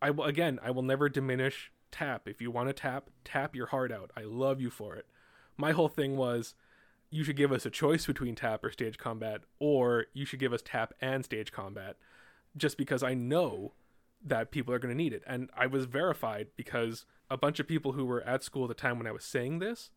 I 0.00 0.10
will 0.10 0.24
again, 0.24 0.58
I 0.62 0.70
will 0.70 0.82
never 0.82 1.08
diminish 1.08 1.70
tap. 1.90 2.26
If 2.26 2.40
you 2.40 2.50
want 2.50 2.68
to 2.68 2.72
tap, 2.72 3.10
tap 3.24 3.54
your 3.54 3.66
heart 3.66 3.92
out. 3.92 4.10
I 4.16 4.22
love 4.22 4.60
you 4.60 4.70
for 4.70 4.96
it. 4.96 5.06
My 5.58 5.72
whole 5.72 5.88
thing 5.88 6.16
was 6.16 6.54
you 7.10 7.22
should 7.22 7.36
give 7.36 7.52
us 7.52 7.66
a 7.66 7.70
choice 7.70 8.06
between 8.06 8.34
tap 8.34 8.64
or 8.64 8.70
stage 8.70 8.96
combat, 8.96 9.42
or 9.58 10.06
you 10.14 10.24
should 10.24 10.40
give 10.40 10.54
us 10.54 10.62
tap 10.64 10.94
and 11.02 11.22
stage 11.22 11.52
combat, 11.52 11.96
just 12.56 12.78
because 12.78 13.02
I 13.02 13.12
know 13.12 13.72
that 14.24 14.50
people 14.50 14.72
are 14.72 14.78
going 14.78 14.94
to 14.94 15.02
need 15.02 15.12
it. 15.12 15.22
And 15.26 15.50
I 15.56 15.66
was 15.66 15.86
verified 15.86 16.48
because 16.56 17.04
a 17.30 17.36
bunch 17.36 17.58
of 17.60 17.66
people 17.66 17.92
who 17.92 18.04
were 18.04 18.22
at 18.22 18.44
school 18.44 18.64
at 18.64 18.68
the 18.68 18.74
time 18.74 18.98
when 18.98 19.06
I 19.06 19.12
was 19.12 19.24
saying 19.24 19.58
this, 19.58 19.90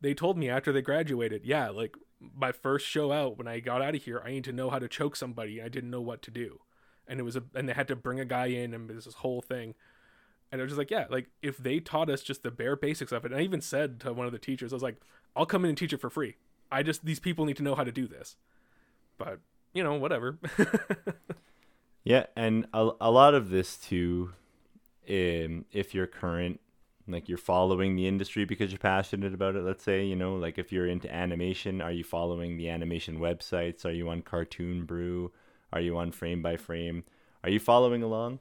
they 0.00 0.14
told 0.14 0.38
me 0.38 0.48
after 0.48 0.72
they 0.72 0.82
graduated, 0.82 1.44
yeah, 1.44 1.68
like 1.68 1.96
my 2.20 2.52
first 2.52 2.86
show 2.86 3.12
out 3.12 3.36
when 3.36 3.48
I 3.48 3.60
got 3.60 3.82
out 3.82 3.94
of 3.94 4.02
here, 4.02 4.22
I 4.24 4.30
need 4.30 4.44
to 4.44 4.52
know 4.52 4.70
how 4.70 4.78
to 4.78 4.88
choke 4.88 5.16
somebody. 5.16 5.60
I 5.60 5.68
didn't 5.68 5.90
know 5.90 6.00
what 6.00 6.22
to 6.22 6.30
do. 6.30 6.60
And 7.06 7.18
it 7.18 7.22
was 7.22 7.36
a 7.36 7.42
and 7.54 7.68
they 7.68 7.72
had 7.72 7.88
to 7.88 7.96
bring 7.96 8.20
a 8.20 8.24
guy 8.24 8.46
in 8.46 8.74
and 8.74 8.88
this 8.88 9.06
whole 9.14 9.40
thing. 9.40 9.74
And 10.50 10.60
I 10.60 10.64
was 10.64 10.72
just 10.72 10.78
like, 10.78 10.90
yeah, 10.90 11.06
like 11.10 11.28
if 11.42 11.58
they 11.58 11.80
taught 11.80 12.10
us 12.10 12.22
just 12.22 12.42
the 12.42 12.50
bare 12.50 12.76
basics 12.76 13.12
of 13.12 13.24
it, 13.24 13.32
and 13.32 13.40
I 13.40 13.44
even 13.44 13.60
said 13.60 14.00
to 14.00 14.12
one 14.12 14.26
of 14.26 14.32
the 14.32 14.38
teachers, 14.38 14.72
I 14.72 14.76
was 14.76 14.82
like, 14.82 15.00
I'll 15.34 15.46
come 15.46 15.64
in 15.64 15.70
and 15.70 15.78
teach 15.78 15.92
it 15.92 16.00
for 16.00 16.10
free. 16.10 16.36
I 16.70 16.82
just 16.82 17.04
these 17.04 17.20
people 17.20 17.44
need 17.44 17.56
to 17.56 17.62
know 17.62 17.74
how 17.74 17.84
to 17.84 17.92
do 17.92 18.06
this. 18.06 18.36
But, 19.16 19.40
you 19.72 19.82
know, 19.82 19.94
whatever. 19.94 20.38
Yeah, 22.08 22.24
and 22.36 22.66
a, 22.72 22.88
a 23.02 23.10
lot 23.10 23.34
of 23.34 23.50
this 23.50 23.76
too, 23.76 24.32
um, 25.10 25.66
if 25.70 25.94
you're 25.94 26.06
current, 26.06 26.58
like 27.06 27.28
you're 27.28 27.36
following 27.36 27.96
the 27.96 28.06
industry 28.06 28.46
because 28.46 28.72
you're 28.72 28.78
passionate 28.78 29.34
about 29.34 29.56
it. 29.56 29.62
Let's 29.62 29.84
say 29.84 30.06
you 30.06 30.16
know, 30.16 30.36
like 30.36 30.56
if 30.56 30.72
you're 30.72 30.86
into 30.86 31.14
animation, 31.14 31.82
are 31.82 31.92
you 31.92 32.04
following 32.04 32.56
the 32.56 32.70
animation 32.70 33.18
websites? 33.18 33.84
Are 33.84 33.90
you 33.90 34.08
on 34.08 34.22
Cartoon 34.22 34.86
Brew? 34.86 35.32
Are 35.70 35.82
you 35.82 35.98
on 35.98 36.10
Frame 36.10 36.40
by 36.40 36.56
Frame? 36.56 37.04
Are 37.44 37.50
you 37.50 37.60
following 37.60 38.02
along? 38.02 38.38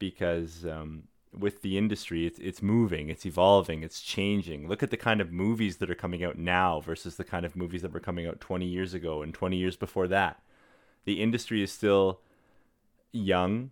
Because 0.00 0.66
um, 0.66 1.04
with 1.32 1.62
the 1.62 1.78
industry, 1.78 2.26
it's 2.26 2.40
it's 2.40 2.62
moving, 2.62 3.10
it's 3.10 3.24
evolving, 3.24 3.84
it's 3.84 4.00
changing. 4.00 4.66
Look 4.66 4.82
at 4.82 4.90
the 4.90 4.96
kind 4.96 5.20
of 5.20 5.30
movies 5.30 5.76
that 5.76 5.88
are 5.88 5.94
coming 5.94 6.24
out 6.24 6.36
now 6.36 6.80
versus 6.80 7.14
the 7.14 7.22
kind 7.22 7.46
of 7.46 7.54
movies 7.54 7.82
that 7.82 7.92
were 7.92 8.00
coming 8.00 8.26
out 8.26 8.40
20 8.40 8.66
years 8.66 8.92
ago 8.92 9.22
and 9.22 9.32
20 9.32 9.56
years 9.56 9.76
before 9.76 10.08
that. 10.08 10.42
The 11.04 11.22
industry 11.22 11.62
is 11.62 11.70
still 11.70 12.18
young, 13.14 13.70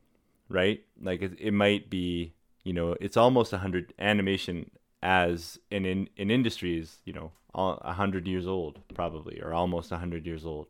right? 0.49 0.83
Like 1.01 1.23
it, 1.23 1.33
it 1.39 1.53
might 1.53 1.91
be, 1.91 2.35
you 2.65 2.73
know, 2.73 2.97
it's 3.01 3.17
almost 3.17 3.53
a 3.53 3.59
hundred 3.59 3.93
animation 3.99 4.71
as 5.03 5.59
an 5.71 5.85
in 5.85 6.09
an 6.17 6.31
industry 6.31 6.79
is, 6.79 6.99
you 7.05 7.13
know, 7.13 7.33
a 7.55 7.93
hundred 7.93 8.27
years 8.27 8.47
old 8.47 8.81
probably, 8.95 9.41
or 9.43 9.53
almost 9.53 9.93
a 9.93 9.99
hundred 9.99 10.25
years 10.27 10.47
old. 10.47 10.69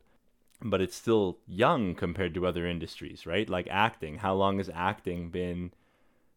But 0.64 0.80
it's 0.80 0.96
still 0.96 1.38
young 1.46 1.94
compared 1.94 2.34
to 2.34 2.46
other 2.46 2.66
industries, 2.66 3.26
right? 3.26 3.48
Like 3.48 3.68
acting. 3.70 4.18
How 4.18 4.34
long 4.34 4.58
has 4.58 4.70
acting 4.72 5.28
been 5.28 5.72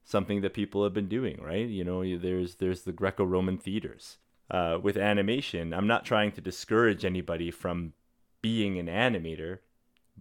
something 0.04 0.42
that 0.42 0.54
people 0.54 0.84
have 0.84 0.94
been 0.94 1.08
doing, 1.08 1.42
right? 1.42 1.68
You 1.68 1.84
know, 1.84 2.18
there's 2.18 2.56
there's 2.56 2.82
the 2.82 2.92
Greco-Roman 2.92 3.58
theaters. 3.58 4.18
Uh, 4.52 4.78
with 4.80 4.96
animation, 4.96 5.74
I'm 5.74 5.88
not 5.88 6.06
trying 6.06 6.32
to 6.34 6.42
discourage 6.42 7.04
anybody 7.04 7.50
from 7.50 7.94
being 8.44 8.78
an 8.78 8.86
animator, 8.86 9.60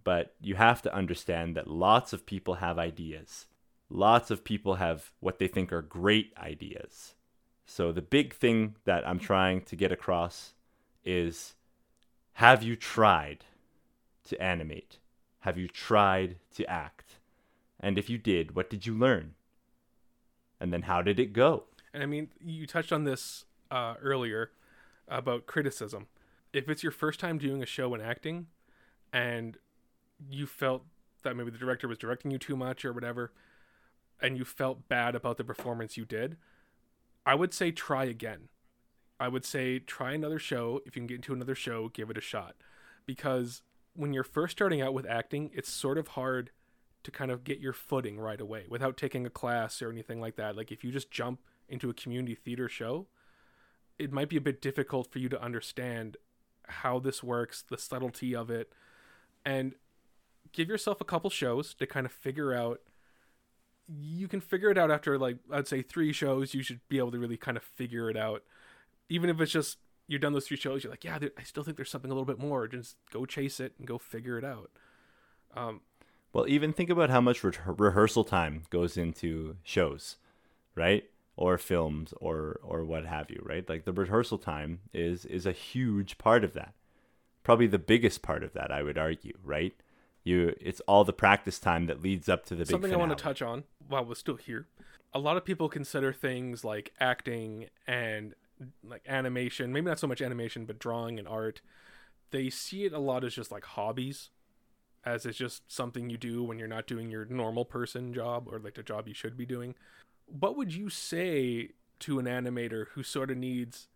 but 0.03 0.35
you 0.41 0.55
have 0.55 0.81
to 0.81 0.93
understand 0.93 1.55
that 1.55 1.67
lots 1.67 2.13
of 2.13 2.25
people 2.25 2.55
have 2.55 2.77
ideas 2.77 3.47
lots 3.89 4.31
of 4.31 4.43
people 4.43 4.75
have 4.75 5.11
what 5.19 5.39
they 5.39 5.47
think 5.47 5.71
are 5.71 5.81
great 5.81 6.33
ideas. 6.37 7.15
So 7.65 7.91
the 7.91 8.01
big 8.01 8.33
thing 8.33 8.75
that 8.85 9.07
I'm 9.07 9.19
trying 9.19 9.61
to 9.61 9.75
get 9.75 9.91
across 9.91 10.53
is 11.03 11.55
have 12.33 12.63
you 12.63 12.75
tried 12.75 13.45
to 14.25 14.41
animate? 14.41 14.99
Have 15.39 15.57
you 15.57 15.67
tried 15.67 16.37
to 16.55 16.69
act? 16.69 17.19
And 17.79 17.97
if 17.97 18.09
you 18.09 18.17
did, 18.17 18.55
what 18.55 18.69
did 18.69 18.85
you 18.85 18.93
learn? 18.93 19.35
And 20.59 20.73
then 20.73 20.83
how 20.83 21.01
did 21.01 21.19
it 21.19 21.33
go? 21.33 21.65
And 21.93 22.01
I 22.01 22.05
mean, 22.05 22.29
you 22.39 22.65
touched 22.65 22.91
on 22.91 23.03
this 23.03 23.45
uh, 23.71 23.95
earlier 24.01 24.51
about 25.07 25.45
criticism. 25.45 26.07
If 26.53 26.69
it's 26.69 26.83
your 26.83 26.91
first 26.91 27.19
time 27.19 27.37
doing 27.37 27.61
a 27.61 27.65
show 27.65 27.93
and 27.93 28.01
acting, 28.01 28.47
and 29.13 29.57
you 30.29 30.45
felt 30.45 30.83
that 31.23 31.35
maybe 31.35 31.51
the 31.51 31.57
director 31.57 31.87
was 31.87 31.97
directing 31.97 32.31
you 32.31 32.37
too 32.37 32.55
much 32.55 32.85
or 32.85 32.93
whatever, 32.93 33.33
and 34.21 34.37
you 34.37 34.45
felt 34.45 34.87
bad 34.87 35.15
about 35.15 35.37
the 35.37 35.43
performance 35.43 35.97
you 35.97 36.05
did, 36.05 36.37
I 37.25 37.35
would 37.35 37.53
say 37.53 37.71
try 37.71 38.05
again. 38.05 38.49
I 39.19 39.27
would 39.27 39.45
say 39.45 39.79
try 39.79 40.13
another 40.13 40.39
show. 40.39 40.81
If 40.85 40.95
you 40.95 41.01
can 41.01 41.07
get 41.07 41.15
into 41.15 41.33
another 41.33 41.55
show, 41.55 41.89
give 41.89 42.09
it 42.09 42.17
a 42.17 42.21
shot. 42.21 42.55
Because 43.05 43.61
when 43.93 44.13
you're 44.13 44.23
first 44.23 44.51
starting 44.51 44.81
out 44.81 44.93
with 44.93 45.05
acting, 45.05 45.51
it's 45.53 45.69
sort 45.69 45.97
of 45.97 46.09
hard 46.09 46.51
to 47.03 47.11
kind 47.11 47.31
of 47.31 47.43
get 47.43 47.59
your 47.59 47.73
footing 47.73 48.19
right 48.19 48.41
away 48.41 48.65
without 48.67 48.97
taking 48.97 49.25
a 49.25 49.29
class 49.29 49.81
or 49.81 49.91
anything 49.91 50.19
like 50.19 50.35
that. 50.35 50.55
Like 50.57 50.71
if 50.71 50.83
you 50.83 50.91
just 50.91 51.11
jump 51.11 51.39
into 51.69 51.89
a 51.89 51.93
community 51.93 52.35
theater 52.35 52.67
show, 52.67 53.07
it 53.97 54.11
might 54.11 54.29
be 54.29 54.37
a 54.37 54.41
bit 54.41 54.61
difficult 54.61 55.11
for 55.11 55.19
you 55.19 55.29
to 55.29 55.41
understand 55.41 56.17
how 56.67 56.99
this 56.99 57.23
works, 57.23 57.63
the 57.69 57.77
subtlety 57.77 58.35
of 58.35 58.49
it, 58.49 58.73
and 59.45 59.75
give 60.51 60.69
yourself 60.69 61.01
a 61.01 61.05
couple 61.05 61.29
shows 61.29 61.73
to 61.75 61.85
kind 61.85 62.05
of 62.05 62.11
figure 62.11 62.53
out 62.53 62.81
you 63.87 64.27
can 64.27 64.41
figure 64.41 64.71
it 64.71 64.77
out 64.77 64.89
after 64.89 65.17
like 65.17 65.37
I'd 65.51 65.67
say 65.67 65.81
3 65.81 66.11
shows 66.11 66.53
you 66.53 66.63
should 66.63 66.79
be 66.89 66.97
able 66.97 67.11
to 67.11 67.19
really 67.19 67.37
kind 67.37 67.57
of 67.57 67.63
figure 67.63 68.09
it 68.09 68.17
out 68.17 68.43
even 69.09 69.29
if 69.29 69.39
it's 69.39 69.51
just 69.51 69.77
you've 70.07 70.21
done 70.21 70.33
those 70.33 70.47
three 70.47 70.57
shows, 70.57 70.83
you're 70.83 70.91
like, 70.91 71.03
yeah, 71.03 71.17
I 71.37 71.43
still 71.43 71.63
think 71.63 71.77
there's 71.77 71.89
something 71.89 72.11
a 72.11 72.13
little 72.13 72.25
bit 72.25 72.39
more. 72.39 72.67
Just 72.67 72.97
go 73.11 73.25
chase 73.25 73.59
it 73.59 73.73
and 73.77 73.87
go 73.87 73.97
figure 73.97 74.37
it 74.37 74.45
out. 74.45 74.71
Um, 75.55 75.81
well, 76.33 76.47
even 76.47 76.73
think 76.73 76.89
about 76.89 77.09
how 77.09 77.21
much 77.21 77.43
re- 77.43 77.53
rehearsal 77.65 78.23
time 78.23 78.63
goes 78.69 78.97
into 78.97 79.57
shows, 79.63 80.17
right? 80.75 81.05
Or 81.37 81.57
films, 81.57 82.13
or 82.17 82.59
or 82.63 82.85
what 82.85 83.05
have 83.05 83.29
you, 83.29 83.41
right? 83.43 83.67
Like 83.67 83.85
the 83.85 83.93
rehearsal 83.93 84.37
time 84.37 84.79
is 84.93 85.25
is 85.25 85.45
a 85.45 85.51
huge 85.51 86.17
part 86.17 86.43
of 86.43 86.53
that. 86.53 86.73
Probably 87.43 87.67
the 87.67 87.79
biggest 87.79 88.21
part 88.21 88.43
of 88.43 88.53
that, 88.53 88.71
I 88.71 88.83
would 88.83 88.97
argue, 88.97 89.37
right? 89.43 89.75
You, 90.25 90.55
it's 90.59 90.81
all 90.81 91.03
the 91.03 91.13
practice 91.13 91.59
time 91.59 91.85
that 91.85 92.01
leads 92.01 92.27
up 92.27 92.45
to 92.47 92.55
the 92.55 92.65
something 92.65 92.91
I 92.91 92.97
want 92.97 93.15
to 93.15 93.23
touch 93.23 93.43
on 93.43 93.63
while 93.87 94.03
we're 94.03 94.15
still 94.15 94.35
here. 94.35 94.67
A 95.13 95.19
lot 95.19 95.37
of 95.37 95.45
people 95.45 95.69
consider 95.69 96.11
things 96.11 96.65
like 96.65 96.91
acting 96.99 97.67
and 97.87 98.33
like 98.83 99.03
animation, 99.07 99.71
maybe 99.71 99.85
not 99.85 99.99
so 99.99 100.07
much 100.07 100.21
animation, 100.21 100.65
but 100.65 100.79
drawing 100.79 101.19
and 101.19 101.27
art, 101.27 101.61
they 102.31 102.49
see 102.49 102.85
it 102.85 102.91
a 102.91 102.99
lot 102.99 103.23
as 103.23 103.35
just 103.35 103.51
like 103.51 103.63
hobbies, 103.63 104.31
as 105.05 105.27
it's 105.27 105.37
just 105.37 105.71
something 105.71 106.09
you 106.09 106.17
do 106.17 106.43
when 106.43 106.57
you're 106.57 106.67
not 106.67 106.87
doing 106.87 107.11
your 107.11 107.25
normal 107.25 107.63
person 107.63 108.11
job 108.11 108.47
or 108.51 108.59
like 108.59 108.73
the 108.73 108.83
job 108.83 109.07
you 109.07 109.13
should 109.13 109.37
be 109.37 109.45
doing. 109.45 109.75
What 110.25 110.57
would 110.57 110.73
you 110.73 110.89
say 110.89 111.69
to 111.99 112.17
an 112.17 112.25
animator 112.25 112.87
who 112.93 113.03
sort 113.03 113.29
of 113.29 113.37
needs 113.37 113.87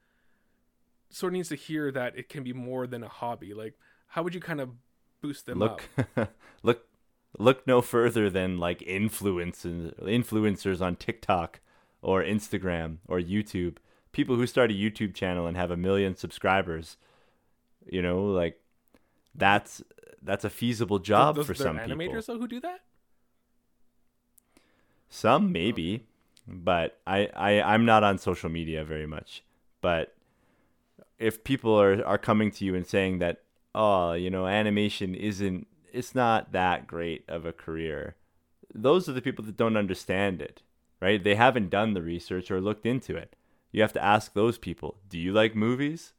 sort 1.10 1.34
of 1.34 1.38
needs 1.38 1.50
to 1.50 1.56
hear 1.56 1.92
that 1.92 2.16
it 2.16 2.30
can 2.30 2.44
be 2.44 2.54
more 2.54 2.86
than 2.86 3.04
a 3.04 3.10
hobby? 3.10 3.54
Like 3.54 3.74
how 4.10 4.24
would 4.24 4.36
you 4.36 4.42
kind 4.42 4.62
of 4.62 4.70
boost 5.22 5.46
them 5.46 5.60
look, 5.60 5.84
up? 6.16 6.32
look 6.64 6.88
look 7.38 7.66
no 7.68 7.82
further 7.82 8.30
than 8.30 8.58
like 8.58 8.80
influencers 8.80 9.94
influencers 10.04 10.82
on 10.82 10.96
TikTok 10.96 11.60
or 12.02 12.24
Instagram 12.24 12.98
or 13.08 13.20
YouTube 13.20 13.78
people 14.12 14.36
who 14.36 14.48
start 14.48 14.72
a 14.72 14.74
YouTube 14.74 15.14
channel 15.14 15.48
and 15.48 15.56
have 15.58 15.72
a 15.72 15.78
million 15.78 16.16
subscribers, 16.16 16.98
you 17.86 18.02
know, 18.02 18.26
like 18.26 18.60
that's 19.36 19.82
that's 20.22 20.44
a 20.44 20.50
feasible 20.50 21.00
job 21.00 21.36
those, 21.36 21.46
for 21.46 21.54
some 21.54 21.78
animators, 21.78 21.88
people. 21.88 21.98
Animators 21.98 22.26
though 22.26 22.38
who 22.40 22.48
do 22.48 22.60
that? 22.62 22.82
Some 25.10 25.46
oh. 25.46 25.50
maybe, 25.50 26.08
but 26.48 27.00
I, 27.06 27.30
I 27.36 27.62
I'm 27.62 27.86
not 27.86 28.04
on 28.04 28.18
social 28.18 28.50
media 28.50 28.84
very 28.84 29.08
much. 29.08 29.44
But 29.82 30.16
if 31.18 31.44
people 31.44 31.80
are 31.80 32.04
are 32.06 32.18
coming 32.18 32.52
to 32.52 32.66
you 32.66 32.76
and 32.76 32.86
saying 32.86 33.20
that 33.20 33.44
oh 33.80 34.14
you 34.14 34.30
know 34.30 34.46
animation 34.46 35.16
isn't 35.16 35.68
it's 35.92 36.14
not 36.14 36.52
that 36.52 36.86
great 36.86 37.24
of 37.28 37.46
a 37.46 37.54
career, 37.54 38.16
those 38.74 39.10
are 39.10 39.14
the 39.14 39.22
people 39.22 39.44
that 39.46 39.58
don't 39.58 39.78
understand 39.78 40.42
it, 40.42 40.62
right? 41.02 41.24
They 41.24 41.36
haven't 41.36 41.72
done 41.72 41.94
the 41.94 42.02
research 42.02 42.52
or 42.52 42.62
looked 42.62 42.86
into 42.86 43.16
it. 43.16 43.36
You 43.72 43.82
have 43.82 43.94
to 43.94 44.04
ask 44.04 44.34
those 44.34 44.58
people 44.58 44.98
do 45.08 45.18
you 45.18 45.32
like 45.34 45.56
movies? 45.56 46.14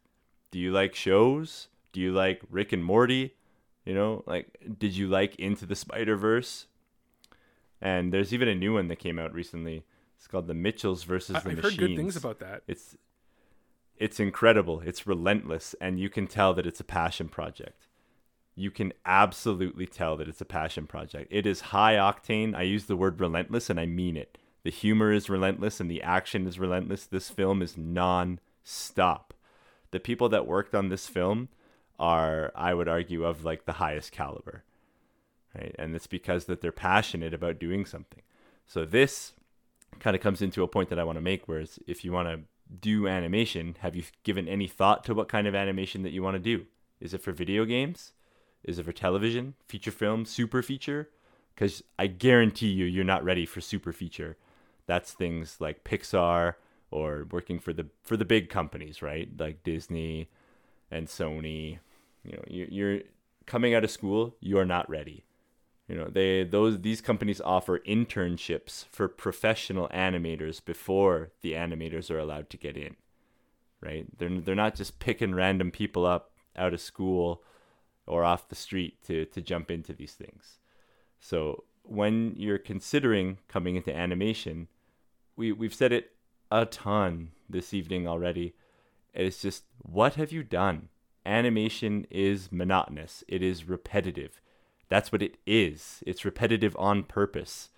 Do 0.50 0.58
you 0.58 0.72
like 0.72 0.94
shows? 0.94 1.68
Do 1.92 2.00
you 2.00 2.12
like 2.12 2.42
rick 2.50 2.72
and 2.72 2.84
morty? 2.84 3.34
You 3.84 3.94
know 3.94 4.24
like 4.26 4.46
did 4.78 4.96
you 4.96 5.08
like 5.08 5.36
into 5.36 5.66
the 5.66 5.76
spider 5.76 6.16
verse 6.16 6.66
and 7.80 8.12
there's 8.12 8.32
even 8.34 8.48
a 8.48 8.54
new 8.54 8.74
one 8.74 8.88
that 8.88 8.98
came 8.98 9.18
out 9.18 9.32
recently. 9.32 9.84
It's 10.16 10.26
called 10.26 10.46
the 10.46 10.54
mitchells 10.54 11.02
versus 11.04 11.34
the 11.34 11.38
I've 11.38 11.56
machines 11.56 11.64
heard 11.64 11.78
good 11.78 11.96
things 11.96 12.16
about 12.16 12.40
that. 12.40 12.62
It's 12.66 12.96
it's 14.00 14.18
incredible 14.18 14.82
it's 14.84 15.06
relentless 15.06 15.76
and 15.80 16.00
you 16.00 16.10
can 16.10 16.26
tell 16.26 16.52
that 16.52 16.66
it's 16.66 16.80
a 16.80 16.84
passion 16.84 17.28
project 17.28 17.86
you 18.56 18.70
can 18.70 18.92
absolutely 19.06 19.86
tell 19.86 20.16
that 20.16 20.28
it's 20.28 20.40
a 20.40 20.44
passion 20.44 20.86
project 20.86 21.28
it 21.30 21.46
is 21.46 21.60
high 21.60 21.94
octane 21.94 22.56
i 22.56 22.62
use 22.62 22.86
the 22.86 22.96
word 22.96 23.20
relentless 23.20 23.70
and 23.70 23.78
i 23.78 23.86
mean 23.86 24.16
it 24.16 24.36
the 24.62 24.70
humor 24.70 25.12
is 25.12 25.30
relentless 25.30 25.80
and 25.80 25.90
the 25.90 26.02
action 26.02 26.46
is 26.46 26.58
relentless. 26.58 27.06
This 27.06 27.30
film 27.30 27.62
is 27.62 27.78
non-stop. 27.78 29.34
The 29.90 30.00
people 30.00 30.28
that 30.28 30.46
worked 30.46 30.74
on 30.74 30.88
this 30.88 31.06
film 31.06 31.48
are, 31.98 32.52
I 32.54 32.74
would 32.74 32.88
argue, 32.88 33.24
of 33.24 33.44
like 33.44 33.64
the 33.64 33.74
highest 33.74 34.12
caliber. 34.12 34.64
Right? 35.54 35.74
And 35.78 35.96
it's 35.96 36.06
because 36.06 36.44
that 36.44 36.60
they're 36.60 36.72
passionate 36.72 37.34
about 37.34 37.58
doing 37.58 37.86
something. 37.86 38.22
So 38.66 38.84
this 38.84 39.32
kind 39.98 40.14
of 40.14 40.22
comes 40.22 40.42
into 40.42 40.62
a 40.62 40.68
point 40.68 40.90
that 40.90 40.98
I 40.98 41.04
want 41.04 41.16
to 41.16 41.22
make, 41.22 41.48
whereas 41.48 41.78
if 41.86 42.04
you 42.04 42.12
want 42.12 42.28
to 42.28 42.40
do 42.80 43.08
animation, 43.08 43.76
have 43.80 43.96
you 43.96 44.04
given 44.22 44.46
any 44.46 44.66
thought 44.66 45.04
to 45.04 45.14
what 45.14 45.28
kind 45.28 45.46
of 45.46 45.54
animation 45.54 46.02
that 46.02 46.12
you 46.12 46.22
want 46.22 46.34
to 46.34 46.38
do? 46.38 46.66
Is 47.00 47.14
it 47.14 47.22
for 47.22 47.32
video 47.32 47.64
games? 47.64 48.12
Is 48.62 48.78
it 48.78 48.84
for 48.84 48.92
television, 48.92 49.54
feature 49.66 49.90
film, 49.90 50.24
super 50.24 50.62
feature? 50.62 51.08
Because 51.54 51.82
I 51.98 52.06
guarantee 52.06 52.68
you, 52.68 52.84
you're 52.84 53.04
not 53.04 53.24
ready 53.24 53.46
for 53.46 53.60
super 53.60 53.92
feature 53.92 54.36
that's 54.90 55.12
things 55.12 55.58
like 55.60 55.84
Pixar 55.84 56.54
or 56.90 57.24
working 57.30 57.60
for 57.60 57.72
the 57.72 57.86
for 58.02 58.16
the 58.16 58.24
big 58.24 58.48
companies, 58.48 59.02
right? 59.02 59.28
Like 59.38 59.62
Disney 59.62 60.28
and 60.90 61.06
Sony. 61.06 61.78
You 62.24 62.32
know, 62.32 62.42
you're 62.48 63.00
coming 63.46 63.72
out 63.72 63.84
of 63.84 63.90
school, 63.92 64.34
you 64.40 64.58
are 64.58 64.64
not 64.64 64.90
ready. 64.90 65.22
You 65.90 65.96
know, 65.96 66.08
they 66.08 66.44
those 66.44 66.82
these 66.82 67.00
companies 67.00 67.40
offer 67.40 67.80
internships 67.80 68.84
for 68.92 69.08
professional 69.08 69.88
animators 69.88 70.64
before 70.64 71.32
the 71.42 71.54
animators 71.54 72.12
are 72.12 72.18
allowed 72.18 72.48
to 72.50 72.56
get 72.56 72.76
in. 72.76 72.94
Right? 73.80 74.06
They're 74.16 74.40
they're 74.40 74.54
not 74.54 74.76
just 74.76 75.00
picking 75.00 75.34
random 75.34 75.72
people 75.72 76.06
up 76.06 76.30
out 76.54 76.74
of 76.74 76.80
school 76.80 77.42
or 78.06 78.22
off 78.22 78.48
the 78.48 78.54
street 78.54 79.02
to 79.08 79.24
to 79.24 79.40
jump 79.40 79.68
into 79.68 79.92
these 79.92 80.14
things. 80.14 80.60
So 81.18 81.64
when 81.82 82.34
you're 82.36 82.58
considering 82.58 83.38
coming 83.48 83.74
into 83.74 83.92
animation, 83.92 84.68
we 85.34 85.50
we've 85.50 85.74
said 85.74 85.90
it 85.90 86.12
a 86.52 86.66
ton 86.66 87.32
this 87.48 87.74
evening 87.74 88.06
already. 88.06 88.54
It's 89.12 89.42
just 89.42 89.64
what 89.82 90.14
have 90.14 90.30
you 90.30 90.44
done? 90.44 90.88
Animation 91.26 92.06
is 92.10 92.52
monotonous. 92.52 93.24
It 93.26 93.42
is 93.42 93.68
repetitive. 93.68 94.40
That's 94.90 95.10
what 95.10 95.22
it 95.22 95.38
is. 95.46 96.02
It's 96.06 96.26
repetitive 96.26 96.76
on 96.78 97.04
purpose. 97.04 97.70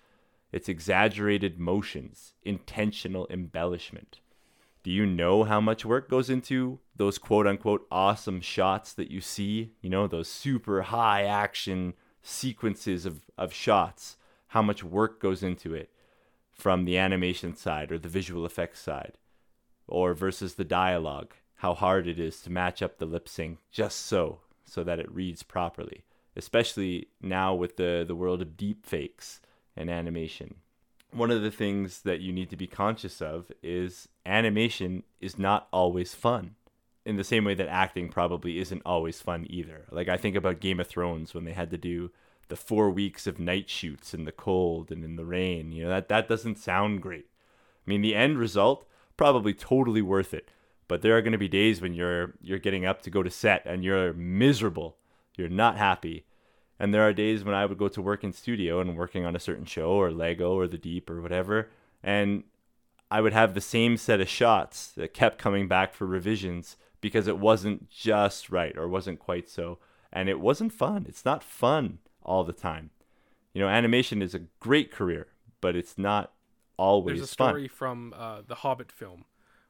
It's 0.51 0.67
exaggerated 0.67 1.57
motions, 1.57 2.33
intentional 2.43 3.27
embellishment. 3.29 4.19
Do 4.83 4.91
you 4.91 5.05
know 5.05 5.45
how 5.45 5.61
much 5.61 5.85
work 5.85 6.09
goes 6.09 6.29
into 6.29 6.79
those 6.97 7.17
quote 7.17 7.47
unquote 7.47 7.87
awesome 7.89 8.41
shots 8.41 8.91
that 8.93 9.09
you 9.09 9.21
see? 9.21 9.71
You 9.81 9.89
know, 9.89 10.07
those 10.07 10.27
super 10.27 10.81
high 10.81 11.23
action 11.23 11.93
sequences 12.21 13.05
of, 13.05 13.21
of 13.37 13.53
shots. 13.53 14.17
How 14.47 14.61
much 14.61 14.83
work 14.83 15.21
goes 15.21 15.41
into 15.41 15.73
it 15.73 15.89
from 16.51 16.85
the 16.85 16.97
animation 16.97 17.55
side 17.55 17.91
or 17.91 17.97
the 17.97 18.09
visual 18.09 18.45
effects 18.45 18.79
side, 18.79 19.17
or 19.87 20.13
versus 20.13 20.53
the 20.53 20.63
dialogue, 20.63 21.33
how 21.55 21.73
hard 21.73 22.07
it 22.07 22.19
is 22.19 22.41
to 22.41 22.51
match 22.51 22.81
up 22.81 22.97
the 22.97 23.05
lip 23.05 23.27
sync 23.27 23.57
just 23.71 24.05
so, 24.05 24.41
so 24.65 24.83
that 24.83 24.99
it 24.99 25.11
reads 25.11 25.41
properly, 25.41 26.03
especially 26.35 27.07
now 27.21 27.53
with 27.53 27.77
the, 27.77 28.03
the 28.07 28.15
world 28.15 28.41
of 28.41 28.57
deep 28.57 28.85
fakes 28.85 29.41
and 29.75 29.89
animation. 29.89 30.55
One 31.11 31.31
of 31.31 31.41
the 31.41 31.51
things 31.51 32.01
that 32.01 32.21
you 32.21 32.33
need 32.33 32.49
to 32.49 32.57
be 32.57 32.67
conscious 32.67 33.21
of 33.21 33.51
is 33.61 34.07
animation 34.25 35.03
is 35.19 35.37
not 35.37 35.67
always 35.71 36.13
fun. 36.13 36.55
In 37.05 37.17
the 37.17 37.23
same 37.23 37.43
way 37.43 37.53
that 37.55 37.67
acting 37.67 38.09
probably 38.09 38.59
isn't 38.59 38.81
always 38.85 39.21
fun 39.21 39.45
either. 39.49 39.85
Like 39.91 40.07
I 40.07 40.17
think 40.17 40.35
about 40.35 40.59
Game 40.59 40.79
of 40.79 40.87
Thrones 40.87 41.33
when 41.33 41.43
they 41.43 41.53
had 41.53 41.69
to 41.71 41.77
do 41.77 42.11
the 42.47 42.55
four 42.55 42.89
weeks 42.89 43.27
of 43.27 43.39
night 43.39 43.69
shoots 43.69 44.13
in 44.13 44.25
the 44.25 44.31
cold 44.31 44.91
and 44.91 45.03
in 45.03 45.15
the 45.15 45.25
rain. 45.25 45.71
You 45.71 45.83
know, 45.83 45.89
that, 45.89 46.07
that 46.09 46.27
doesn't 46.27 46.57
sound 46.57 47.01
great. 47.01 47.27
I 47.85 47.89
mean, 47.89 48.01
the 48.01 48.15
end 48.15 48.37
result, 48.37 48.87
probably 49.17 49.53
totally 49.53 50.01
worth 50.01 50.33
it. 50.33 50.49
But 50.87 51.01
there 51.01 51.15
are 51.17 51.21
to 51.21 51.37
be 51.37 51.47
days 51.47 51.81
when 51.81 51.93
you're 51.93 52.33
you're 52.41 52.59
getting 52.59 52.85
up 52.85 53.01
to 53.03 53.09
go 53.09 53.23
to 53.23 53.29
set 53.29 53.63
and 53.65 53.83
you're 53.83 54.13
miserable. 54.13 54.97
You're 55.35 55.49
not 55.49 55.77
happy. 55.77 56.25
And 56.79 56.93
there 56.93 57.07
are 57.07 57.13
days 57.13 57.43
when 57.43 57.55
I 57.55 57.65
would 57.65 57.77
go 57.77 57.87
to 57.87 58.01
work 58.01 58.23
in 58.23 58.33
studio 58.33 58.79
and 58.79 58.97
working 58.97 59.25
on 59.25 59.35
a 59.35 59.39
certain 59.39 59.65
show 59.65 59.91
or 59.91 60.11
Lego 60.11 60.53
or 60.57 60.67
The 60.67 60.77
Deep 60.77 61.09
or 61.09 61.21
whatever, 61.21 61.69
and 62.03 62.43
I 63.09 63.21
would 63.21 63.33
have 63.33 63.53
the 63.53 63.61
same 63.61 63.95
set 63.97 64.19
of 64.19 64.27
shots 64.27 64.87
that 64.87 65.13
kept 65.13 65.37
coming 65.37 65.67
back 65.67 65.93
for 65.93 66.05
revisions 66.05 66.77
because 66.99 67.27
it 67.27 67.37
wasn't 67.37 67.89
just 67.89 68.49
right 68.49 68.75
or 68.75 68.87
wasn't 68.87 69.19
quite 69.19 69.47
so. 69.47 69.77
And 70.11 70.29
it 70.29 70.39
wasn't 70.39 70.73
fun. 70.73 71.05
It's 71.07 71.25
not 71.25 71.43
fun 71.43 71.99
all 72.23 72.43
the 72.43 72.53
time. 72.53 72.89
You 73.53 73.61
know, 73.61 73.67
animation 73.67 74.21
is 74.21 74.33
a 74.33 74.39
great 74.59 74.91
career, 74.91 75.27
but 75.61 75.75
it's 75.75 75.97
not 75.97 76.33
always 76.77 77.17
There's 77.17 77.29
a 77.29 77.31
story 77.31 77.67
fun. 77.67 77.77
from 77.77 78.13
uh, 78.17 78.41
the 78.47 78.55
Hobbit 78.55 78.91
film 78.91 79.25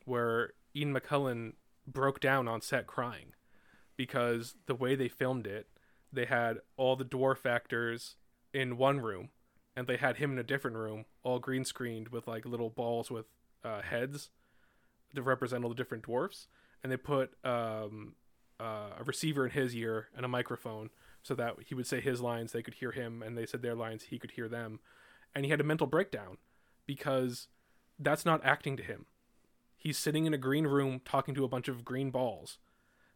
where 0.05 0.53
Ian 0.75 0.93
McKellen 0.93 1.53
broke 1.85 2.19
down 2.19 2.47
on 2.47 2.61
set 2.61 2.87
crying 2.87 3.33
because 3.95 4.55
the 4.65 4.75
way 4.75 4.95
they 4.95 5.07
filmed 5.07 5.47
it, 5.47 5.67
they 6.11 6.25
had 6.25 6.59
all 6.77 6.95
the 6.95 7.05
dwarf 7.05 7.45
actors 7.45 8.15
in 8.53 8.77
one 8.77 8.99
room 8.99 9.29
and 9.75 9.87
they 9.87 9.97
had 9.97 10.17
him 10.17 10.31
in 10.31 10.39
a 10.39 10.43
different 10.43 10.77
room, 10.77 11.05
all 11.23 11.39
green 11.39 11.65
screened 11.65 12.09
with 12.09 12.27
like 12.27 12.45
little 12.45 12.69
balls 12.69 13.09
with 13.09 13.25
uh, 13.63 13.81
heads 13.81 14.29
to 15.15 15.21
represent 15.21 15.63
all 15.63 15.69
the 15.69 15.75
different 15.75 16.03
dwarfs. 16.03 16.47
And 16.83 16.91
they 16.91 16.97
put 16.97 17.31
um, 17.43 18.15
uh, 18.59 18.89
a 18.99 19.03
receiver 19.05 19.45
in 19.45 19.51
his 19.51 19.75
ear 19.75 20.09
and 20.15 20.25
a 20.25 20.29
microphone 20.29 20.89
so 21.23 21.33
that 21.35 21.55
he 21.65 21.73
would 21.73 21.87
say 21.87 22.01
his 22.01 22.21
lines, 22.21 22.51
they 22.51 22.61
could 22.61 22.75
hear 22.75 22.91
him, 22.91 23.23
and 23.23 23.37
they 23.37 23.45
said 23.45 23.61
their 23.61 23.75
lines, 23.75 24.03
he 24.03 24.19
could 24.19 24.31
hear 24.31 24.49
them. 24.49 24.79
And 25.33 25.45
he 25.45 25.51
had 25.51 25.61
a 25.61 25.63
mental 25.63 25.87
breakdown 25.87 26.37
because 26.85 27.47
that's 27.97 28.25
not 28.25 28.43
acting 28.43 28.77
to 28.77 28.83
him. 28.83 29.05
He's 29.77 29.97
sitting 29.97 30.25
in 30.25 30.33
a 30.33 30.37
green 30.37 30.67
room 30.67 31.01
talking 31.03 31.33
to 31.35 31.43
a 31.43 31.49
bunch 31.49 31.67
of 31.67 31.85
green 31.85 32.11
balls. 32.11 32.57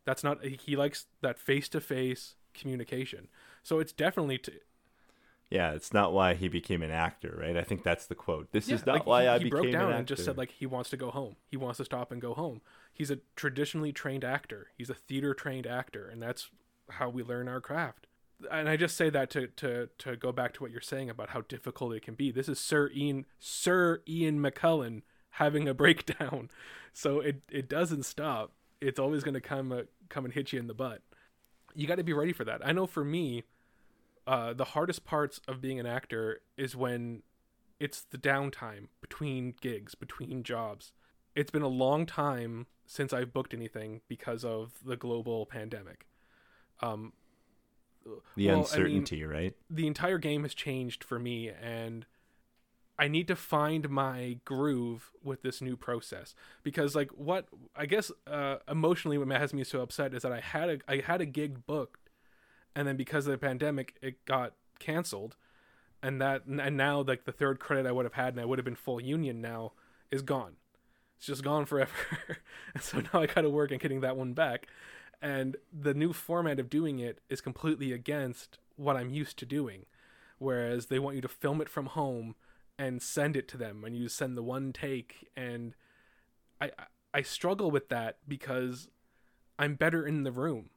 That's 0.08 0.24
not, 0.26 0.44
he 0.46 0.76
likes 0.76 1.08
that 1.22 1.40
face 1.40 1.70
to 1.72 1.82
face 1.82 2.38
communication. 2.56 3.30
So 3.64 3.80
it's 3.80 3.94
definitely, 3.94 4.40
to. 4.40 4.54
Yeah, 5.50 5.72
it's 5.74 5.94
not 5.94 6.12
why 6.14 6.34
he 6.34 6.48
became 6.50 6.82
an 6.84 6.92
actor, 6.92 7.38
right? 7.40 7.56
I 7.58 7.64
think 7.64 7.84
that's 7.84 8.06
the 8.08 8.16
quote. 8.16 8.52
This 8.52 8.72
is 8.72 8.84
Yeah, 8.84 8.86
not 8.86 9.06
like, 9.06 9.06
why 9.06 9.28
he, 9.28 9.30
I 9.30 9.38
he 9.38 9.46
became 9.46 9.50
broke 9.50 9.72
down 9.72 9.90
an 9.90 9.94
actor. 9.94 10.00
and 10.00 10.08
just 10.08 10.24
said 10.24 10.38
like 10.38 10.52
he 10.52 10.66
wants 10.66 10.90
to 10.92 10.98
go 10.98 11.10
home. 11.12 11.38
He 11.48 11.58
wants 11.58 11.78
to 11.78 11.86
stop 11.86 12.12
and 12.12 12.22
go 12.22 12.34
home. 12.34 12.62
He's 12.94 13.12
a 13.12 13.20
traditionally 13.36 13.94
trained 13.94 14.24
actor. 14.26 14.72
He's 14.78 14.90
a 14.90 14.94
theater 14.96 15.34
trained 15.34 15.68
actor, 15.68 16.08
and 16.08 16.22
that's 16.22 16.50
how 16.90 17.10
we 17.10 17.24
learn 17.24 17.48
our 17.48 17.62
craft. 17.62 18.08
And 18.52 18.70
I 18.70 18.78
just 18.78 18.96
say 18.96 19.10
that 19.10 19.30
to 19.32 19.48
to 19.48 19.90
to 19.98 20.16
go 20.16 20.32
back 20.32 20.54
to 20.54 20.64
what 20.64 20.72
you're 20.72 20.82
saying 20.82 21.10
about 21.10 21.30
how 21.30 21.42
difficult 21.42 21.94
it 21.94 22.04
can 22.04 22.14
be. 22.14 22.32
This 22.32 22.48
is 22.48 22.60
Sir 22.60 22.92
Ian 22.96 23.26
Sir 23.40 24.02
Ian 24.08 24.40
McKellen 24.40 25.02
having 25.32 25.68
a 25.68 25.74
breakdown, 25.84 26.50
so 26.94 27.20
it 27.20 27.42
it 27.52 27.68
doesn't 27.68 28.04
stop. 28.04 28.54
It's 28.80 29.00
always 29.00 29.24
going 29.24 29.34
to 29.34 29.42
come 29.42 29.72
come 30.10 30.26
and 30.26 30.34
hit 30.34 30.54
you 30.54 30.60
in 30.60 30.68
the 30.68 30.74
butt. 30.74 31.02
You 31.76 31.88
got 31.88 31.96
to 31.96 32.04
be 32.04 32.14
ready 32.14 32.34
for 32.34 32.44
that. 32.44 32.66
I 32.66 32.72
know 32.72 32.88
for 32.88 33.04
me, 33.04 33.44
uh, 34.26 34.54
the 34.54 34.66
hardest 34.66 35.06
parts 35.06 35.40
of 35.48 35.62
being 35.62 35.80
an 35.80 35.86
actor 35.86 36.42
is 36.58 36.76
when 36.76 37.24
it's 37.80 38.02
the 38.02 38.18
downtime 38.18 38.88
between 39.02 39.54
gigs, 39.62 39.96
between 39.96 40.44
jobs. 40.44 40.92
It's 41.36 41.52
been 41.52 41.62
a 41.62 41.68
long 41.68 42.06
time 42.06 42.66
since 42.86 43.14
I've 43.14 43.32
booked 43.32 43.54
anything 43.54 44.02
because 44.08 44.44
of 44.44 44.74
the 44.84 44.98
global 44.98 45.46
pandemic. 45.46 46.08
Um, 46.82 47.14
the 48.04 48.12
well, 48.12 48.22
I 48.36 48.40
mean, 48.40 48.60
uncertainty, 48.60 49.24
right? 49.24 49.56
the 49.70 49.88
entire 49.88 50.18
game 50.18 50.44
has 50.44 50.54
changed 50.54 51.04
for 51.04 51.20
me, 51.20 51.50
and 51.50 52.06
I 53.00 53.08
need 53.08 53.28
to 53.28 53.36
find 53.36 53.90
my 53.90 54.40
groove 54.44 55.12
with 55.24 55.44
this 55.44 55.62
new 55.62 55.78
process 55.78 56.34
because, 56.64 56.96
like, 56.96 57.12
what 57.12 57.48
I 57.76 57.86
guess 57.86 58.12
uh, 58.26 58.58
emotionally 58.68 59.18
what 59.18 59.30
has 59.40 59.54
me 59.54 59.64
so 59.64 59.82
upset 59.82 60.14
is 60.14 60.24
that 60.24 60.32
I 60.32 60.40
had 60.40 60.70
a 60.70 60.78
I 60.88 61.02
had 61.06 61.22
a 61.22 61.26
gig 61.26 61.66
booked, 61.66 62.10
and 62.76 62.88
then 62.88 62.98
because 62.98 63.28
of 63.28 63.32
the 63.32 63.38
pandemic, 63.38 63.96
it 64.02 64.26
got 64.26 64.54
canceled, 64.80 65.36
and 66.02 66.22
that 66.22 66.46
and 66.46 66.78
now 66.78 67.02
like 67.02 67.26
the 67.26 67.32
third 67.32 67.60
credit 67.60 67.88
I 67.88 67.92
would 67.92 68.06
have 68.06 68.14
had 68.14 68.34
and 68.34 68.42
I 68.42 68.46
would 68.46 68.58
have 68.58 68.66
been 68.66 68.76
full 68.76 69.02
union 69.02 69.42
now 69.42 69.74
is 70.12 70.22
gone. 70.22 70.56
It's 71.18 71.28
just 71.28 71.44
gone 71.44 71.66
forever. 71.66 71.92
and 72.74 72.84
so 72.84 73.00
now 73.00 73.22
I 73.22 73.26
got 73.26 73.42
to 73.42 73.50
work 73.50 73.72
on 73.72 73.78
getting 73.80 74.02
that 74.02 74.18
one 74.18 74.34
back. 74.34 74.68
And 75.22 75.58
the 75.74 75.94
new 75.94 76.14
format 76.14 76.60
of 76.60 76.70
doing 76.70 77.00
it 77.00 77.20
is 77.30 77.42
completely 77.42 77.92
against 77.92 78.60
what 78.76 78.96
I'm 78.96 79.10
used 79.10 79.38
to 79.40 79.46
doing. 79.46 79.86
Whereas 80.38 80.86
they 80.86 81.00
want 81.00 81.16
you 81.16 81.22
to 81.24 81.28
film 81.28 81.62
it 81.62 81.70
from 81.70 81.88
home 81.88 82.36
and 82.80 83.02
send 83.02 83.36
it 83.36 83.48
to 83.50 83.58
them 83.58 83.84
and 83.84 83.96
you 83.96 84.08
send 84.08 84.38
the 84.38 84.44
one 84.44 84.72
take 84.74 85.28
and 85.36 85.74
I 86.62 86.72
I- 87.14 87.22
struggle 87.24 87.72
with 87.72 87.90
that 87.90 88.18
because 88.28 88.90
I'm 89.58 89.74
better 89.76 90.06
in 90.06 90.24
the 90.24 90.32
room. 90.32 90.70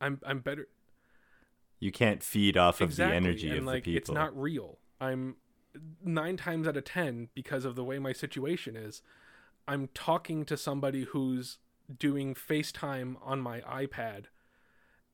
I'm 0.00 0.20
I'm 0.24 0.38
better 0.40 0.68
You 1.80 1.90
can't 1.90 2.22
feed 2.22 2.56
off 2.56 2.80
of 2.80 2.94
the 2.96 3.04
energy 3.04 3.50
and 3.50 3.60
of 3.60 3.64
like 3.64 3.84
the 3.84 3.94
people. 3.94 3.98
it's 3.98 4.10
not 4.10 4.36
real. 4.40 4.78
I'm 5.00 5.36
nine 6.04 6.36
times 6.36 6.66
out 6.68 6.76
of 6.76 6.84
ten 6.84 7.28
because 7.34 7.64
of 7.64 7.74
the 7.76 7.84
way 7.84 7.98
my 7.98 8.12
situation 8.12 8.76
is. 8.76 9.02
I'm 9.66 9.88
talking 9.94 10.44
to 10.46 10.56
somebody 10.56 11.04
who's 11.04 11.58
doing 11.98 12.34
FaceTime 12.34 13.16
on 13.22 13.40
my 13.40 13.60
iPad, 13.60 14.24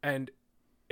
and 0.02 0.30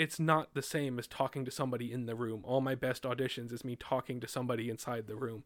it's 0.02 0.18
not 0.18 0.54
the 0.54 0.62
same 0.62 0.98
as 0.98 1.06
talking 1.06 1.44
to 1.44 1.50
somebody 1.50 1.92
in 1.92 2.06
the 2.06 2.14
room. 2.14 2.42
All 2.44 2.60
my 2.60 2.74
best 2.74 3.04
auditions 3.04 3.52
is 3.52 3.64
me 3.64 3.76
talking 3.76 4.20
to 4.20 4.28
somebody 4.28 4.68
inside 4.68 5.06
the 5.06 5.16
room. 5.16 5.44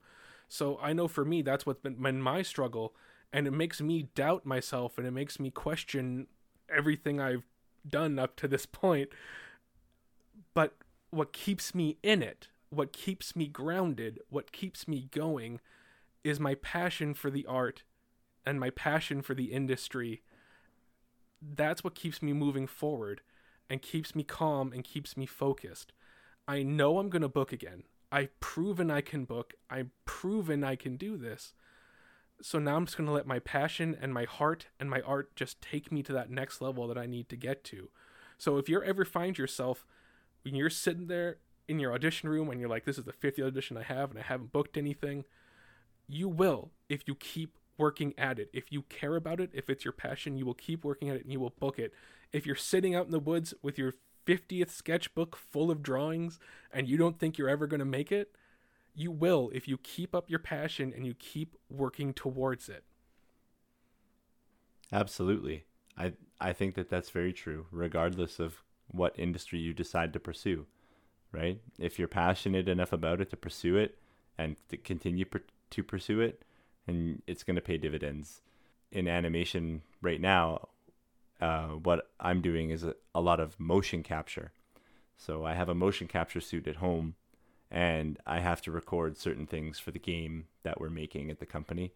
So 0.48 0.78
I 0.80 0.92
know 0.92 1.08
for 1.08 1.24
me 1.24 1.42
that's 1.42 1.66
what's 1.66 1.80
been, 1.80 2.20
my 2.20 2.42
struggle, 2.42 2.94
and 3.32 3.46
it 3.46 3.52
makes 3.52 3.80
me 3.80 4.08
doubt 4.14 4.46
myself, 4.46 4.96
and 4.98 5.06
it 5.06 5.10
makes 5.10 5.38
me 5.38 5.50
question 5.50 6.26
everything 6.74 7.20
I've 7.20 7.44
done 7.88 8.18
up 8.18 8.36
to 8.36 8.48
this 8.48 8.66
point 8.66 9.10
but 10.54 10.74
what 11.10 11.32
keeps 11.32 11.74
me 11.74 11.98
in 12.02 12.22
it, 12.22 12.48
what 12.70 12.92
keeps 12.92 13.36
me 13.36 13.46
grounded, 13.46 14.20
what 14.28 14.52
keeps 14.52 14.88
me 14.88 15.08
going 15.10 15.60
is 16.24 16.40
my 16.40 16.54
passion 16.54 17.14
for 17.14 17.30
the 17.30 17.46
art 17.46 17.82
and 18.44 18.58
my 18.58 18.70
passion 18.70 19.22
for 19.22 19.34
the 19.34 19.52
industry. 19.52 20.22
That's 21.40 21.84
what 21.84 21.94
keeps 21.94 22.22
me 22.22 22.32
moving 22.32 22.66
forward 22.66 23.20
and 23.68 23.82
keeps 23.82 24.14
me 24.14 24.22
calm 24.22 24.72
and 24.72 24.84
keeps 24.84 25.16
me 25.16 25.26
focused. 25.26 25.92
I 26.48 26.62
know 26.62 26.98
I'm 26.98 27.08
going 27.08 27.22
to 27.22 27.28
book 27.28 27.52
again. 27.52 27.84
I've 28.12 28.38
proven 28.40 28.90
I 28.90 29.00
can 29.00 29.24
book. 29.24 29.54
I've 29.68 29.90
proven 30.04 30.62
I 30.62 30.76
can 30.76 30.96
do 30.96 31.16
this. 31.16 31.52
So 32.40 32.58
now 32.58 32.76
I'm 32.76 32.84
just 32.84 32.96
going 32.96 33.06
to 33.06 33.12
let 33.12 33.26
my 33.26 33.38
passion 33.38 33.96
and 34.00 34.12
my 34.12 34.24
heart 34.24 34.66
and 34.78 34.90
my 34.90 35.00
art 35.00 35.34
just 35.34 35.60
take 35.60 35.90
me 35.90 36.02
to 36.02 36.12
that 36.12 36.30
next 36.30 36.60
level 36.60 36.86
that 36.88 36.98
I 36.98 37.06
need 37.06 37.28
to 37.30 37.36
get 37.36 37.64
to. 37.64 37.88
So 38.38 38.58
if 38.58 38.68
you 38.68 38.82
ever 38.82 39.04
find 39.04 39.36
yourself 39.36 39.86
when 40.42 40.54
you're 40.54 40.70
sitting 40.70 41.06
there 41.06 41.38
in 41.66 41.80
your 41.80 41.92
audition 41.92 42.28
room 42.28 42.50
and 42.50 42.60
you're 42.60 42.68
like, 42.68 42.84
this 42.84 42.98
is 42.98 43.04
the 43.04 43.12
50th 43.12 43.46
audition 43.46 43.76
I 43.76 43.82
have 43.82 44.10
and 44.10 44.18
I 44.18 44.22
haven't 44.22 44.52
booked 44.52 44.76
anything, 44.76 45.24
you 46.06 46.28
will 46.28 46.70
if 46.88 47.02
you 47.06 47.14
keep 47.14 47.56
working 47.78 48.14
at 48.16 48.38
it. 48.38 48.50
If 48.52 48.72
you 48.72 48.82
care 48.82 49.16
about 49.16 49.40
it, 49.40 49.50
if 49.52 49.68
it's 49.70 49.84
your 49.84 49.92
passion, 49.92 50.36
you 50.36 50.46
will 50.46 50.54
keep 50.54 50.84
working 50.84 51.08
at 51.08 51.16
it 51.16 51.22
and 51.22 51.32
you 51.32 51.40
will 51.40 51.54
book 51.58 51.78
it. 51.78 51.92
If 52.32 52.46
you're 52.46 52.56
sitting 52.56 52.94
out 52.94 53.06
in 53.06 53.12
the 53.12 53.18
woods 53.18 53.54
with 53.62 53.78
your 53.78 53.94
50th 54.26 54.70
sketchbook 54.70 55.36
full 55.36 55.70
of 55.70 55.82
drawings 55.82 56.38
and 56.72 56.88
you 56.88 56.96
don't 56.96 57.18
think 57.18 57.38
you're 57.38 57.48
ever 57.48 57.66
going 57.66 57.80
to 57.80 57.84
make 57.86 58.10
it, 58.10 58.36
you 58.94 59.10
will 59.10 59.50
if 59.54 59.68
you 59.68 59.78
keep 59.78 60.14
up 60.14 60.30
your 60.30 60.38
passion 60.38 60.92
and 60.94 61.06
you 61.06 61.14
keep 61.14 61.56
working 61.70 62.12
towards 62.12 62.68
it. 62.68 62.84
Absolutely. 64.92 65.64
I 65.96 66.14
I 66.40 66.52
think 66.52 66.74
that 66.74 66.88
that's 66.88 67.10
very 67.10 67.32
true 67.32 67.66
regardless 67.70 68.38
of 68.38 68.62
what 68.88 69.18
industry 69.18 69.58
you 69.58 69.74
decide 69.74 70.12
to 70.12 70.20
pursue, 70.20 70.66
right? 71.32 71.60
If 71.78 71.98
you're 71.98 72.08
passionate 72.08 72.68
enough 72.68 72.92
about 72.92 73.20
it 73.20 73.30
to 73.30 73.36
pursue 73.36 73.76
it 73.76 73.98
and 74.38 74.56
to 74.68 74.76
continue 74.76 75.24
per- 75.24 75.42
to 75.70 75.82
pursue 75.82 76.20
it, 76.20 76.42
and 76.86 77.22
it's 77.26 77.42
going 77.42 77.56
to 77.56 77.62
pay 77.62 77.78
dividends. 77.78 78.40
In 78.92 79.08
animation 79.08 79.82
right 80.00 80.20
now, 80.20 80.68
uh, 81.40 81.68
what 81.68 82.08
I'm 82.20 82.40
doing 82.40 82.70
is 82.70 82.84
a, 82.84 82.94
a 83.14 83.20
lot 83.20 83.40
of 83.40 83.58
motion 83.58 84.02
capture. 84.02 84.52
So 85.16 85.44
I 85.44 85.54
have 85.54 85.68
a 85.68 85.74
motion 85.74 86.06
capture 86.06 86.40
suit 86.40 86.68
at 86.68 86.76
home 86.76 87.14
and 87.70 88.18
I 88.26 88.40
have 88.40 88.62
to 88.62 88.70
record 88.70 89.16
certain 89.16 89.46
things 89.46 89.78
for 89.78 89.90
the 89.90 89.98
game 89.98 90.46
that 90.62 90.80
we're 90.80 90.90
making 90.90 91.30
at 91.30 91.40
the 91.40 91.46
company. 91.46 91.92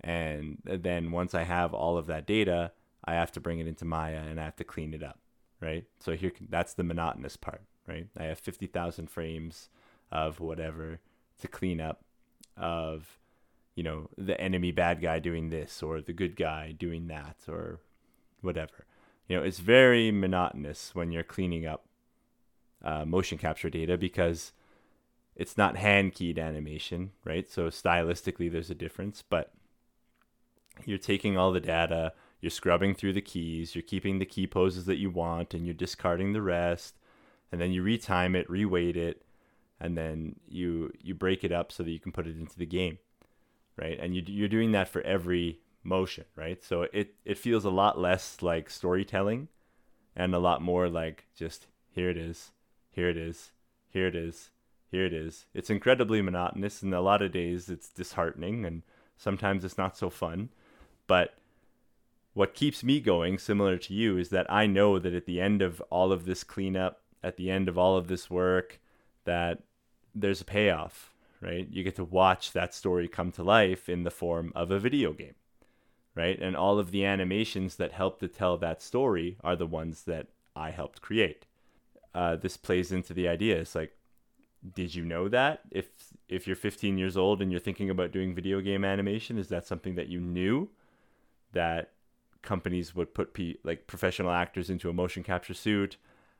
And 0.00 0.58
then 0.64 1.10
once 1.10 1.34
I 1.34 1.42
have 1.42 1.74
all 1.74 1.98
of 1.98 2.06
that 2.06 2.26
data, 2.26 2.72
I 3.04 3.14
have 3.14 3.32
to 3.32 3.40
bring 3.40 3.58
it 3.58 3.66
into 3.66 3.84
Maya 3.84 4.22
and 4.28 4.40
I 4.40 4.44
have 4.44 4.56
to 4.56 4.64
clean 4.64 4.94
it 4.94 5.02
up, 5.02 5.18
right? 5.60 5.84
So 5.98 6.12
here 6.12 6.32
that's 6.48 6.74
the 6.74 6.84
monotonous 6.84 7.36
part, 7.36 7.62
right? 7.86 8.06
I 8.16 8.24
have 8.24 8.38
50,000 8.38 9.10
frames 9.10 9.68
of 10.12 10.40
whatever 10.40 11.00
to 11.40 11.48
clean 11.48 11.80
up 11.80 12.04
of 12.56 13.18
you 13.74 13.82
know 13.82 14.08
the 14.16 14.40
enemy 14.40 14.72
bad 14.72 15.00
guy 15.00 15.18
doing 15.18 15.50
this 15.50 15.82
or 15.82 16.00
the 16.00 16.12
good 16.12 16.36
guy 16.36 16.72
doing 16.72 17.08
that 17.08 17.36
or 17.48 17.80
whatever. 18.40 18.86
You 19.28 19.36
know, 19.36 19.42
it's 19.42 19.60
very 19.60 20.10
monotonous 20.10 20.94
when 20.94 21.12
you're 21.12 21.22
cleaning 21.22 21.66
up 21.66 21.86
uh, 22.82 23.04
motion 23.04 23.38
capture 23.38 23.70
data 23.70 23.96
because 23.96 24.52
it's 25.36 25.56
not 25.56 25.76
hand 25.76 26.14
keyed 26.14 26.38
animation, 26.38 27.12
right? 27.24 27.48
So 27.48 27.68
stylistically, 27.68 28.50
there's 28.50 28.70
a 28.70 28.74
difference, 28.74 29.22
but 29.22 29.52
you're 30.84 30.98
taking 30.98 31.36
all 31.36 31.52
the 31.52 31.60
data, 31.60 32.12
you're 32.40 32.50
scrubbing 32.50 32.94
through 32.94 33.12
the 33.12 33.20
keys, 33.20 33.74
you're 33.74 33.82
keeping 33.82 34.18
the 34.18 34.26
key 34.26 34.46
poses 34.46 34.86
that 34.86 34.98
you 34.98 35.10
want, 35.10 35.54
and 35.54 35.64
you're 35.64 35.74
discarding 35.74 36.32
the 36.32 36.42
rest, 36.42 36.96
and 37.52 37.60
then 37.60 37.72
you 37.72 37.82
retime 37.82 38.34
it, 38.34 38.48
reweight 38.48 38.96
it, 38.96 39.22
and 39.80 39.96
then 39.96 40.36
you 40.48 40.92
you 41.00 41.14
break 41.14 41.44
it 41.44 41.52
up 41.52 41.72
so 41.72 41.82
that 41.82 41.90
you 41.90 42.00
can 42.00 42.12
put 42.12 42.26
it 42.26 42.36
into 42.36 42.58
the 42.58 42.66
game, 42.66 42.98
right? 43.80 43.98
And 44.00 44.14
you 44.14 44.22
you're 44.26 44.48
doing 44.48 44.72
that 44.72 44.88
for 44.88 45.00
every 45.02 45.60
motion, 45.82 46.24
right? 46.36 46.62
So 46.62 46.82
it 46.92 47.14
it 47.24 47.38
feels 47.38 47.64
a 47.64 47.70
lot 47.70 47.98
less 47.98 48.42
like 48.42 48.68
storytelling, 48.70 49.48
and 50.14 50.34
a 50.34 50.38
lot 50.38 50.62
more 50.62 50.88
like 50.88 51.26
just 51.34 51.66
here 51.90 52.10
it 52.10 52.16
is, 52.16 52.50
here 52.90 53.08
it 53.08 53.16
is, 53.16 53.52
here 53.88 54.06
it 54.06 54.14
is, 54.14 54.50
here 54.90 55.06
it 55.06 55.12
is. 55.12 55.46
It's 55.54 55.70
incredibly 55.70 56.22
monotonous, 56.22 56.82
and 56.82 56.94
a 56.94 57.00
lot 57.00 57.22
of 57.22 57.32
days 57.32 57.68
it's 57.68 57.88
disheartening, 57.88 58.64
and 58.64 58.82
sometimes 59.16 59.64
it's 59.64 59.78
not 59.78 59.96
so 59.96 60.10
fun, 60.10 60.50
but 61.06 61.34
what 62.32 62.54
keeps 62.54 62.84
me 62.84 63.00
going, 63.00 63.38
similar 63.38 63.76
to 63.76 63.92
you, 63.92 64.16
is 64.16 64.28
that 64.28 64.46
I 64.52 64.66
know 64.66 64.98
that 65.00 65.14
at 65.14 65.26
the 65.26 65.40
end 65.40 65.62
of 65.62 65.80
all 65.90 66.12
of 66.12 66.26
this 66.26 66.44
cleanup, 66.44 67.00
at 67.24 67.36
the 67.36 67.50
end 67.50 67.68
of 67.68 67.76
all 67.76 67.96
of 67.96 68.06
this 68.06 68.30
work, 68.30 68.80
that 69.24 69.62
there's 70.14 70.40
a 70.40 70.44
payoff, 70.44 71.09
right? 71.40 71.66
You 71.70 71.82
get 71.82 71.96
to 71.96 72.04
watch 72.04 72.52
that 72.52 72.74
story 72.74 73.08
come 73.08 73.32
to 73.32 73.42
life 73.42 73.88
in 73.88 74.04
the 74.04 74.10
form 74.10 74.52
of 74.54 74.70
a 74.70 74.78
video 74.78 75.12
game, 75.12 75.34
right? 76.14 76.38
And 76.40 76.56
all 76.56 76.78
of 76.78 76.90
the 76.90 77.04
animations 77.04 77.76
that 77.76 77.92
help 77.92 78.20
to 78.20 78.28
tell 78.28 78.56
that 78.58 78.82
story 78.82 79.38
are 79.42 79.56
the 79.56 79.66
ones 79.66 80.02
that 80.02 80.28
I 80.54 80.70
helped 80.70 81.00
create. 81.00 81.46
Uh, 82.14 82.36
this 82.36 82.56
plays 82.56 82.92
into 82.92 83.14
the 83.14 83.28
idea. 83.28 83.60
It's 83.60 83.74
like, 83.74 83.96
did 84.74 84.94
you 84.94 85.04
know 85.04 85.28
that 85.28 85.60
if 85.70 85.86
if 86.28 86.46
you're 86.46 86.56
15 86.56 86.98
years 86.98 87.16
old 87.16 87.40
and 87.40 87.50
you're 87.50 87.60
thinking 87.60 87.88
about 87.88 88.12
doing 88.12 88.34
video 88.34 88.60
game 88.60 88.84
animation, 88.84 89.38
is 89.38 89.48
that 89.48 89.66
something 89.66 89.94
that 89.94 90.08
you 90.08 90.20
knew 90.20 90.68
that 91.52 91.92
companies 92.42 92.94
would 92.94 93.14
put 93.14 93.32
pe- 93.32 93.56
like 93.64 93.86
professional 93.86 94.30
actors 94.30 94.68
into 94.68 94.90
a 94.90 94.92
motion 94.92 95.22
capture 95.22 95.54
suit 95.54 95.96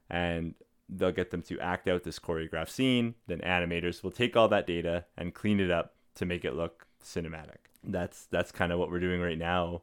and 0.09 0.55
they'll 0.93 1.13
get 1.13 1.31
them 1.31 1.43
to 1.43 1.59
act 1.61 1.87
out 1.87 2.03
this 2.03 2.19
choreographed 2.19 2.71
scene 2.71 3.15
then 3.27 3.39
animators 3.41 4.03
will 4.03 4.11
take 4.11 4.37
all 4.37 4.49
that 4.49 4.67
data 4.67 5.05
and 5.17 5.35
clean 5.35 5.61
it 5.61 5.71
up 5.71 5.95
to 6.15 6.27
make 6.27 6.45
it 6.45 6.55
look 6.55 6.87
cinematic. 7.03 7.57
That's 7.83 8.27
that's 8.27 8.53
kind 8.53 8.73
of 8.73 8.79
what 8.79 8.91
we're 8.91 9.01
doing 9.01 9.21
right 9.21 9.39
now 9.39 9.83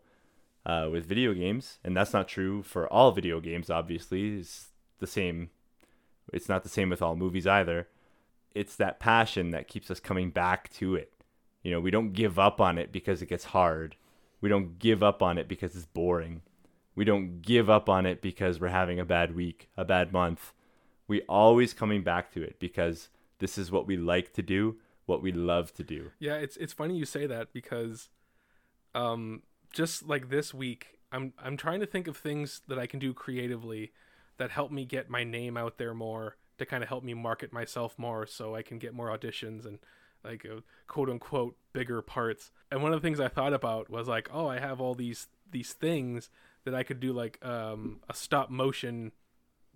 uh, 0.66 0.90
with 0.92 1.06
video 1.06 1.34
games 1.34 1.80
and 1.84 1.96
that's 1.96 2.14
not 2.14 2.28
true 2.28 2.62
for 2.64 2.92
all 2.92 3.12
video 3.12 3.40
games 3.40 3.70
obviously. 3.70 4.38
It's 4.40 4.68
the 5.00 5.08
same 5.08 5.50
it's 6.34 6.50
not 6.50 6.64
the 6.64 6.70
same 6.70 6.90
with 6.90 7.02
all 7.02 7.16
movies 7.16 7.48
either. 7.48 7.88
It's 8.54 8.76
that 8.76 9.00
passion 9.00 9.52
that 9.52 9.68
keeps 9.68 9.90
us 9.90 10.00
coming 10.00 10.30
back 10.30 10.72
to 10.74 10.96
it. 10.96 11.14
You 11.64 11.72
know 11.72 11.80
we 11.80 11.92
don't 11.92 12.14
give 12.14 12.38
up 12.38 12.62
on 12.62 12.78
it 12.78 12.92
because 12.92 13.22
it 13.22 13.30
gets 13.30 13.46
hard. 13.46 13.96
We 14.40 14.50
don't 14.50 14.78
give 14.78 15.02
up 15.02 15.24
on 15.24 15.38
it 15.38 15.48
because 15.48 15.76
it's 15.76 15.86
boring. 15.86 16.42
We 16.94 17.06
don't 17.06 17.42
give 17.42 17.70
up 17.70 17.90
on 17.90 18.06
it 18.06 18.22
because 18.22 18.60
we're 18.60 18.70
having 18.70 19.00
a 19.00 19.06
bad 19.06 19.36
week, 19.36 19.70
a 19.78 19.86
bad 19.86 20.12
month. 20.12 20.54
We 21.08 21.22
always 21.24 21.74
coming 21.74 22.04
back 22.04 22.32
to 22.34 22.42
it 22.42 22.60
because 22.60 23.10
this 23.40 23.58
is 23.58 23.72
what 23.72 23.88
we 23.88 23.98
like 23.98 24.34
to 24.34 24.42
do, 24.42 24.78
what 25.06 25.22
we 25.22 25.32
love 25.32 25.74
to 25.76 25.84
do. 25.84 26.12
Yeah, 26.20 26.36
it's 26.36 26.58
it's 26.58 26.74
funny 26.74 26.98
you 26.98 27.06
say 27.06 27.28
that 27.28 27.54
because 27.54 28.10
um 28.94 29.44
just 29.72 30.08
like 30.08 30.30
this 30.30 30.54
week, 30.54 31.00
I'm 31.12 31.34
I'm 31.42 31.58
trying 31.58 31.80
to 31.80 31.86
think 31.86 32.08
of 32.08 32.18
things 32.18 32.62
that 32.68 32.80
I 32.80 32.88
can 32.88 33.00
do 33.00 33.14
creatively 33.14 33.92
that 34.38 34.52
help 34.52 34.72
me 34.72 34.86
get 34.86 35.10
my 35.10 35.24
name 35.24 35.58
out 35.58 35.78
there 35.78 35.94
more 35.94 36.38
to 36.58 36.66
kind 36.66 36.84
of 36.84 36.90
help 36.90 37.04
me 37.04 37.14
market 37.14 37.54
myself 37.54 37.98
more 37.98 38.26
so 38.26 38.56
I 38.56 38.62
can 38.62 38.80
get 38.80 38.94
more 38.94 39.08
auditions 39.16 39.66
and 39.66 39.80
like 40.24 40.46
uh, 40.46 40.62
quote 40.88 41.10
unquote 41.10 41.56
bigger 41.74 42.02
parts. 42.02 42.52
And 42.72 42.82
one 42.82 42.94
of 42.94 43.02
the 43.02 43.06
things 43.06 43.20
I 43.20 43.28
thought 43.28 43.54
about 43.54 43.90
was 43.90 44.08
like, 44.08 44.30
oh, 44.34 44.48
I 44.48 44.60
have 44.60 44.82
all 44.82 44.96
these 44.96 45.28
these 45.50 45.74
things 45.74 46.30
that 46.66 46.76
I 46.76 46.84
could 46.84 47.00
do 47.00 47.14
like 47.14 47.44
um, 47.46 48.02
a 48.10 48.14
stop 48.14 48.50
motion 48.50 49.12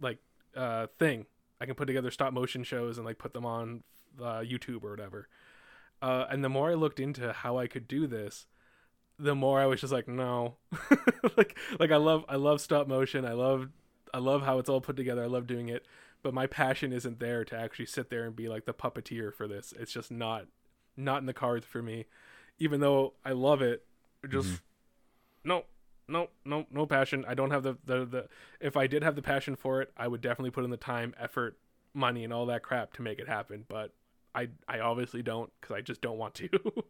like 0.01 0.17
uh, 0.56 0.88
thing. 0.97 1.26
I 1.60 1.66
can 1.66 1.76
put 1.76 1.86
together 1.86 2.12
stop 2.12 2.34
motion 2.34 2.64
shows 2.64 2.97
and 2.97 3.06
like 3.06 3.18
put 3.18 3.34
them 3.34 3.45
on 3.45 3.84
uh, 4.20 4.39
YouTube 4.39 4.84
or 4.84 4.91
whatever. 4.91 5.28
Uh, 6.02 6.26
and 6.30 6.43
the 6.43 6.49
more 6.49 6.72
I 6.72 6.74
looked 6.74 6.99
into 6.99 7.32
how 7.32 7.58
I 7.58 7.68
could 7.68 7.88
do 7.88 8.08
this, 8.08 8.47
the 9.20 9.36
more 9.36 9.60
I 9.60 9.68
was 9.68 9.82
just 9.82 9.93
like, 9.93 10.08
no, 10.08 10.56
like 11.38 11.58
like 11.80 11.91
I 11.91 11.97
love 11.97 12.26
I 12.28 12.38
love 12.38 12.62
stop 12.62 12.88
motion. 12.88 13.26
I 13.26 13.34
love 13.34 13.70
I 14.14 14.18
love 14.18 14.41
how 14.43 14.58
it's 14.58 14.70
all 14.70 14.82
put 14.82 14.95
together. 14.95 15.24
I 15.24 15.28
love 15.28 15.45
doing 15.45 15.70
it 15.70 15.86
but 16.24 16.34
my 16.34 16.47
passion 16.47 16.93
isn't 16.93 17.20
there 17.20 17.43
to 17.45 17.58
actually 17.58 17.86
sit 17.86 18.10
there 18.10 18.26
and 18.26 18.36
be 18.36 18.47
like 18.47 18.66
the 18.66 18.74
puppeteer 18.74 19.34
for 19.34 19.47
this. 19.47 19.74
It's 19.80 19.91
just 19.91 20.12
not 20.12 20.45
not 20.95 21.20
in 21.20 21.26
the 21.26 21.34
cards 21.34 21.66
for 21.66 21.82
me. 21.82 22.06
Even 22.60 22.80
though 22.80 23.14
I 23.26 23.32
love 23.32 23.62
it, 23.62 23.86
just 24.30 24.47
mm-hmm. 24.47 24.56
no, 25.49 25.66
no, 26.12 26.30
no, 26.45 26.66
no 26.72 26.86
passion. 26.86 27.26
I 27.28 27.34
don't 27.34 27.51
have 27.51 27.64
the, 27.64 27.78
the 27.86 28.05
the 28.05 28.28
if 28.59 28.78
I 28.78 28.88
did 28.88 29.03
have 29.03 29.16
the 29.16 29.22
passion 29.22 29.55
for 29.55 29.82
it, 29.82 29.91
I 29.97 30.07
would 30.07 30.22
definitely 30.22 30.51
put 30.51 30.64
in 30.64 30.70
the 30.70 30.78
time, 30.78 31.16
effort, 31.20 31.57
money 31.93 32.24
and 32.24 32.32
all 32.34 32.45
that 32.47 32.64
crap 32.64 32.93
to 32.93 33.01
make 33.01 33.20
it 33.20 33.28
happen, 33.28 33.66
but 33.68 33.93
I 34.36 34.49
I 34.68 34.80
obviously 34.80 35.22
don't 35.22 35.51
cuz 35.62 35.76
I 35.76 35.82
just 35.82 36.01
don't 36.01 36.18
want 36.18 36.34
to. 36.36 36.49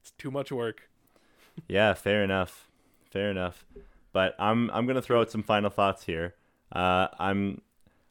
it's 0.00 0.10
too 0.18 0.30
much 0.30 0.52
work. 0.52 0.88
yeah, 1.68 1.94
fair 1.94 2.22
enough. 2.22 2.68
Fair 3.10 3.30
enough. 3.30 3.64
But 4.12 4.34
I'm 4.38 4.70
I'm 4.70 4.86
to 4.86 5.02
throw 5.02 5.20
out 5.20 5.30
some 5.30 5.42
final 5.42 5.70
thoughts 5.70 6.04
here. 6.04 6.34
Uh, 6.72 7.08
I'm 7.18 7.60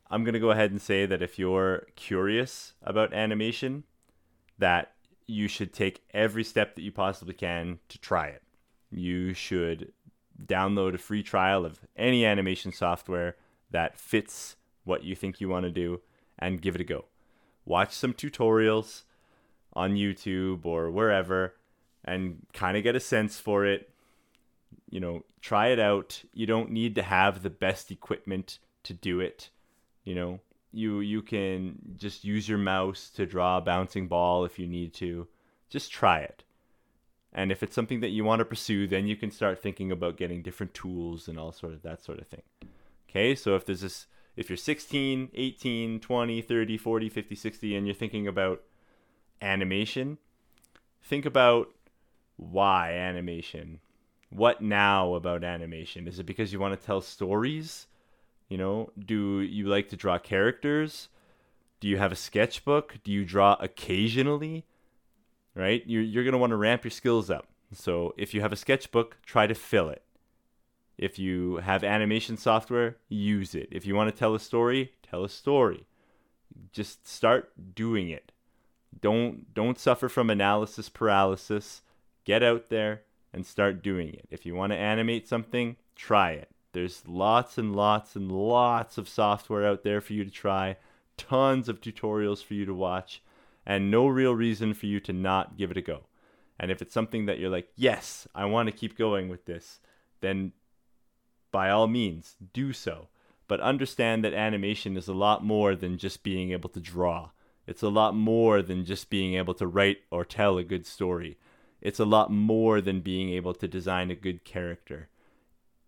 I'm 0.09 0.25
to 0.25 0.39
go 0.39 0.51
ahead 0.51 0.71
and 0.71 0.81
say 0.81 1.05
that 1.05 1.21
if 1.21 1.39
you're 1.39 1.87
curious 1.95 2.73
about 2.83 3.13
animation, 3.13 3.83
that 4.59 4.93
you 5.27 5.47
should 5.47 5.73
take 5.73 6.03
every 6.13 6.43
step 6.43 6.75
that 6.75 6.81
you 6.81 6.91
possibly 6.91 7.33
can 7.33 7.79
to 7.89 7.97
try 7.97 8.27
it. 8.27 8.43
You 8.91 9.33
should 9.33 9.91
download 10.45 10.93
a 10.93 10.97
free 10.97 11.23
trial 11.23 11.65
of 11.65 11.79
any 11.95 12.25
animation 12.25 12.71
software 12.71 13.35
that 13.71 13.99
fits 13.99 14.55
what 14.83 15.03
you 15.03 15.15
think 15.15 15.39
you 15.39 15.49
want 15.49 15.65
to 15.65 15.71
do 15.71 16.01
and 16.39 16.61
give 16.61 16.75
it 16.75 16.81
a 16.81 16.85
go. 16.85 17.05
Watch 17.65 17.93
some 17.93 18.13
tutorials 18.13 19.03
on 19.73 19.95
YouTube 19.95 20.65
or 20.65 20.91
wherever 20.91 21.55
and 22.03 22.45
kind 22.53 22.77
of 22.77 22.83
get 22.83 22.95
a 22.95 22.99
sense 22.99 23.39
for 23.39 23.65
it. 23.65 23.89
You 24.89 24.99
know, 24.99 25.23
try 25.41 25.67
it 25.67 25.79
out. 25.79 26.23
You 26.33 26.45
don't 26.45 26.71
need 26.71 26.95
to 26.95 27.03
have 27.03 27.41
the 27.41 27.49
best 27.49 27.91
equipment 27.91 28.59
to 28.83 28.93
do 28.93 29.19
it. 29.19 29.49
You 30.03 30.15
know, 30.15 30.39
you 30.71 30.99
you 30.99 31.21
can 31.21 31.95
just 31.97 32.23
use 32.23 32.49
your 32.49 32.57
mouse 32.57 33.09
to 33.15 33.25
draw 33.25 33.57
a 33.57 33.61
bouncing 33.61 34.07
ball 34.07 34.45
if 34.45 34.59
you 34.59 34.67
need 34.67 34.93
to. 34.95 35.27
Just 35.69 35.91
try 35.91 36.19
it. 36.19 36.43
And 37.33 37.51
if 37.51 37.63
it's 37.63 37.75
something 37.75 37.99
that 38.01 38.09
you 38.09 38.23
want 38.23 38.39
to 38.39 38.45
pursue, 38.45 38.87
then 38.87 39.07
you 39.07 39.15
can 39.15 39.31
start 39.31 39.61
thinking 39.61 39.91
about 39.91 40.17
getting 40.17 40.43
different 40.43 40.73
tools 40.73 41.27
and 41.27 41.39
all 41.39 41.51
sort 41.51 41.73
of 41.73 41.81
that 41.81 42.03
sort 42.03 42.19
of 42.19 42.27
thing. 42.27 42.43
Okay? 43.09 43.33
So 43.33 43.55
if 43.55 43.65
there's 43.65 43.81
this 43.81 44.07
if 44.35 44.49
you're 44.49 44.57
16, 44.57 45.29
18, 45.33 45.99
20, 45.99 46.41
30, 46.41 46.77
40, 46.77 47.09
50, 47.09 47.35
60 47.35 47.75
and 47.75 47.87
you're 47.87 47.93
thinking 47.93 48.27
about 48.27 48.63
animation, 49.41 50.17
think 51.03 51.25
about 51.25 51.67
why 52.37 52.93
animation? 52.93 53.79
What 54.29 54.61
now 54.61 55.13
about 55.13 55.43
animation? 55.43 56.07
Is 56.07 56.17
it 56.17 56.25
because 56.25 56.51
you 56.51 56.59
want 56.59 56.79
to 56.79 56.85
tell 56.85 57.01
stories? 57.01 57.87
You 58.49 58.57
know, 58.57 58.91
do 58.97 59.41
you 59.41 59.67
like 59.67 59.89
to 59.89 59.95
draw 59.95 60.17
characters? 60.17 61.09
Do 61.79 61.87
you 61.87 61.97
have 61.97 62.11
a 62.11 62.15
sketchbook? 62.15 62.99
Do 63.03 63.11
you 63.11 63.25
draw 63.25 63.55
occasionally? 63.59 64.65
Right? 65.55 65.83
You're, 65.85 66.01
you're 66.01 66.23
going 66.23 66.33
to 66.33 66.39
want 66.39 66.51
to 66.51 66.57
ramp 66.57 66.83
your 66.83 66.91
skills 66.91 67.29
up. 67.29 67.47
So 67.73 68.13
if 68.17 68.33
you 68.33 68.41
have 68.41 68.53
a 68.53 68.57
sketchbook, 68.57 69.17
try 69.25 69.47
to 69.47 69.55
fill 69.55 69.89
it. 69.89 70.03
If 70.97 71.17
you 71.17 71.57
have 71.57 71.83
animation 71.83 72.37
software, 72.37 72.97
use 73.09 73.55
it. 73.55 73.67
If 73.71 73.85
you 73.85 73.95
want 73.95 74.13
to 74.13 74.17
tell 74.17 74.35
a 74.35 74.39
story, 74.39 74.93
tell 75.01 75.23
a 75.23 75.29
story. 75.29 75.85
Just 76.71 77.07
start 77.07 77.51
doing 77.75 78.09
it. 78.09 78.31
Don't 79.01 79.53
don't 79.53 79.79
suffer 79.79 80.07
from 80.07 80.29
analysis 80.29 80.87
paralysis. 80.87 81.81
Get 82.25 82.43
out 82.43 82.69
there 82.69 83.01
and 83.33 83.45
start 83.45 83.81
doing 83.81 84.13
it. 84.13 84.27
If 84.29 84.45
you 84.45 84.53
want 84.53 84.71
to 84.71 84.77
animate 84.77 85.27
something, 85.27 85.77
try 85.95 86.31
it. 86.31 86.49
There's 86.73 87.03
lots 87.07 87.57
and 87.57 87.75
lots 87.75 88.15
and 88.15 88.31
lots 88.31 88.97
of 88.97 89.09
software 89.09 89.67
out 89.67 89.83
there 89.83 89.99
for 89.99 90.13
you 90.13 90.23
to 90.23 90.31
try, 90.31 90.77
tons 91.17 91.67
of 91.67 91.81
tutorials 91.81 92.43
for 92.43 92.53
you 92.53 92.65
to 92.65 92.73
watch, 92.73 93.21
and 93.65 93.89
no 93.89 94.07
real 94.07 94.33
reason 94.33 94.73
for 94.73 94.85
you 94.85 94.99
to 95.01 95.13
not 95.13 95.57
give 95.57 95.71
it 95.71 95.77
a 95.77 95.81
go. 95.81 96.07
And 96.59 96.71
if 96.71 96.81
it's 96.81 96.93
something 96.93 97.25
that 97.25 97.39
you're 97.39 97.49
like, 97.49 97.69
yes, 97.75 98.27
I 98.35 98.45
want 98.45 98.67
to 98.67 98.75
keep 98.75 98.97
going 98.97 99.29
with 99.29 99.45
this, 99.45 99.79
then 100.21 100.53
by 101.51 101.69
all 101.69 101.87
means, 101.87 102.35
do 102.53 102.73
so. 102.73 103.09
But 103.47 103.59
understand 103.59 104.23
that 104.23 104.33
animation 104.33 104.95
is 104.97 105.07
a 105.07 105.13
lot 105.13 105.43
more 105.43 105.75
than 105.75 105.97
just 105.97 106.23
being 106.23 106.51
able 106.51 106.69
to 106.69 106.79
draw. 106.79 107.31
It's 107.67 107.83
a 107.83 107.89
lot 107.89 108.15
more 108.15 108.61
than 108.61 108.85
just 108.85 109.09
being 109.09 109.35
able 109.35 109.53
to 109.55 109.67
write 109.67 109.99
or 110.11 110.25
tell 110.25 110.57
a 110.57 110.63
good 110.63 110.85
story. 110.85 111.37
It's 111.81 111.99
a 111.99 112.05
lot 112.05 112.31
more 112.31 112.81
than 112.81 113.01
being 113.01 113.29
able 113.29 113.53
to 113.55 113.67
design 113.67 114.09
a 114.11 114.15
good 114.15 114.45
character 114.45 115.09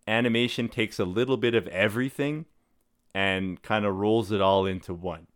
animation 0.07 0.69
takes 0.69 0.99
a 0.99 1.05
little 1.05 1.38
bit 1.38 1.55
of 1.55 1.67
everything 1.69 2.45
and 3.13 3.61
kind 3.61 3.86
of 3.86 3.95
rolls 3.95 4.32
it 4.32 4.41
all 4.41 4.65
into 4.65 4.93
one. 4.93 5.28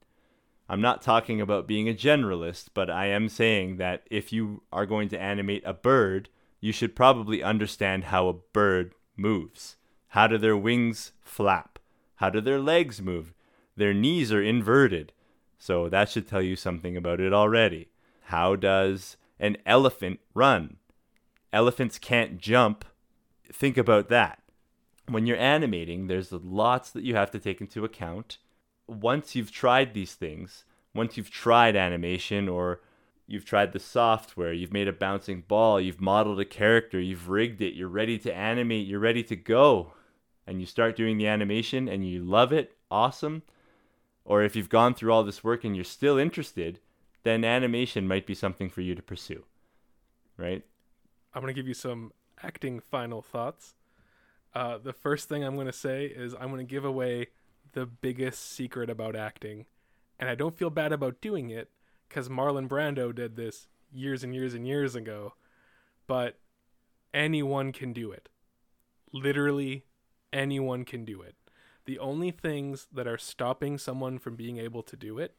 I'm 0.72 0.82
not 0.82 1.02
talking 1.02 1.42
about 1.42 1.68
being 1.68 1.90
a 1.90 1.96
generalist, 1.96 2.68
but 2.76 2.92
I 2.92 3.08
am 3.08 3.28
saying 3.28 3.78
that 3.78 4.04
if 4.12 4.32
you 4.32 4.62
are 4.72 4.86
going 4.86 5.10
to 5.10 5.20
animate 5.20 5.64
a 5.66 5.74
bird, 5.74 6.30
you 6.62 6.72
should 6.72 6.96
probably 6.96 7.42
understand 7.42 8.06
how 8.06 8.28
a 8.28 8.34
bird 8.34 8.94
moves. 9.18 9.78
How 10.10 10.28
do 10.28 10.38
their 10.38 10.56
wings 10.56 11.12
flap? 11.24 11.80
How 12.18 12.30
do 12.30 12.40
their 12.40 12.60
legs 12.60 13.02
move? 13.02 13.34
Their 13.76 13.96
knees 13.96 14.32
are 14.32 14.44
inverted. 14.44 15.12
So 15.58 15.90
that 15.90 16.08
should 16.10 16.28
tell 16.28 16.42
you 16.42 16.56
something 16.56 16.96
about 16.96 17.20
it 17.20 17.34
already. 17.34 17.90
How 18.26 18.56
does 18.56 19.18
an 19.40 19.58
elephant 19.66 20.20
run? 20.36 20.78
Elephants 21.52 21.98
can't 21.98 22.38
jump. 22.38 22.86
Think 23.52 23.76
about 23.76 24.10
that. 24.10 24.44
When 25.08 25.26
you're 25.26 25.38
animating, 25.38 26.06
there's 26.06 26.32
lots 26.32 26.92
that 26.92 27.04
you 27.04 27.16
have 27.16 27.32
to 27.32 27.40
take 27.40 27.60
into 27.60 27.84
account 27.84 28.38
once 28.90 29.36
you've 29.36 29.52
tried 29.52 29.94
these 29.94 30.16
things, 30.16 30.66
once 30.94 31.18
you've 31.18 31.30
tried 31.30 31.76
animation 31.76 32.50
or 32.50 32.82
you've 33.28 33.46
tried 33.46 33.72
the 33.74 33.80
software, 33.80 34.52
you've 34.52 34.74
made 34.74 34.88
a 34.88 34.94
bouncing 34.94 35.44
ball, 35.48 35.80
you've 35.80 36.02
modeled 36.02 36.40
a 36.40 36.46
character, 36.46 37.00
you've 37.00 37.30
rigged 37.30 37.62
it, 37.62 37.76
you're 37.76 37.88
ready 37.88 38.18
to 38.18 38.34
animate, 38.34 38.88
you're 38.88 39.00
ready 39.00 39.24
to 39.24 39.36
go, 39.36 39.94
and 40.48 40.60
you 40.60 40.66
start 40.66 40.96
doing 40.96 41.18
the 41.18 41.28
animation 41.28 41.88
and 41.88 42.08
you 42.08 42.24
love 42.24 42.52
it, 42.52 42.76
awesome. 42.90 43.44
Or 44.26 44.42
if 44.42 44.56
you've 44.56 44.70
gone 44.70 44.94
through 44.96 45.14
all 45.14 45.24
this 45.24 45.44
work 45.44 45.64
and 45.64 45.76
you're 45.76 45.86
still 45.86 46.18
interested, 46.18 46.80
then 47.24 47.44
animation 47.44 48.08
might 48.08 48.26
be 48.26 48.34
something 48.34 48.70
for 48.70 48.82
you 48.82 48.96
to 48.96 49.02
pursue. 49.02 49.44
Right? 50.38 50.64
I'm 51.34 51.42
going 51.42 51.54
to 51.54 51.60
give 51.60 51.68
you 51.68 51.74
some 51.74 52.12
acting 52.42 52.80
final 52.80 53.22
thoughts. 53.22 53.76
Uh, 54.54 54.80
the 54.80 54.94
first 54.94 55.30
thing 55.30 55.44
I'm 55.44 55.56
going 55.56 55.68
to 55.68 55.74
say 55.74 56.06
is 56.06 56.34
I'm 56.34 56.50
going 56.50 56.66
to 56.66 56.70
give 56.70 56.86
away 56.86 57.28
the 57.74 57.86
biggest 57.86 58.52
secret 58.52 58.90
about 58.90 59.16
acting. 59.16 59.66
And 60.20 60.30
I 60.30 60.36
don't 60.36 60.58
feel 60.58 60.70
bad 60.70 60.92
about 60.92 61.22
doing 61.22 61.50
it 61.50 61.70
because 62.08 62.30
Marlon 62.30 62.68
Brando 62.68 63.14
did 63.14 63.36
this 63.36 63.68
years 63.92 64.24
and 64.24 64.34
years 64.34 64.54
and 64.54 64.68
years 64.68 64.96
ago. 64.96 65.34
But 66.08 66.40
anyone 67.14 67.72
can 67.72 67.94
do 67.94 68.12
it. 68.12 68.30
Literally, 69.12 69.86
anyone 70.34 70.86
can 70.86 71.06
do 71.06 71.22
it. 71.22 71.36
The 71.86 72.00
only 72.00 72.32
things 72.32 72.88
that 72.94 73.08
are 73.08 73.18
stopping 73.18 73.78
someone 73.78 74.20
from 74.20 74.36
being 74.36 74.58
able 74.58 74.84
to 74.84 74.96
do 74.96 75.18
it 75.18 75.36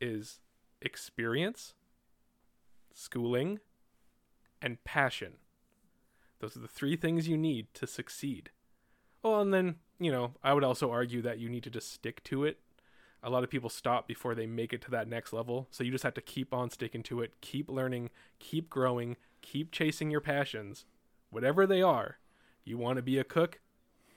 is 0.00 0.40
experience, 0.82 1.74
schooling, 2.92 3.60
and 4.60 4.82
passion. 4.84 5.34
Those 6.40 6.56
are 6.56 6.60
the 6.60 6.68
three 6.68 6.96
things 6.96 7.28
you 7.28 7.38
need 7.38 7.68
to 7.74 7.86
succeed. 7.86 8.50
Oh, 9.22 9.40
and 9.40 9.54
then 9.54 9.76
you 9.98 10.10
know, 10.10 10.32
I 10.42 10.52
would 10.52 10.64
also 10.64 10.90
argue 10.90 11.22
that 11.22 11.38
you 11.38 11.48
need 11.48 11.64
to 11.64 11.70
just 11.70 11.92
stick 11.92 12.22
to 12.24 12.44
it. 12.44 12.58
A 13.22 13.30
lot 13.30 13.44
of 13.44 13.50
people 13.50 13.70
stop 13.70 14.06
before 14.06 14.34
they 14.34 14.46
make 14.46 14.72
it 14.72 14.82
to 14.82 14.90
that 14.90 15.08
next 15.08 15.32
level. 15.32 15.68
So 15.70 15.82
you 15.82 15.90
just 15.90 16.04
have 16.04 16.14
to 16.14 16.20
keep 16.20 16.52
on 16.52 16.70
sticking 16.70 17.02
to 17.04 17.22
it, 17.22 17.40
keep 17.40 17.70
learning, 17.70 18.10
keep 18.38 18.68
growing, 18.68 19.16
keep 19.40 19.72
chasing 19.72 20.10
your 20.10 20.20
passions, 20.20 20.84
whatever 21.30 21.66
they 21.66 21.80
are. 21.80 22.18
You 22.64 22.76
want 22.76 22.96
to 22.96 23.02
be 23.02 23.18
a 23.18 23.24
cook? 23.24 23.60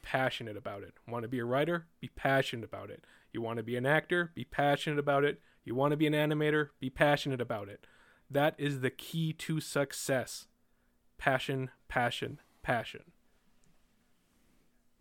Passionate 0.02 0.58
about 0.58 0.84
it. 0.84 0.96
Want 1.08 1.24
to 1.24 1.30
be 1.30 1.40
a 1.40 1.46
writer? 1.46 1.88
Be 2.00 2.10
passionate 2.10 2.66
about 2.66 2.90
it. 2.90 3.06
You 3.32 3.42
want 3.42 3.58
to 3.58 3.64
be 3.64 3.78
an 3.78 3.86
actor? 3.86 4.32
Be 4.36 4.44
passionate 4.44 5.00
about 5.00 5.24
it. 5.24 5.40
You 5.64 5.76
want 5.76 5.92
to 5.92 5.98
be 5.98 6.08
an 6.08 6.14
animator? 6.14 6.70
Be 6.80 6.90
passionate 6.90 7.42
about 7.42 7.70
it. 7.70 7.86
That 8.30 8.56
is 8.58 8.82
the 8.82 8.90
key 8.90 9.32
to 9.34 9.62
success. 9.62 10.48
Passion, 11.18 11.72
passion, 11.88 12.40
passion 12.62 13.04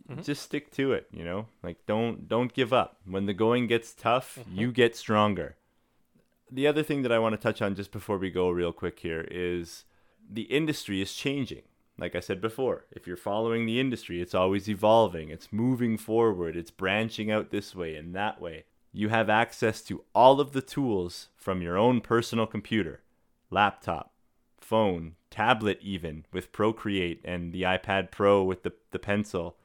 mm-hmm. 0.09 0.22
just 0.22 0.42
stick 0.42 0.70
to 0.72 0.92
it 0.92 1.07
you 1.12 1.24
know? 1.24 1.46
Like 1.62 1.84
don't 1.86 2.28
don't 2.28 2.52
give 2.52 2.72
up. 2.72 2.98
When 3.04 3.26
the 3.26 3.34
going 3.34 3.66
gets 3.66 3.92
tough 3.92 4.38
mm-hmm. 4.40 4.59
you 4.59 4.72
get 4.72 4.96
stronger. 4.96 5.57
The 6.50 6.66
other 6.66 6.82
thing 6.82 7.02
that 7.02 7.12
i 7.12 7.18
want 7.18 7.34
to 7.34 7.40
touch 7.40 7.61
on 7.62 7.74
just 7.74 7.92
before 7.92 8.18
we 8.18 8.30
go 8.30 8.50
real 8.50 8.72
quick 8.72 9.00
here 9.00 9.26
is 9.30 9.84
the 10.30 10.42
industry 10.42 11.00
is 11.00 11.12
changing. 11.14 11.62
Like 11.98 12.14
i 12.14 12.20
said 12.20 12.40
before 12.40 12.84
if 12.90 13.07
you're 13.07 13.16
following 13.16 13.66
the 13.66 13.80
industry 13.80 14.20
it's 14.20 14.34
always 14.34 14.68
evolving. 14.68 15.30
It's 15.30 15.52
moving 15.52 15.96
forward. 15.96 16.57
It's 16.57 16.70
branching 16.70 17.30
out 17.30 17.50
this 17.50 17.74
way 17.74 17.96
and 17.96 18.14
that 18.14 18.40
way. 18.40 18.64
You 18.92 19.11
have 19.11 19.28
access 19.28 19.82
to 19.82 20.04
all 20.14 20.40
of 20.40 20.52
the 20.52 20.62
tools 20.62 21.28
from 21.36 21.61
your 21.61 21.76
own 21.76 22.00
personal 22.00 22.46
computer 22.46 23.02
laptop 23.50 24.12
phone 24.66 25.14
tablet 25.30 25.78
even 25.80 26.24
with 26.32 26.52
procreate 26.52 27.20
and 27.24 27.52
the 27.52 27.62
ipad 27.62 28.11
pro 28.11 28.42
with 28.42 28.62
the, 28.64 28.72
the 28.90 28.98
pencil 28.98 29.57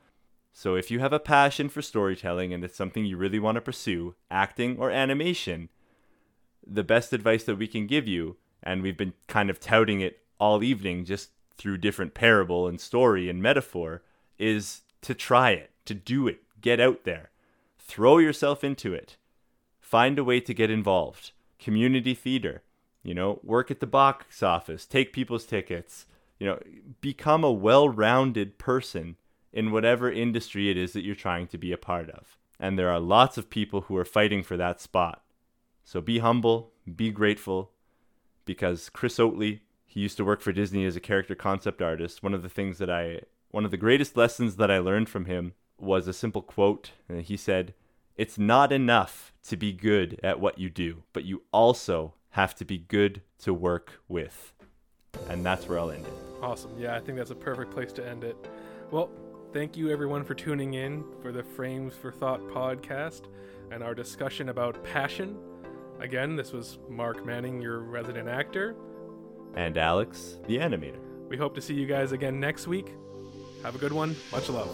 so 0.54 0.76
if 0.76 0.92
you 0.92 1.00
have 1.00 1.14
a 1.14 1.20
passion 1.20 1.70
for 1.70 1.82
storytelling 1.82 2.54
and 2.54 2.64
it's 2.64 2.76
something 2.76 3.06
you 3.06 3.18
really 3.18 3.40
want 3.40 3.56
to 3.56 3.62
pursue, 3.62 4.16
acting 4.30 4.78
or 4.78 4.92
animation, 4.92 5.70
the 6.66 6.84
best 6.84 7.14
advice 7.14 7.44
that 7.46 7.58
we 7.58 7.68
can 7.68 7.88
give 7.88 8.08
you, 8.08 8.38
and 8.62 8.82
we've 8.82 8.98
been 8.98 9.14
kind 9.28 9.50
of 9.50 9.60
touting 9.60 10.02
it 10.02 10.20
all 10.40 10.64
evening 10.64 11.06
just 11.06 11.30
through 11.58 11.78
different 11.78 12.14
parable 12.14 12.68
and 12.68 12.82
story 12.82 13.30
and 13.30 13.42
metaphor, 13.42 14.04
is 14.38 14.82
to 15.02 15.14
try 15.14 15.52
it, 15.52 15.72
to 15.86 15.94
do 15.94 16.28
it, 16.28 16.44
get 16.60 16.80
out 16.80 17.04
there, 17.06 17.32
throw 17.78 18.18
yourself 18.18 18.64
into 18.64 18.94
it, 18.94 19.18
find 19.80 20.20
a 20.20 20.24
way 20.24 20.40
to 20.40 20.54
get 20.54 20.70
involved. 20.70 21.32
Community 21.60 22.14
theater, 22.14 22.64
you 23.04 23.14
know, 23.14 23.40
work 23.44 23.72
at 23.72 23.80
the 23.80 23.88
box 23.88 24.44
office, 24.44 24.86
take 24.86 25.14
people's 25.14 25.46
tickets, 25.46 26.06
you 26.40 26.48
know, 26.48 26.60
become 27.02 27.44
a 27.44 27.52
well 27.52 27.88
rounded 27.88 28.58
person 28.58 29.16
in 29.54 29.72
whatever 29.72 30.12
industry 30.12 30.70
it 30.70 30.78
is 30.78 30.94
that 30.94 31.04
you're 31.04 31.16
trying 31.16 31.48
to 31.48 31.58
be 31.58 31.72
a 31.72 31.78
part 31.78 32.10
of. 32.10 32.38
And 32.60 32.78
there 32.78 32.90
are 32.90 33.00
lots 33.00 33.38
of 33.38 33.50
people 33.50 33.82
who 33.82 33.98
are 33.98 34.06
fighting 34.06 34.44
for 34.44 34.56
that 34.58 34.80
spot. 34.80 35.24
So 35.84 36.00
be 36.00 36.20
humble, 36.20 36.72
be 36.96 37.12
grateful, 37.12 37.72
because 38.46 38.90
Chris 38.90 39.18
Oatley, 39.18 39.62
he 39.86 40.00
used 40.00 40.18
to 40.18 40.26
work 40.26 40.42
for 40.42 40.52
Disney 40.52 40.86
as 40.86 40.96
a 40.96 41.02
character 41.02 41.36
concept 41.36 41.82
artist. 41.82 42.24
One 42.24 42.34
of 42.34 42.44
the 42.44 42.50
things 42.50 42.78
that 42.78 42.90
I, 42.90 43.22
one 43.50 43.66
of 43.66 43.72
the 43.72 43.78
greatest 43.78 44.16
lessons 44.16 44.56
that 44.58 44.72
I 44.72 44.78
learned 44.78 45.10
from 45.10 45.26
him 45.26 45.54
was 45.80 46.08
a 46.08 46.14
simple 46.14 46.42
quote. 46.42 46.92
And 47.10 47.22
he 47.22 47.36
said, 47.36 47.74
It's 48.16 48.38
not 48.38 48.72
enough 48.72 49.34
to 49.48 49.58
be 49.58 49.74
good 49.74 50.20
at 50.24 50.40
what 50.40 50.60
you 50.60 50.70
do, 50.70 51.04
but 51.14 51.26
you 51.26 51.44
also 51.52 52.14
have 52.32 52.56
to 52.56 52.66
be 52.66 52.78
good 52.78 53.22
to 53.40 53.54
work 53.54 54.00
with. 54.08 54.54
And 55.30 55.46
that's 55.46 55.68
where 55.68 55.80
I'll 55.80 55.92
end 55.92 56.06
it. 56.06 56.14
Awesome. 56.42 56.72
Yeah, 56.80 56.96
I 56.96 57.00
think 57.00 57.18
that's 57.18 57.32
a 57.32 57.36
perfect 57.36 57.72
place 57.72 57.92
to 57.94 58.08
end 58.08 58.24
it. 58.24 58.38
Well, 58.92 59.10
Thank 59.54 59.76
you, 59.76 59.90
everyone, 59.90 60.24
for 60.24 60.34
tuning 60.34 60.76
in 60.76 61.04
for 61.22 61.34
the 61.34 61.44
Frames 61.44 61.94
for 61.94 62.10
Thought 62.10 62.40
podcast 62.48 63.24
and 63.70 63.84
our 63.84 63.94
discussion 63.94 64.48
about 64.48 64.82
passion. 64.86 65.38
Again, 66.00 66.38
this 66.38 66.54
was 66.54 66.80
Mark 66.88 67.26
Manning, 67.26 67.62
your 67.62 67.80
resident 67.80 68.30
actor. 68.30 68.76
And 69.56 69.78
Alex, 69.78 70.38
the 70.48 70.58
animator. 70.58 71.00
We 71.28 71.36
hope 71.36 71.54
to 71.56 71.62
see 71.62 71.74
you 71.74 71.86
guys 71.86 72.14
again 72.14 72.40
next 72.40 72.66
week. 72.66 72.94
Have 73.64 73.76
a 73.76 73.78
good 73.78 73.92
one. 73.92 74.16
Much 74.32 74.48
love. 74.48 74.74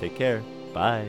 Take 0.00 0.16
care. 0.16 0.42
Bye. 0.74 1.08